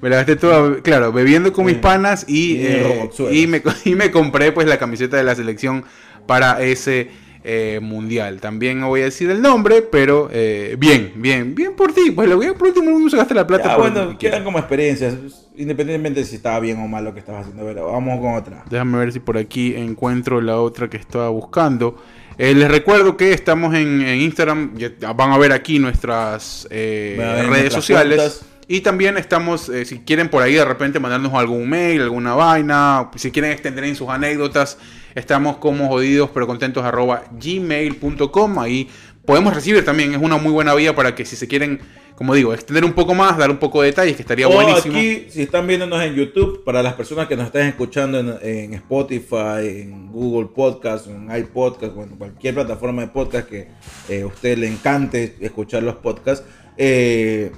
[0.00, 4.10] Me la gasté toda, claro, bebiendo con mis panas y, eh, y, me, y me
[4.10, 5.84] compré pues la camiseta de la selección
[6.26, 7.10] para ese
[7.44, 8.40] eh, mundial.
[8.40, 12.10] También no voy a decir el nombre, pero eh, bien, bien, bien por ti.
[12.10, 13.68] Pues lo voy a por último uno se gasta la plata.
[13.70, 15.14] Ya, por bueno, que quedan como experiencias,
[15.56, 17.64] independientemente de si estaba bien o mal lo que estabas haciendo.
[17.64, 18.64] Pero vamos con otra.
[18.68, 21.96] Déjame ver si por aquí encuentro la otra que estaba buscando.
[22.36, 24.72] Eh, les recuerdo que estamos en, en Instagram.
[25.16, 28.16] van a ver aquí nuestras eh, ver redes nuestras sociales.
[28.16, 28.57] cuentas.
[28.70, 33.10] Y también estamos, eh, si quieren por ahí de repente mandarnos algún mail, alguna vaina,
[33.16, 34.76] si quieren extender en sus anécdotas,
[35.14, 38.58] estamos como jodidos pero contentos arroba gmail.com.
[38.58, 38.90] Ahí
[39.24, 41.80] podemos recibir también, es una muy buena vía para que si se quieren,
[42.14, 44.98] como digo, extender un poco más, dar un poco de detalles, que estaría O buenísimo.
[44.98, 48.74] aquí, si están viéndonos en YouTube, para las personas que nos están escuchando en, en
[48.74, 53.68] Spotify, en Google Podcast, en iPodcast, o en cualquier plataforma de podcast que
[54.10, 56.46] eh, a usted le encante escuchar los podcasts,
[56.76, 57.50] eh,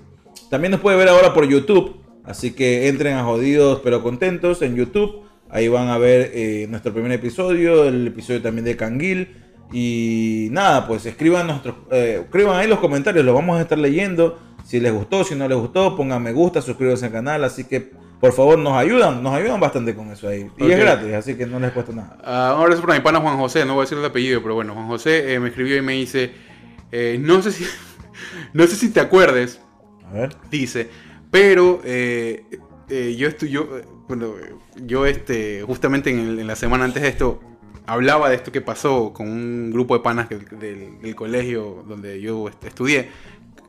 [0.50, 1.96] también nos puede ver ahora por YouTube.
[2.24, 5.22] Así que entren a Jodidos pero Contentos en YouTube.
[5.48, 9.36] Ahí van a ver eh, nuestro primer episodio, el episodio también de Canguil.
[9.72, 14.38] Y nada, pues escriban, nuestros, eh, escriban ahí los comentarios, los vamos a estar leyendo.
[14.64, 17.44] Si les gustó, si no les gustó, pongan me gusta, suscríbanse al canal.
[17.44, 20.48] Así que por favor nos ayudan, nos ayudan bastante con eso ahí.
[20.58, 22.18] Y es gratis, así que no les cuesta nada.
[22.24, 24.54] Ah, un abrazo para mi pana Juan José, no voy a decir el apellido, pero
[24.54, 26.32] bueno, Juan José eh, me escribió y me dice,
[27.20, 27.64] no sé si,
[28.52, 29.60] no sé si te acuerdes,
[30.10, 30.36] A ver.
[30.50, 30.88] dice,
[31.30, 32.44] pero eh,
[32.88, 34.34] eh, yo estoy, yo, eh, bueno,
[34.86, 37.40] yo este, justamente en, el- en la semana antes de esto
[37.86, 42.20] hablaba de esto que pasó con un grupo de panas que- del, del colegio donde
[42.20, 43.08] yo est- estudié,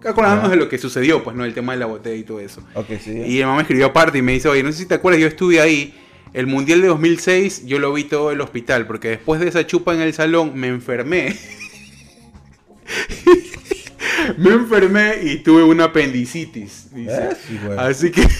[0.03, 0.49] acordándonos Ajá.
[0.49, 2.61] de lo que sucedió, pues no, el tema de la botella y todo eso.
[2.73, 3.11] Ok, sí.
[3.11, 5.21] Y mi mamá me escribió aparte y me dice, oye, no sé si te acuerdas,
[5.21, 5.95] yo estuve ahí.
[6.33, 9.93] El Mundial de 2006 yo lo vi todo el hospital, porque después de esa chupa
[9.93, 11.35] en el salón me enfermé.
[14.37, 16.87] me enfermé y tuve una apendicitis.
[16.93, 17.11] dice.
[17.11, 17.77] Eh, sí, güey.
[17.79, 18.21] Así que...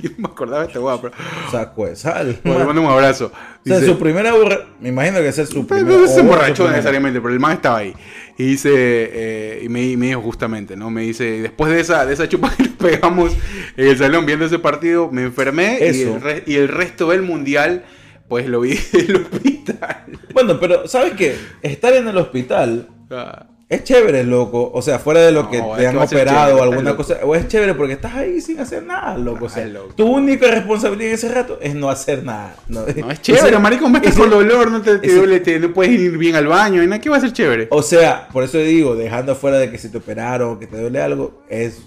[0.00, 1.12] Yo no me acordaba de esta hueá, pero.
[1.50, 2.38] Saco de sal.
[2.44, 3.32] Bueno, le mando un abrazo.
[3.34, 4.60] O sea, Dice- su primera borra...
[4.80, 5.88] Me imagino que ese es su primera.
[5.98, 7.94] no se emborrachó necesariamente, pero el man estaba ahí.
[8.36, 10.88] Y dice, eh, y me, me dijo justamente, ¿no?
[10.90, 13.32] Me dice, después de esa, de esa chupa que nos pegamos
[13.76, 17.22] en el salón viendo ese partido, me enfermé y el, re- y el resto del
[17.22, 17.84] mundial,
[18.28, 20.04] pues lo vi en el hospital.
[20.32, 21.34] Bueno, pero ¿sabes qué?
[21.62, 24.70] Estar en el hospital Ah, es chévere, loco.
[24.72, 27.18] O sea, fuera de lo No, que te han operado o alguna cosa.
[27.22, 29.44] O es chévere porque estás ahí sin hacer nada, loco.
[29.44, 29.92] O sea, loco.
[29.94, 32.56] tu única responsabilidad en ese rato es no hacer nada.
[32.68, 35.72] No, No, es chévere, marico, ves que ese- con dolor no te, duele, te- no
[35.72, 37.68] puedes ir bien al baño, ¿qué va a ser chévere?
[37.70, 40.80] O sea, por eso digo, dejando afuera de que si te operaron o que te
[40.80, 41.82] duele algo, es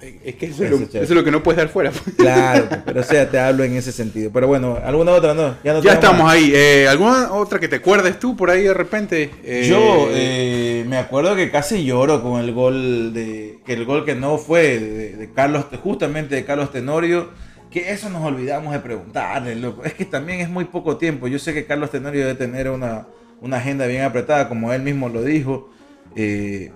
[0.00, 1.04] Es que eso, es lo, es chévere.
[1.04, 1.92] eso es lo que no puedes dar fuera.
[2.16, 2.68] claro.
[2.86, 4.30] pero o sea, te hablo en ese sentido.
[4.32, 5.56] Pero bueno, ¿alguna otra no?
[5.62, 6.34] Ya, no ya estamos más.
[6.34, 6.52] ahí.
[6.54, 9.30] Eh, ¿Alguna otra que te acuerdes tú por ahí de repente?
[9.44, 14.04] Eh, Yo eh, me acuerdo que casi lloro con el gol de que el gol
[14.06, 17.28] que no fue de, de Carlos, justamente de Carlos Tenorio,
[17.70, 19.84] que eso nos olvidamos de preguntarle, loco.
[19.84, 21.28] Es que también es muy poco tiempo.
[21.28, 23.06] Yo sé que Carlos Tenorio debe tener una,
[23.42, 25.70] una agenda bien apretada, como él mismo lo dijo,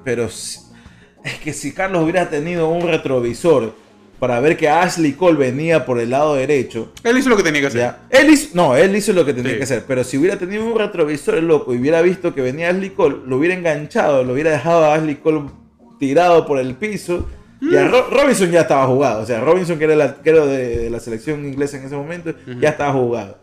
[0.04, 0.28] pero
[1.24, 3.72] es que si Carlos hubiera tenido un retrovisor
[4.20, 7.60] para ver que Ashley Cole venía por el lado derecho, Él hizo lo que tenía
[7.60, 7.80] que hacer.
[7.80, 8.02] ya.
[8.10, 9.56] Él hizo, no, él hizo lo que tenía Sí.
[9.58, 9.84] que hacer.
[9.86, 13.16] Pero si hubiera tenido un retrovisor el loco y hubiera visto que venía Ashley Cole,
[13.26, 15.42] lo hubiera enganchado, lo hubiera dejado a Ashley Cole
[15.98, 17.26] tirado por el piso.
[17.60, 17.76] Y Mm.
[17.78, 19.22] a Ro- Robinson ya estaba jugado.
[19.22, 22.32] O sea, Robinson, que era el arquero de, de la selección inglesa en ese momento,
[22.60, 23.38] ya estaba jugado.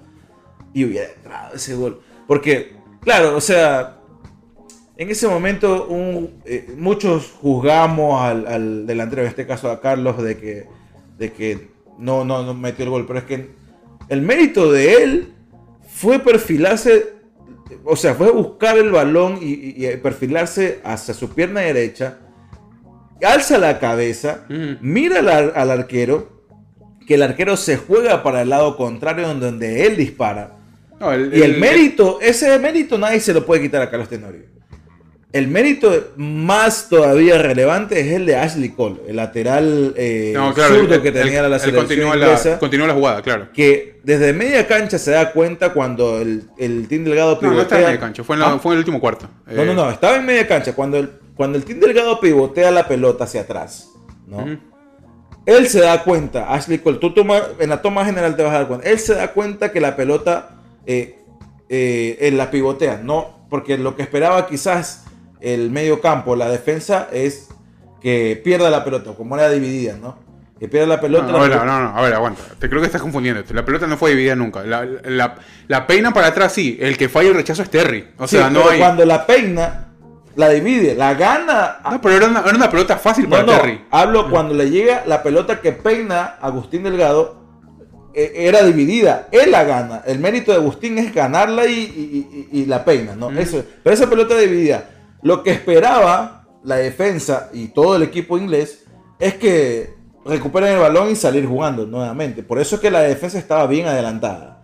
[0.73, 2.01] Y hubiera entrado ese gol.
[2.27, 3.97] Porque, claro, o sea,
[5.01, 10.21] en ese momento un- eh, muchos juzgamos al, al delantero, en este caso a Carlos,
[10.21, 10.67] de que,
[11.17, 13.05] de que no, no, no metió el gol.
[13.07, 13.49] Pero es que
[14.09, 15.33] el mérito de él
[15.89, 17.13] fue perfilarse,
[17.83, 22.19] o sea, fue buscar el balón y, perfilarse hacia su pierna derecha,
[23.23, 24.45] alza la cabeza,
[24.81, 26.41] mira al, ar- al arquero,
[27.07, 30.57] que el arquero se juega para el lado contrario donde, donde él dispara.
[30.99, 34.07] No, el- Y el el- mérito, ese mérito nadie se lo puede quitar a Carlos
[34.07, 34.51] Tenorio.
[35.33, 40.75] El mérito más todavía relevante es el de Ashley Cole, el lateral eh, No, claro,
[40.75, 43.47] zurdo que tenía la selección continúa la, inglesa, continúa la jugada, claro.
[43.53, 47.79] que desde media cancha se da cuenta cuando el, el Team Delgado No, no está
[47.79, 49.29] en pivotea- fue en, la- Ah, fue en el último cuarto.
[49.47, 50.73] no, Eh, no, no, estaba en media cancha.
[50.75, 53.87] Cuando el, cuando el Team Delgado pivotea la pelota hacia atrás,
[54.27, 54.45] ¿no?
[55.45, 58.57] Él se da cuenta, Ashley Cole, tú toma, en la toma general te vas a
[58.59, 58.89] dar cuenta.
[58.89, 61.15] Él se da cuenta que la pelota eh,
[61.69, 65.05] eh, él la pivotea, no, porque lo que esperaba quizás
[65.41, 67.49] el medio campo, la defensa, es
[68.01, 70.17] que pierda la pelota, como era dividida, ¿no?
[70.59, 71.25] Que pierda la pelota.
[71.25, 72.41] No, la a ver, pelota- no, no, a ver, aguanta.
[72.59, 73.53] Te creo que estás confundiéndote.
[73.53, 74.61] La pelota no fue dividida nunca.
[74.63, 75.35] La, la,
[75.67, 76.77] la peina para atrás sí.
[76.79, 78.09] El que falla el rechazo es Terry.
[78.17, 78.79] O Sí, sea, no pero hay.
[78.79, 79.87] cuando la peina,
[80.35, 81.79] la divide, la gana.
[81.89, 83.81] No, pero era una, era una pelota fácil No, para no, Terry.
[83.89, 87.41] hablo cuando le llega la pelota que peina Agustín Delgado,
[88.13, 90.03] eh, era dividida, él la gana.
[90.05, 93.31] El mérito de Agustín es ganarla y, y- y- y la peina, ¿no?
[93.31, 94.89] Eso, pero esa pelota dividida.
[95.23, 98.85] Lo que esperaba la defensa y todo el equipo inglés
[99.19, 99.93] es que
[100.25, 102.43] recuperen el balón y salir jugando nuevamente.
[102.43, 104.57] Por eso es que la defensa estaba bien adelantada.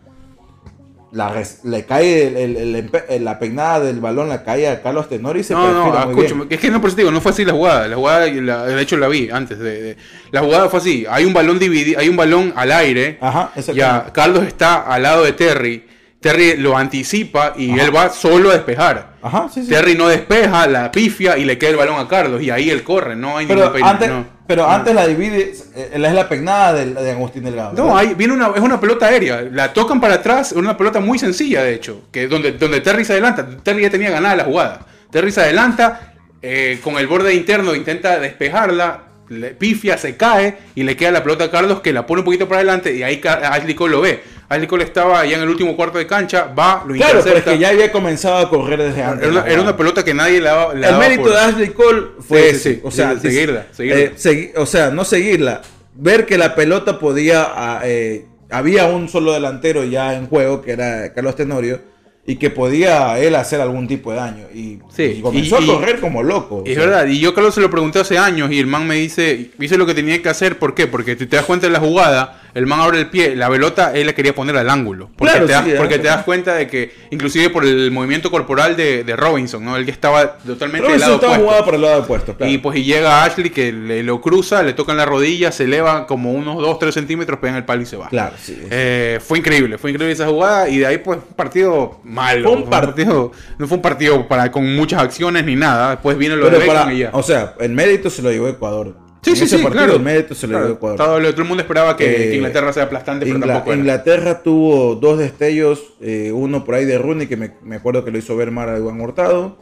[1.14, 5.08] La le cae el- el- el empe- la peinada del balón, la cae a Carlos
[5.08, 6.26] Tenori y se No, no, muy bien.
[6.26, 7.88] escúchame, es que no por eso digo, no fue así la jugada.
[7.88, 9.98] La jugada, la- de hecho la vi antes de, de-
[10.32, 11.06] la jugada fue así.
[11.10, 13.18] Hay un balón dividido, hay un balón al aire.
[13.22, 13.52] Ajá.
[13.74, 15.86] Ya, Carlos está al lado de Terry.
[16.20, 19.18] Terry lo anticipa y él va solo a despejar.
[19.22, 19.70] Ajá, sí, sí.
[19.70, 22.42] Terry no despeja, la pifia y le queda el balón a Carlos.
[22.42, 24.26] Y ahí él corre, no hay Pero ningún peine, antes, no.
[24.48, 27.74] pero antes la divide, eh, es la peinada del- de, Agustín Delgado.
[27.74, 29.42] No, ahí viene una, es una pelota aérea.
[29.52, 32.02] La tocan para atrás, es una pelota muy sencilla, de hecho.
[32.12, 33.48] Que donde, donde Terry se adelanta.
[33.62, 34.86] Terry ya tenía ganada la jugada.
[35.12, 40.84] Terry se adelanta, eh, con el borde interno intenta despejarla, le pifia, se cae y
[40.84, 43.22] le queda la pelota a Carlos que la pone un poquito para adelante y ahí
[43.24, 44.24] Ashley Cole lo ve.
[44.50, 47.26] Ashley Cole estaba ya en el último cuarto de cancha, va, lo Claro, pero es
[47.26, 47.52] intercepta.
[47.52, 49.24] que ya había comenzado a correr desde antes.
[49.28, 50.74] era, una, la era una pelota que nadie le daba.
[50.74, 53.20] le El daba mérito por- de Ashley Cole fue Sí, ese, sí, o sea, sí,
[53.22, 54.00] seguirla, seguirla.
[54.00, 55.62] eh, segui- o sea, no seguirla,
[55.96, 60.72] ver que la pelota podía, ah, eh, había un solo delantero ya en juego que
[60.72, 61.82] era Carlos Tenorio
[62.30, 65.74] y que podía él hacer algún tipo de daño y, Sí, y comenzó y- a
[65.74, 66.58] correr como loco.
[66.58, 66.86] o Es sea.
[66.86, 69.78] verdad, y yo Carlos se lo pregunté hace años y el man me dice, hice
[69.78, 70.88] lo que tenía que hacer, ¿por qué?
[70.88, 73.92] Porque si te das cuenta de la jugada, el man abre el pie, la pelota
[73.94, 75.10] él la quería poner al ángulo.
[75.16, 76.04] Porque, Claro, te, das, sí, porque eso.
[76.04, 79.76] te das cuenta de que, inclusive por el movimiento corporal de, de Robinson, ¿no?
[79.78, 81.46] Él que estaba totalmente del Robinson lado estaba opuesto.
[81.46, 82.52] jugado por el lado opuesto, claro.
[82.52, 85.66] Y pues y llega Ashley que le, lo cruza, le toca en la rodilla, se
[85.66, 88.10] eleva como unos 2-3 centímetros, pega en el palo y se va.
[88.10, 88.58] Claro, sí.
[88.72, 92.50] Eh, fue increíble, fue increíble esa jugada y de ahí pues un partido malo.
[92.50, 95.92] Fue un par- partido, no fue un partido para, con muchas acciones ni nada.
[95.92, 97.10] Después viene lo Pero de Beckham para- y ya.
[97.14, 98.96] o sea, el mérito se lo llevó Ecuador.
[99.22, 100.36] Sí, En sí, ese sí, partido claro.
[100.36, 100.98] se le dio a Ecuador.
[100.98, 103.80] todo, todo el mundo esperaba que, Eh, que Inglaterra sea aplastante, pero Ingla- tampoco era.
[103.80, 108.12] Inglaterra tuvo dos destellos, eh, uno por ahí de Rooney, que me, me acuerdo que
[108.12, 109.58] lo hizo ver mal a Iván Hurtado.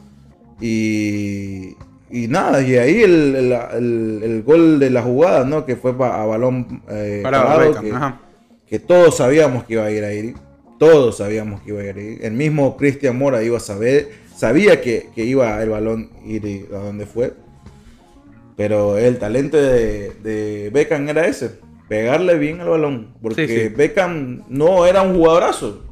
[0.62, 1.76] Y,
[2.12, 5.66] y nada, y ahí el, el- el- el gol de la jugada, ¿no?
[5.66, 8.22] Que fue pa- a balón eh, Parado, parado, Beckham, que, ajá.
[8.68, 10.34] que todos sabíamos que iba a ir ahí.
[10.78, 12.18] Todos sabíamos que iba a ir ahí.
[12.22, 16.78] El mismo Cristian Mora iba a saber, sabía que, que iba el balón ir a
[16.80, 17.34] donde fue.
[18.58, 21.60] Pero el talento de, de Beckham era ese,
[21.90, 23.14] pegarle bien al balón.
[23.22, 23.68] Porque Sí, sí.
[23.70, 25.84] Beckham no era un jugadorazo,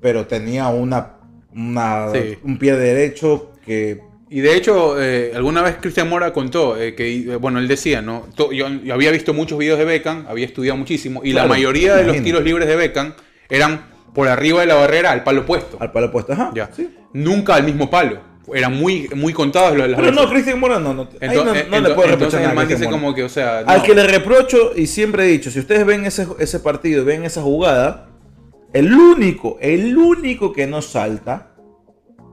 [0.00, 1.16] pero tenía una,
[1.54, 2.38] una- Sí.
[2.44, 4.00] un pie derecho que...
[4.28, 8.02] Y de hecho, eh, alguna vez Cristian Mora contó eh, que, eh, bueno, él decía,
[8.02, 8.26] ¿no?
[8.36, 11.94] Yo, yo había visto muchos videos de Beckham, había estudiado muchísimo, y la Claro, mayoría
[11.94, 13.14] de los tiros libres de Beckham
[13.48, 15.76] eran por arriba de la barrera al palo opuesto.
[15.80, 16.50] Al palo puesto, ajá.
[16.54, 16.68] Ya.
[17.12, 18.20] Nunca al mismo palo.
[18.54, 20.28] Eran muy, muy contados los- las Pero no.
[20.28, 22.66] Cristian Mora no, no, Entonces, no, no le puedo reprochar entonces nada el a man
[22.66, 23.02] Cristian dice Mora.
[23.02, 26.04] como que, o sea, Al que le reprocho, y siempre he dicho, si ustedes ven
[26.06, 28.08] ese, ese partido, ven esa jugada,
[28.72, 31.54] el único, el único que no salta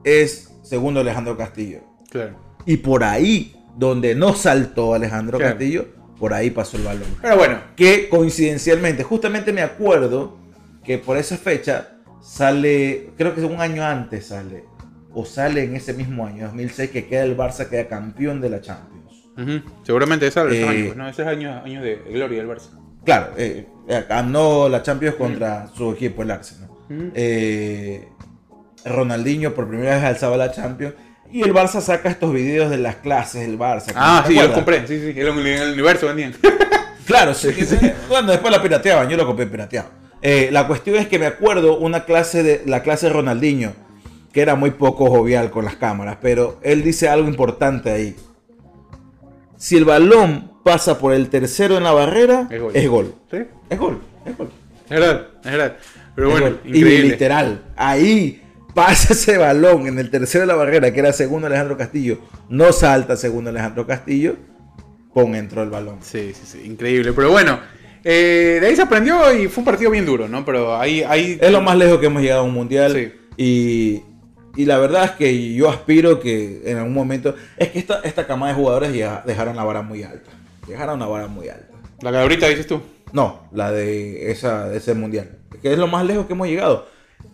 [0.04, 1.80] es segundo Alejandro Castillo.
[2.10, 2.36] Claro.
[2.66, 5.54] Y por ahí, donde no saltó Alejandro Claro.
[5.54, 5.86] Castillo,
[6.18, 7.08] por ahí pasó el balón.
[7.20, 10.38] Pero bueno, Que coincidencialmente, justamente me acuerdo
[10.84, 14.64] que por esa fecha sale, creo que un año antes sale,
[15.14, 18.60] o sale en ese mismo año, 2006, que queda el Barça, queda campeón de la
[18.60, 19.04] Champions.
[19.84, 21.08] seguramente esos Eh, años, ¿no?
[21.08, 22.70] Esos años, años de gloria del Barça.
[23.04, 26.70] Claro, eh, eh, ganó la Champions contra su equipo, el Arsenal.
[27.14, 28.08] Eh,
[28.84, 30.94] Ronaldinho por primera vez alzaba la Champions.
[31.32, 33.92] Y el Barça saca estos videos de las clases del Barça.
[33.96, 34.86] Ah, ¿te sí, yo los compré.
[34.86, 36.34] Sí, sí, en el, universo vendían.
[37.06, 37.52] Claro, sí.
[37.52, 37.76] sí.
[38.08, 39.90] Bueno, después la pirateaban, yo lo compré pirateado.
[40.22, 43.74] Eh, la cuestión es que me acuerdo una clase de la clase de Ronaldinho,
[44.34, 48.16] que era muy poco jovial con las cámaras, pero él dice algo importante ahí.
[49.56, 52.72] Si el balón pasa por el tercero en la barrera, Es gol.
[52.74, 53.14] es gol.
[53.30, 53.38] ¿Sí?
[53.70, 54.50] Es gol, es gol.
[54.90, 55.76] Es verdad, es verdad.
[56.16, 56.56] Pero Es bueno.
[56.64, 58.42] Y literal, ahí
[58.74, 62.18] pasa ese balón en el tercero de la barrera, que era segundo Alejandro Castillo.
[62.48, 64.34] No salta segundo Alejandro Castillo,
[65.14, 65.98] pon entró el balón.
[66.00, 67.12] Sí, sí, sí, increíble.
[67.12, 67.60] Pero bueno,
[68.02, 70.44] eh, de ahí se aprendió y fue un partido bien duro, ¿no?
[70.44, 71.04] Pero ahí...
[71.04, 72.92] ahí Es lo más lejos que hemos llegado a un mundial.
[72.94, 73.12] Sí.
[73.36, 74.02] Y,
[74.56, 77.34] y la verdad es que yo aspiro que en algún momento.
[77.56, 80.30] Es que esta, esta cama de jugadores ya dejaron la vara muy alta.
[80.66, 81.74] Dejaron la vara muy alta.
[82.00, 82.80] La que ahorita dices tú.
[83.12, 85.38] No, la de, esa, de ese mundial.
[85.62, 86.86] Que es lo más lejos que hemos llegado.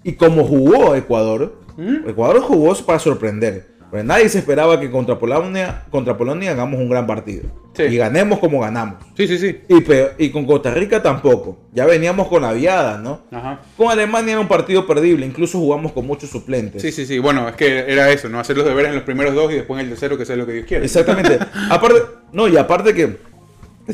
[0.03, 1.61] Y como jugó Ecuador,
[2.07, 3.69] Ecuador jugó para sorprender.
[3.91, 7.45] Porque nadie se esperaba que contra Polonia, contra Polonia hagamos un gran partido.
[7.75, 7.83] Sí.
[7.85, 8.97] Y ganemos como ganamos.
[9.17, 9.61] Sí, sí, sí.
[9.69, 11.59] Y, pe- y con Costa Rica tampoco.
[11.73, 13.23] Ya veníamos con la viada, ¿no?
[13.33, 13.61] Ajá.
[13.77, 16.83] Con Alemania era un partido perdible, incluso jugamos con muchos suplentes.
[16.83, 17.19] Sí, sí, sí.
[17.19, 18.39] Bueno, es que era eso, ¿no?
[18.41, 20.47] Hacer los deberes en los primeros dos y después en el tercero, que sea lo
[20.47, 20.85] que Dios quiera.
[20.85, 21.39] Exactamente.
[21.71, 22.01] aparte,
[22.33, 23.19] no, y aparte que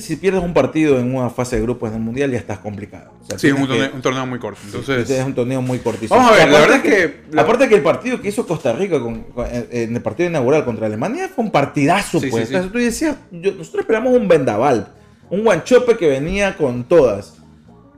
[0.01, 3.12] si pierdes un partido en una fase de grupos del mundial ya estás complicado.
[3.23, 4.60] O sea, Sí, es un que- torneo, un torneo muy corto.
[4.64, 6.16] Entonces, Este es un torneo muy cortísimo.
[6.18, 8.73] Vamos a ver, la verdad es que la- Aparte que el partido que hizo Costa
[8.73, 12.44] Rica con- con- en el partido inaugural contra Alemania fue un partidazo, Sí, pues.
[12.44, 12.55] sí, sí.
[12.55, 14.93] Entonces tú decías, yo- nosotros esperamos un vendaval.
[15.31, 17.35] Un guanchope que venía con todas.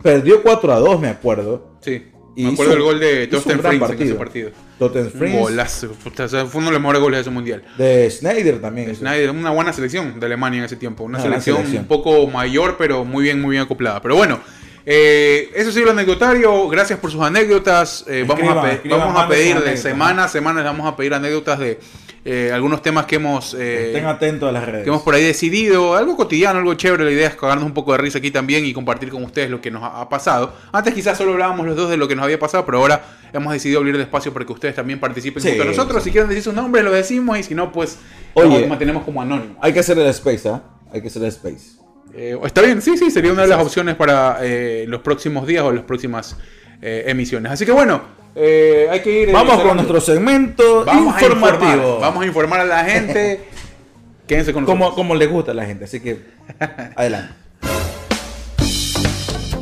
[0.03, 1.77] Perdió 4 a 2, me acuerdo.
[1.81, 2.05] sí.
[2.37, 4.51] Y Me acuerdo hizo- del gol de gran Frings en ese partido.
[4.79, 5.89] Totten Un Frings, golazo.
[5.93, 7.63] puta, o sea, fue uno de los mejores goles de ese mundial.
[7.77, 8.91] De Schneider también.
[8.91, 9.01] hizo.
[9.01, 11.05] Schneider, una buena selección de Alemania en ese tiempo.
[11.05, 11.83] Una selección, selección.
[11.83, 14.01] un poco mayor, pero muy bien, muy bien acoplada.
[14.01, 14.41] Pero bueno,
[14.87, 16.69] eh, eso ha sido el anecdotario.
[16.69, 18.05] Gracias por sus anécdotas.
[18.09, 21.59] Eh, vamos a, vamos a pedir de semana a semana, les vamos a pedir anécdotas
[21.59, 21.79] de
[22.25, 24.83] eh, algunos temas que hemos, eh, Estén atentos a las redes.
[24.85, 25.95] que hemos por ahí decidido.
[25.97, 27.05] Algo cotidiano, algo chévere.
[27.05, 29.61] La idea es cagarnos un poco de risa aquí también y compartir con ustedes lo
[29.61, 30.53] que nos ha pasado.
[30.73, 33.53] Antes quizás solo hablábamos los dos de lo que nos había pasado, pero ahora hemos
[33.53, 36.03] decidido abrir el espacio para que ustedes también participen Sí, junto a nosotros.
[36.03, 36.09] sí.
[36.09, 37.99] Si quieren decir sus nombres, lo decimos y si no, pues
[38.35, 38.61] Oye.
[38.61, 39.57] nos mantenemos como anónimos.
[39.61, 40.63] Hay que hacer el space, ¿ah?
[40.93, 41.79] Hay que hacer el space.
[42.15, 45.63] Eh, está bien, sí, sí, sería una de las opciones para eh, los próximos días
[45.63, 46.37] o las próximas
[46.83, 47.53] eh, emisiones.
[47.53, 48.01] Así que bueno,
[48.39, 49.29] eh, hay que ir.
[49.29, 51.73] eh, Vamos con nuestro segmento Vamos a informativo.
[51.73, 53.41] informar, vamos a informar a la gente.
[54.29, 54.89] Quédense con nosotros.
[54.91, 56.19] como, como le gusta a la gente, así que
[56.97, 57.33] adelante.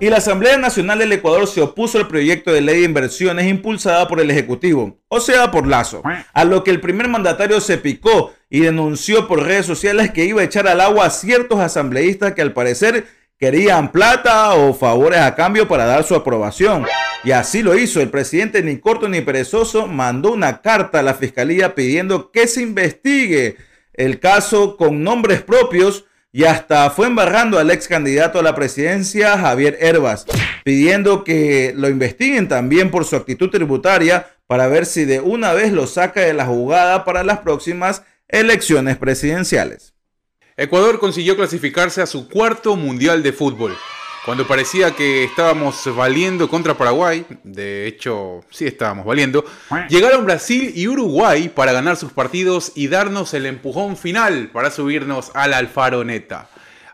[0.00, 4.08] Y la Asamblea Nacional del Ecuador se opuso al proyecto de ley de inversiones impulsada
[4.08, 6.02] por el Ejecutivo, o sea, por Lazo,
[6.32, 10.40] a lo que el primer mandatario se picó y denunció por redes sociales que iba
[10.40, 13.06] a echar al agua a ciertos asambleístas que al parecer
[13.38, 16.86] querían plata o favores a cambio para dar su aprobación.
[17.22, 18.00] Y así lo hizo.
[18.00, 22.62] El presidente ni corto ni perezoso mandó una carta a la fiscalía pidiendo que se
[22.62, 23.56] investigue
[23.92, 26.04] el caso con nombres propios
[26.34, 30.26] y hasta fue embarrando al ex candidato a la presidencia Javier Herbas,
[30.64, 35.72] pidiendo que lo investiguen también por su actitud tributaria para ver si de una vez
[35.72, 39.94] lo saca de la jugada para las próximas elecciones presidenciales.
[40.56, 43.76] Ecuador consiguió clasificarse a su cuarto mundial de fútbol.
[44.24, 49.44] Cuando parecía que estábamos valiendo contra Paraguay, de hecho sí estábamos valiendo,
[49.90, 55.30] llegaron Brasil y Uruguay para ganar sus partidos y darnos el empujón final para subirnos
[55.34, 56.48] a la Alfaroneta.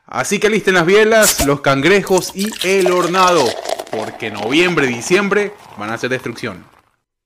[0.06, 3.44] Así que alisten las bielas, los cangrejos y el hornado,
[3.92, 6.64] porque noviembre y diciembre van a ser destrucción.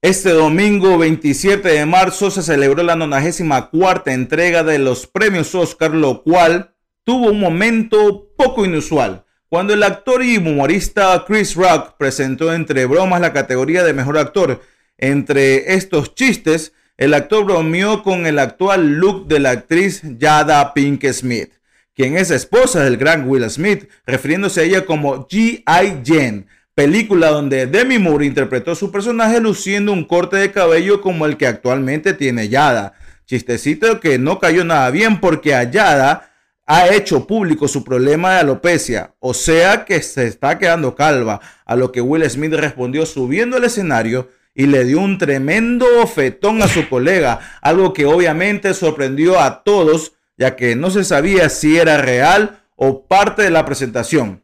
[0.02, 6.22] Este domingo 27 de marzo se celebró la 94 entrega de los premios Oscar, lo
[6.22, 6.74] cual
[7.04, 9.23] tuvo un momento poco inusual,
[9.54, 14.60] cuando el actor y humorista Chris Rock presentó entre bromas la categoría de mejor actor.
[14.98, 21.04] Entre estos chistes, el actor bromeó con el actual look de la actriz Jada Pink
[21.12, 21.52] Smith,
[21.94, 26.02] quien es esposa del gran Will Smith, refiriéndose a ella como G.I.
[26.04, 31.36] Jane película donde Demi Moore interpretó su personaje luciendo un corte de cabello como el
[31.36, 32.94] que actualmente tiene Yada.
[33.24, 36.33] Chistecito que no cayó nada bien porque a Yada
[36.66, 41.76] ha hecho público su problema de alopecia, o sea que se está quedando calva, a
[41.76, 46.68] lo que Will Smith respondió subiendo al escenario y le dio un tremendo ofetón a
[46.68, 51.98] su colega, algo que obviamente sorprendió a todos, ya que no se sabía si era
[51.98, 54.42] real o parte de la presentación.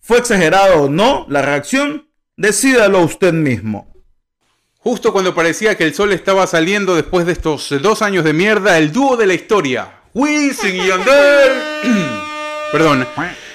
[0.00, 2.08] ¿Fue exagerado o no la reacción?
[2.36, 3.86] Decídalo usted mismo.
[4.78, 8.78] Justo cuando parecía que el sol estaba saliendo después de estos dos años de mierda,
[8.78, 11.52] el dúo de la historia, Wisin y Yandel,
[12.72, 13.06] perdón,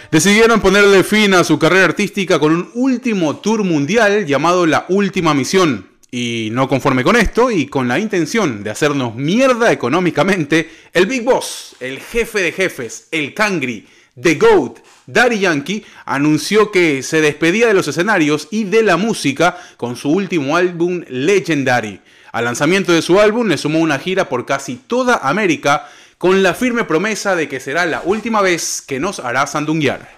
[0.10, 5.34] decidieron ponerle fin a su carrera artística con un último tour mundial llamado La Última
[5.34, 5.90] Misión.
[6.11, 11.23] Y no conforme con esto y con la intención de hacernos mierda económicamente, el Big
[11.23, 13.86] Boss, el jefe de jefes, el Cangri,
[14.18, 19.57] The GOAT, Daddy Yankee anunció que se despedía de los escenarios y de la música
[19.76, 21.99] con su último álbum Legendary.
[22.32, 25.90] Al lanzamiento de su álbum le sumó una gira por casi toda América
[26.26, 30.10] con la firme promesa de que será la última vez que nos hará sandunguear.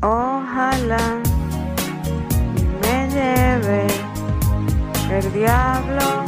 [0.00, 1.22] Ojalá
[2.82, 3.86] me lleve
[5.08, 6.24] el diablo.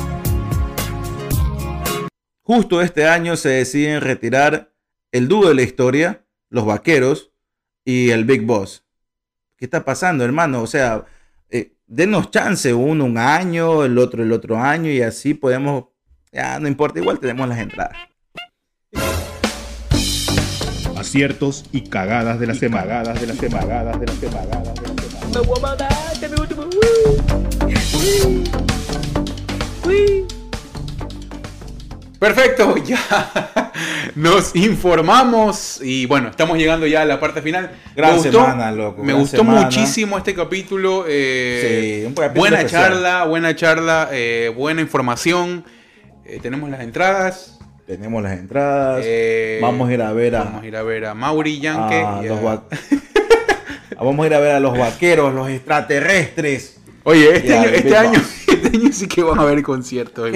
[2.42, 4.72] Justo este año se deciden retirar
[5.10, 7.32] el dúo de la historia, los vaqueros
[7.84, 8.84] y el Big Boss.
[9.56, 10.62] ¿Qué está pasando, hermano?
[10.62, 11.06] O sea,
[11.50, 15.86] eh, denos chance, uno un año, el otro el otro año y así podemos,
[16.30, 18.13] ya no importa, igual tenemos las entradas.
[21.14, 22.88] Aciertos y cagadas de la semana.
[22.88, 23.66] Cagadas de la semana.
[23.68, 24.50] Cagadas de la semana.
[24.50, 26.64] Cagadas de la semana.
[32.18, 33.72] Perfecto, ya
[34.14, 37.70] nos informamos y bueno, estamos llegando ya a la parte final.
[37.94, 39.02] Gran me gustó, semana, loco.
[39.02, 39.62] Me gustó semana.
[39.62, 41.04] muchísimo este capítulo.
[41.06, 42.92] eh, Sí, un capítulo buena especial.
[42.92, 45.64] charla, buena charla, eh, buena información.
[46.24, 47.58] Eh, tenemos las entradas.
[47.86, 49.02] Tenemos las entradas.
[49.06, 51.94] Eh, vamos a ir a ver a, Vamos a ir a ver a Mauri Yankee.
[51.94, 52.64] a y a- los va-
[53.98, 56.78] Vamos a ir a ver a los vaqueros, los extraterrestres.
[57.04, 58.12] Oye, este, año, este, año,
[58.48, 60.30] este año sí que van a haber conciertos.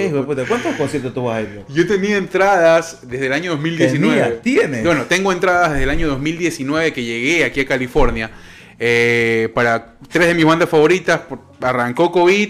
[0.47, 1.63] ¿Cuántos conciertos tú vas a ir?
[1.69, 4.21] Yo tenía entradas desde el año 2019.
[4.21, 4.83] Tenía, tienes.
[4.85, 8.29] Bueno, tengo entradas desde el año 2019 que llegué aquí a California.
[8.77, 11.21] eh, para tres de mis bandas favoritas.
[11.59, 12.49] Arrancó COVID.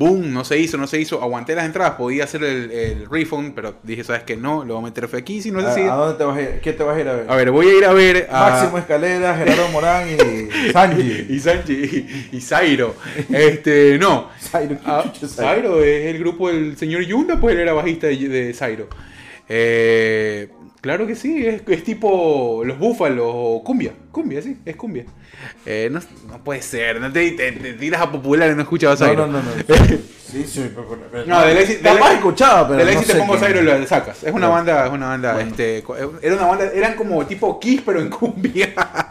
[0.00, 1.22] Boom, no se hizo, no se hizo.
[1.22, 4.34] Aguanté las entradas, podía hacer el, el refund, pero dije, ¿sabes qué?
[4.34, 5.42] No, lo voy a meter fe aquí.
[5.42, 5.82] Si no ¿A, así.
[5.82, 6.60] a dónde te vas a ir?
[6.62, 7.26] ¿Qué te vas a ir a ver?
[7.30, 8.48] A ver, voy a ir a ver a.
[8.50, 11.26] Máximo Escalera, Gerardo Morán y Sanji.
[11.28, 11.72] y Sanchi
[12.32, 12.96] y, y Zairo.
[13.30, 14.30] Este, no.
[14.40, 15.12] Zairo, ¿qué Ah?
[15.28, 18.88] Zairo es el grupo del señor Yunda, pues él era bajista de, de Zairo.
[19.50, 20.48] Eh,
[20.80, 23.92] claro que sí, es, es tipo los búfalos o cumbia.
[24.10, 25.04] Cumbia, sí, es cumbia.
[25.66, 29.00] Eh, no, no puede ser, no te, te- te tiras a popular y no escuchabas
[29.00, 29.26] No, Zairo.
[29.26, 29.96] no, no, no.
[30.30, 33.12] Sí, sí, pero- pero- No, de ley, de ley- escuchaba, pero de ley no te
[33.14, 33.36] sé pongo.
[33.36, 34.22] Zairo lo sacas.
[34.22, 34.52] Es una No.
[34.52, 35.50] banda, es una banda, Bueno.
[35.50, 35.82] este,
[36.22, 38.72] era una banda, eran como tipo Kiss pero en cumbia.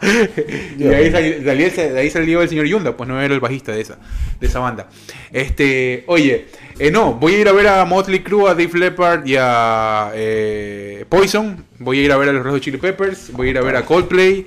[0.78, 3.34] y de ahí, salió, de ahí- de ahí salió el señor Yunda, pues no era
[3.34, 3.98] el bajista de esa,
[4.40, 4.88] de esa banda.
[5.30, 6.46] Este, oye,
[6.78, 10.12] eh, no, voy a ir a ver a Motley Crue, a Dave Leppard y a
[10.14, 11.66] eh, Poison.
[11.82, 13.32] Voy a ir a ver a los Red Chili Peppers.
[13.32, 14.46] Voy a ir a ver a Coldplay.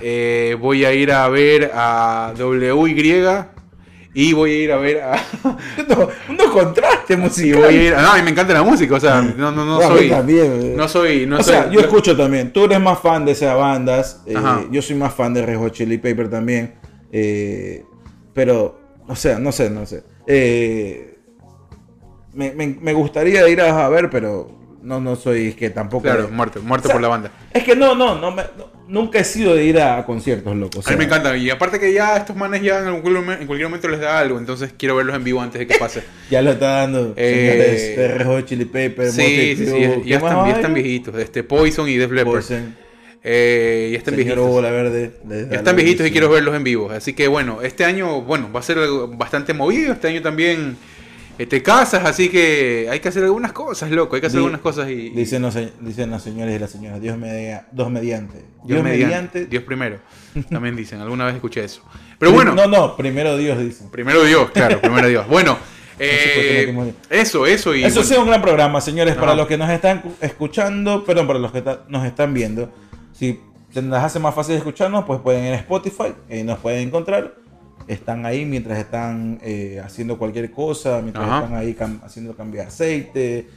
[0.00, 3.44] Eh, voy a ir a ver a WY.
[4.14, 5.22] Y voy a ir a ver a.
[5.88, 7.66] No, unos contrastes musicales.
[7.66, 7.94] voy a ir.
[7.94, 10.08] No, y me encanta la música, o sea, no, no, no soy.
[10.08, 10.74] también, eh.
[10.74, 11.26] No soy.
[11.26, 12.50] No o soy sea, yo escucho también.
[12.52, 14.22] Tú eres más fan de esas bandas.
[14.26, 14.34] eh,
[14.70, 16.74] yo soy más fan de Red Hot Chili Pepper también.
[17.12, 17.84] eh,
[18.32, 20.02] pero, o sea, no sé, no sé.
[22.34, 26.02] Me, me- me gustaría ir a ver, pero no, no soy que tampoco.
[26.04, 27.30] Claro, muerto, muerto O sea, por la banda.
[27.52, 30.78] Es que no, no, no, me- no- nunca he sido de ir a, conciertos, loco.
[30.78, 31.36] o a sea, mí me encanta.
[31.36, 34.18] Y aparte que ya estos manes ya en cualquier, momen- en cualquier momento les da
[34.18, 34.38] algo.
[34.38, 36.02] Entonces quiero verlos en vivo antes de que pase.
[36.30, 37.14] Ya lo está dando.
[37.16, 39.80] Eh, señores Chili Peppers, sí, Motley sí, sí.
[39.80, 41.16] Ya, ¿qué están, ya están viejitos.
[41.18, 42.34] Este, Poison y Def Leppard.
[42.34, 42.76] Poison,
[43.24, 44.62] Eh, ya están Señor viejitos.
[44.62, 45.12] Verde.
[45.50, 45.76] Ya están
[46.06, 46.90] y quiero verlos en vivo.
[46.90, 48.78] Así que bueno, este año, bueno, va a ser
[49.16, 49.92] bastante movido.
[49.92, 50.76] Este año también
[51.46, 54.14] te casas, así que hay que hacer algunas cosas, loco.
[54.16, 55.10] Hay que hacer Di- algunas cosas y.
[55.10, 58.44] Dicen los, dicen los señores y las señoras, Dios, media, dos mediante.
[58.64, 59.98] Dios, mediante, Dios primero.
[60.50, 61.82] También dicen, alguna vez escuché eso.
[62.18, 63.90] Pero bueno, No, no, primero Dios dicen.
[63.90, 65.26] primero Dios, claro, primero Dios.
[65.28, 65.56] Bueno,
[65.98, 66.72] eh,
[67.10, 67.84] eso, eso y.
[67.84, 69.14] Eso bueno, ha sido un gran programa, señores.
[69.16, 72.72] Para los que nos están cu- escuchando, perdón, para los que nos están viendo,
[73.12, 73.40] si
[73.72, 77.34] se les hace más fácil escucharnos, pues pueden ir a Spotify y nos pueden encontrar.
[77.88, 81.38] Están ahí mientras están eh, haciendo cualquier cosa, mientras Ajá.
[81.44, 83.48] están ahí cam- haciendo cambio de aceite.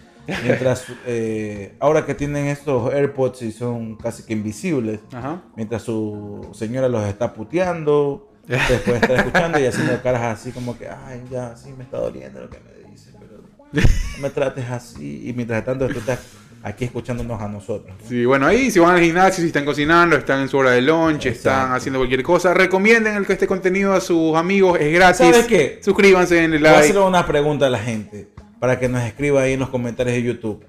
[0.44, 5.42] Mientras, eh, ahora que tienen estos AirPods y son casi que invisibles, Ajá.
[5.58, 10.88] mientras su señora los está puteando, pueden estar escuchando y haciendo caras así como que,
[10.88, 13.42] ay, ya, sí, me está doliendo lo que me dice, pero
[13.74, 15.28] no me trates así.
[15.28, 16.20] Y mientras tanto, tú estás
[16.64, 17.96] aquí escuchándonos a nosotros.
[18.00, 18.08] ¿no?
[18.08, 20.82] Sí, bueno, ahí si van al gimnasio, si están cocinando, están en su hora de
[20.82, 25.18] lunch, están haciendo cualquier cosa, recomienden el que este contenido a sus amigos, es gratis.
[25.28, 25.80] ¿Sabes qué?
[25.82, 26.90] Suscríbanse en el Voy a like.
[26.90, 28.30] hacer una pregunta a la gente
[28.60, 30.66] para que nos escriba ahí en los comentarios de YouTube.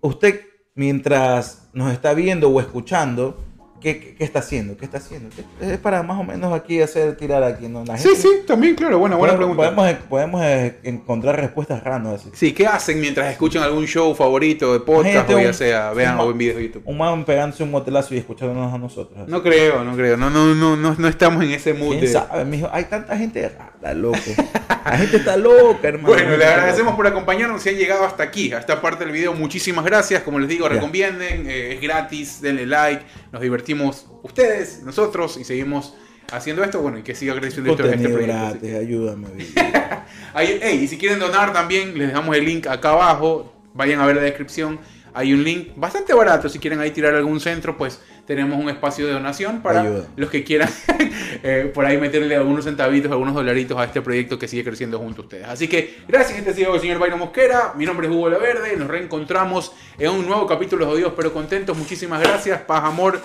[0.00, 0.40] Usted,
[0.74, 3.44] mientras nos está viendo o escuchando,
[3.80, 4.76] ¿qué, qué, qué está haciendo?
[4.76, 5.28] ¿Qué está haciendo?
[5.34, 7.84] ¿Qué- Es para más o menos aquí hacer tirar aquí, ¿no?
[7.84, 9.76] La Sí, gente- sí, también, claro, buena, buena podemos, pregunta.
[9.76, 12.30] podemos, podemos, eh, encontrar respuestas random así.
[12.34, 16.18] Sí, ¿qué hacen mientras escuchan algún show favorito de podcast o ya un- sea, vean
[16.20, 16.82] o videos de YouTube?
[16.86, 19.18] Un man pegándose un motelazo y escuchándonos a nosotros.
[19.20, 19.30] así.
[19.30, 21.90] No creo, no creo, no, no, no, no, no estamos en ese mood.
[21.90, 22.68] ¿Quién de- sabe, mijo?
[22.72, 24.16] Hay tanta gente rara, loco.
[24.84, 26.08] La gente está loca, hermano.
[26.08, 29.34] Bueno, le agradecemos por acompañarnos si han llegado hasta aquí, a esta parte del video.
[29.34, 30.22] Muchísimas gracias.
[30.22, 33.02] Como les digo, recomienden, eh, es gratis, denle like,
[33.32, 35.94] nos divertimos ustedes, nosotros y seguimos
[36.32, 36.80] haciendo esto.
[36.80, 38.26] Bueno, y que siga creciendo esto- este proyecto.
[38.26, 39.28] gratis, ayúdame.
[39.28, 39.54] baby.
[40.34, 43.52] Ahí- ey, y si quieren donar también, les dejamos el link acá abajo.
[43.74, 44.78] Vayan a ver la descripción.
[45.14, 46.48] Hay un link bastante barato.
[46.48, 50.06] Si quieren ahí tirar algún centro, pues tenemos un espacio de donación para Ayuda.
[50.16, 50.68] los que quieran
[51.42, 55.22] eh, por ahí meterle algunos centavitos, algunos dolaritos a este proyecto que sigue creciendo junto
[55.22, 55.46] a ustedes.
[55.48, 57.72] Así que gracias, ha sido el señor Byron Mosquera.
[57.76, 58.76] Mi nombre es Hugo La Verde.
[58.76, 61.76] Nos reencontramos en un nuevo capítulo de Jodidos pero Contentos.
[61.76, 62.60] Muchísimas gracias.
[62.62, 63.20] Paz, amor.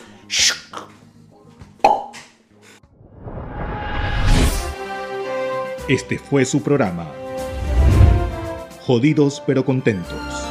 [5.88, 7.11] Este fue su programa.
[8.82, 10.51] Jodidos pero contentos.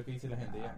[0.00, 0.58] Tiro que dice la gente.
[0.58, 0.76] Ya.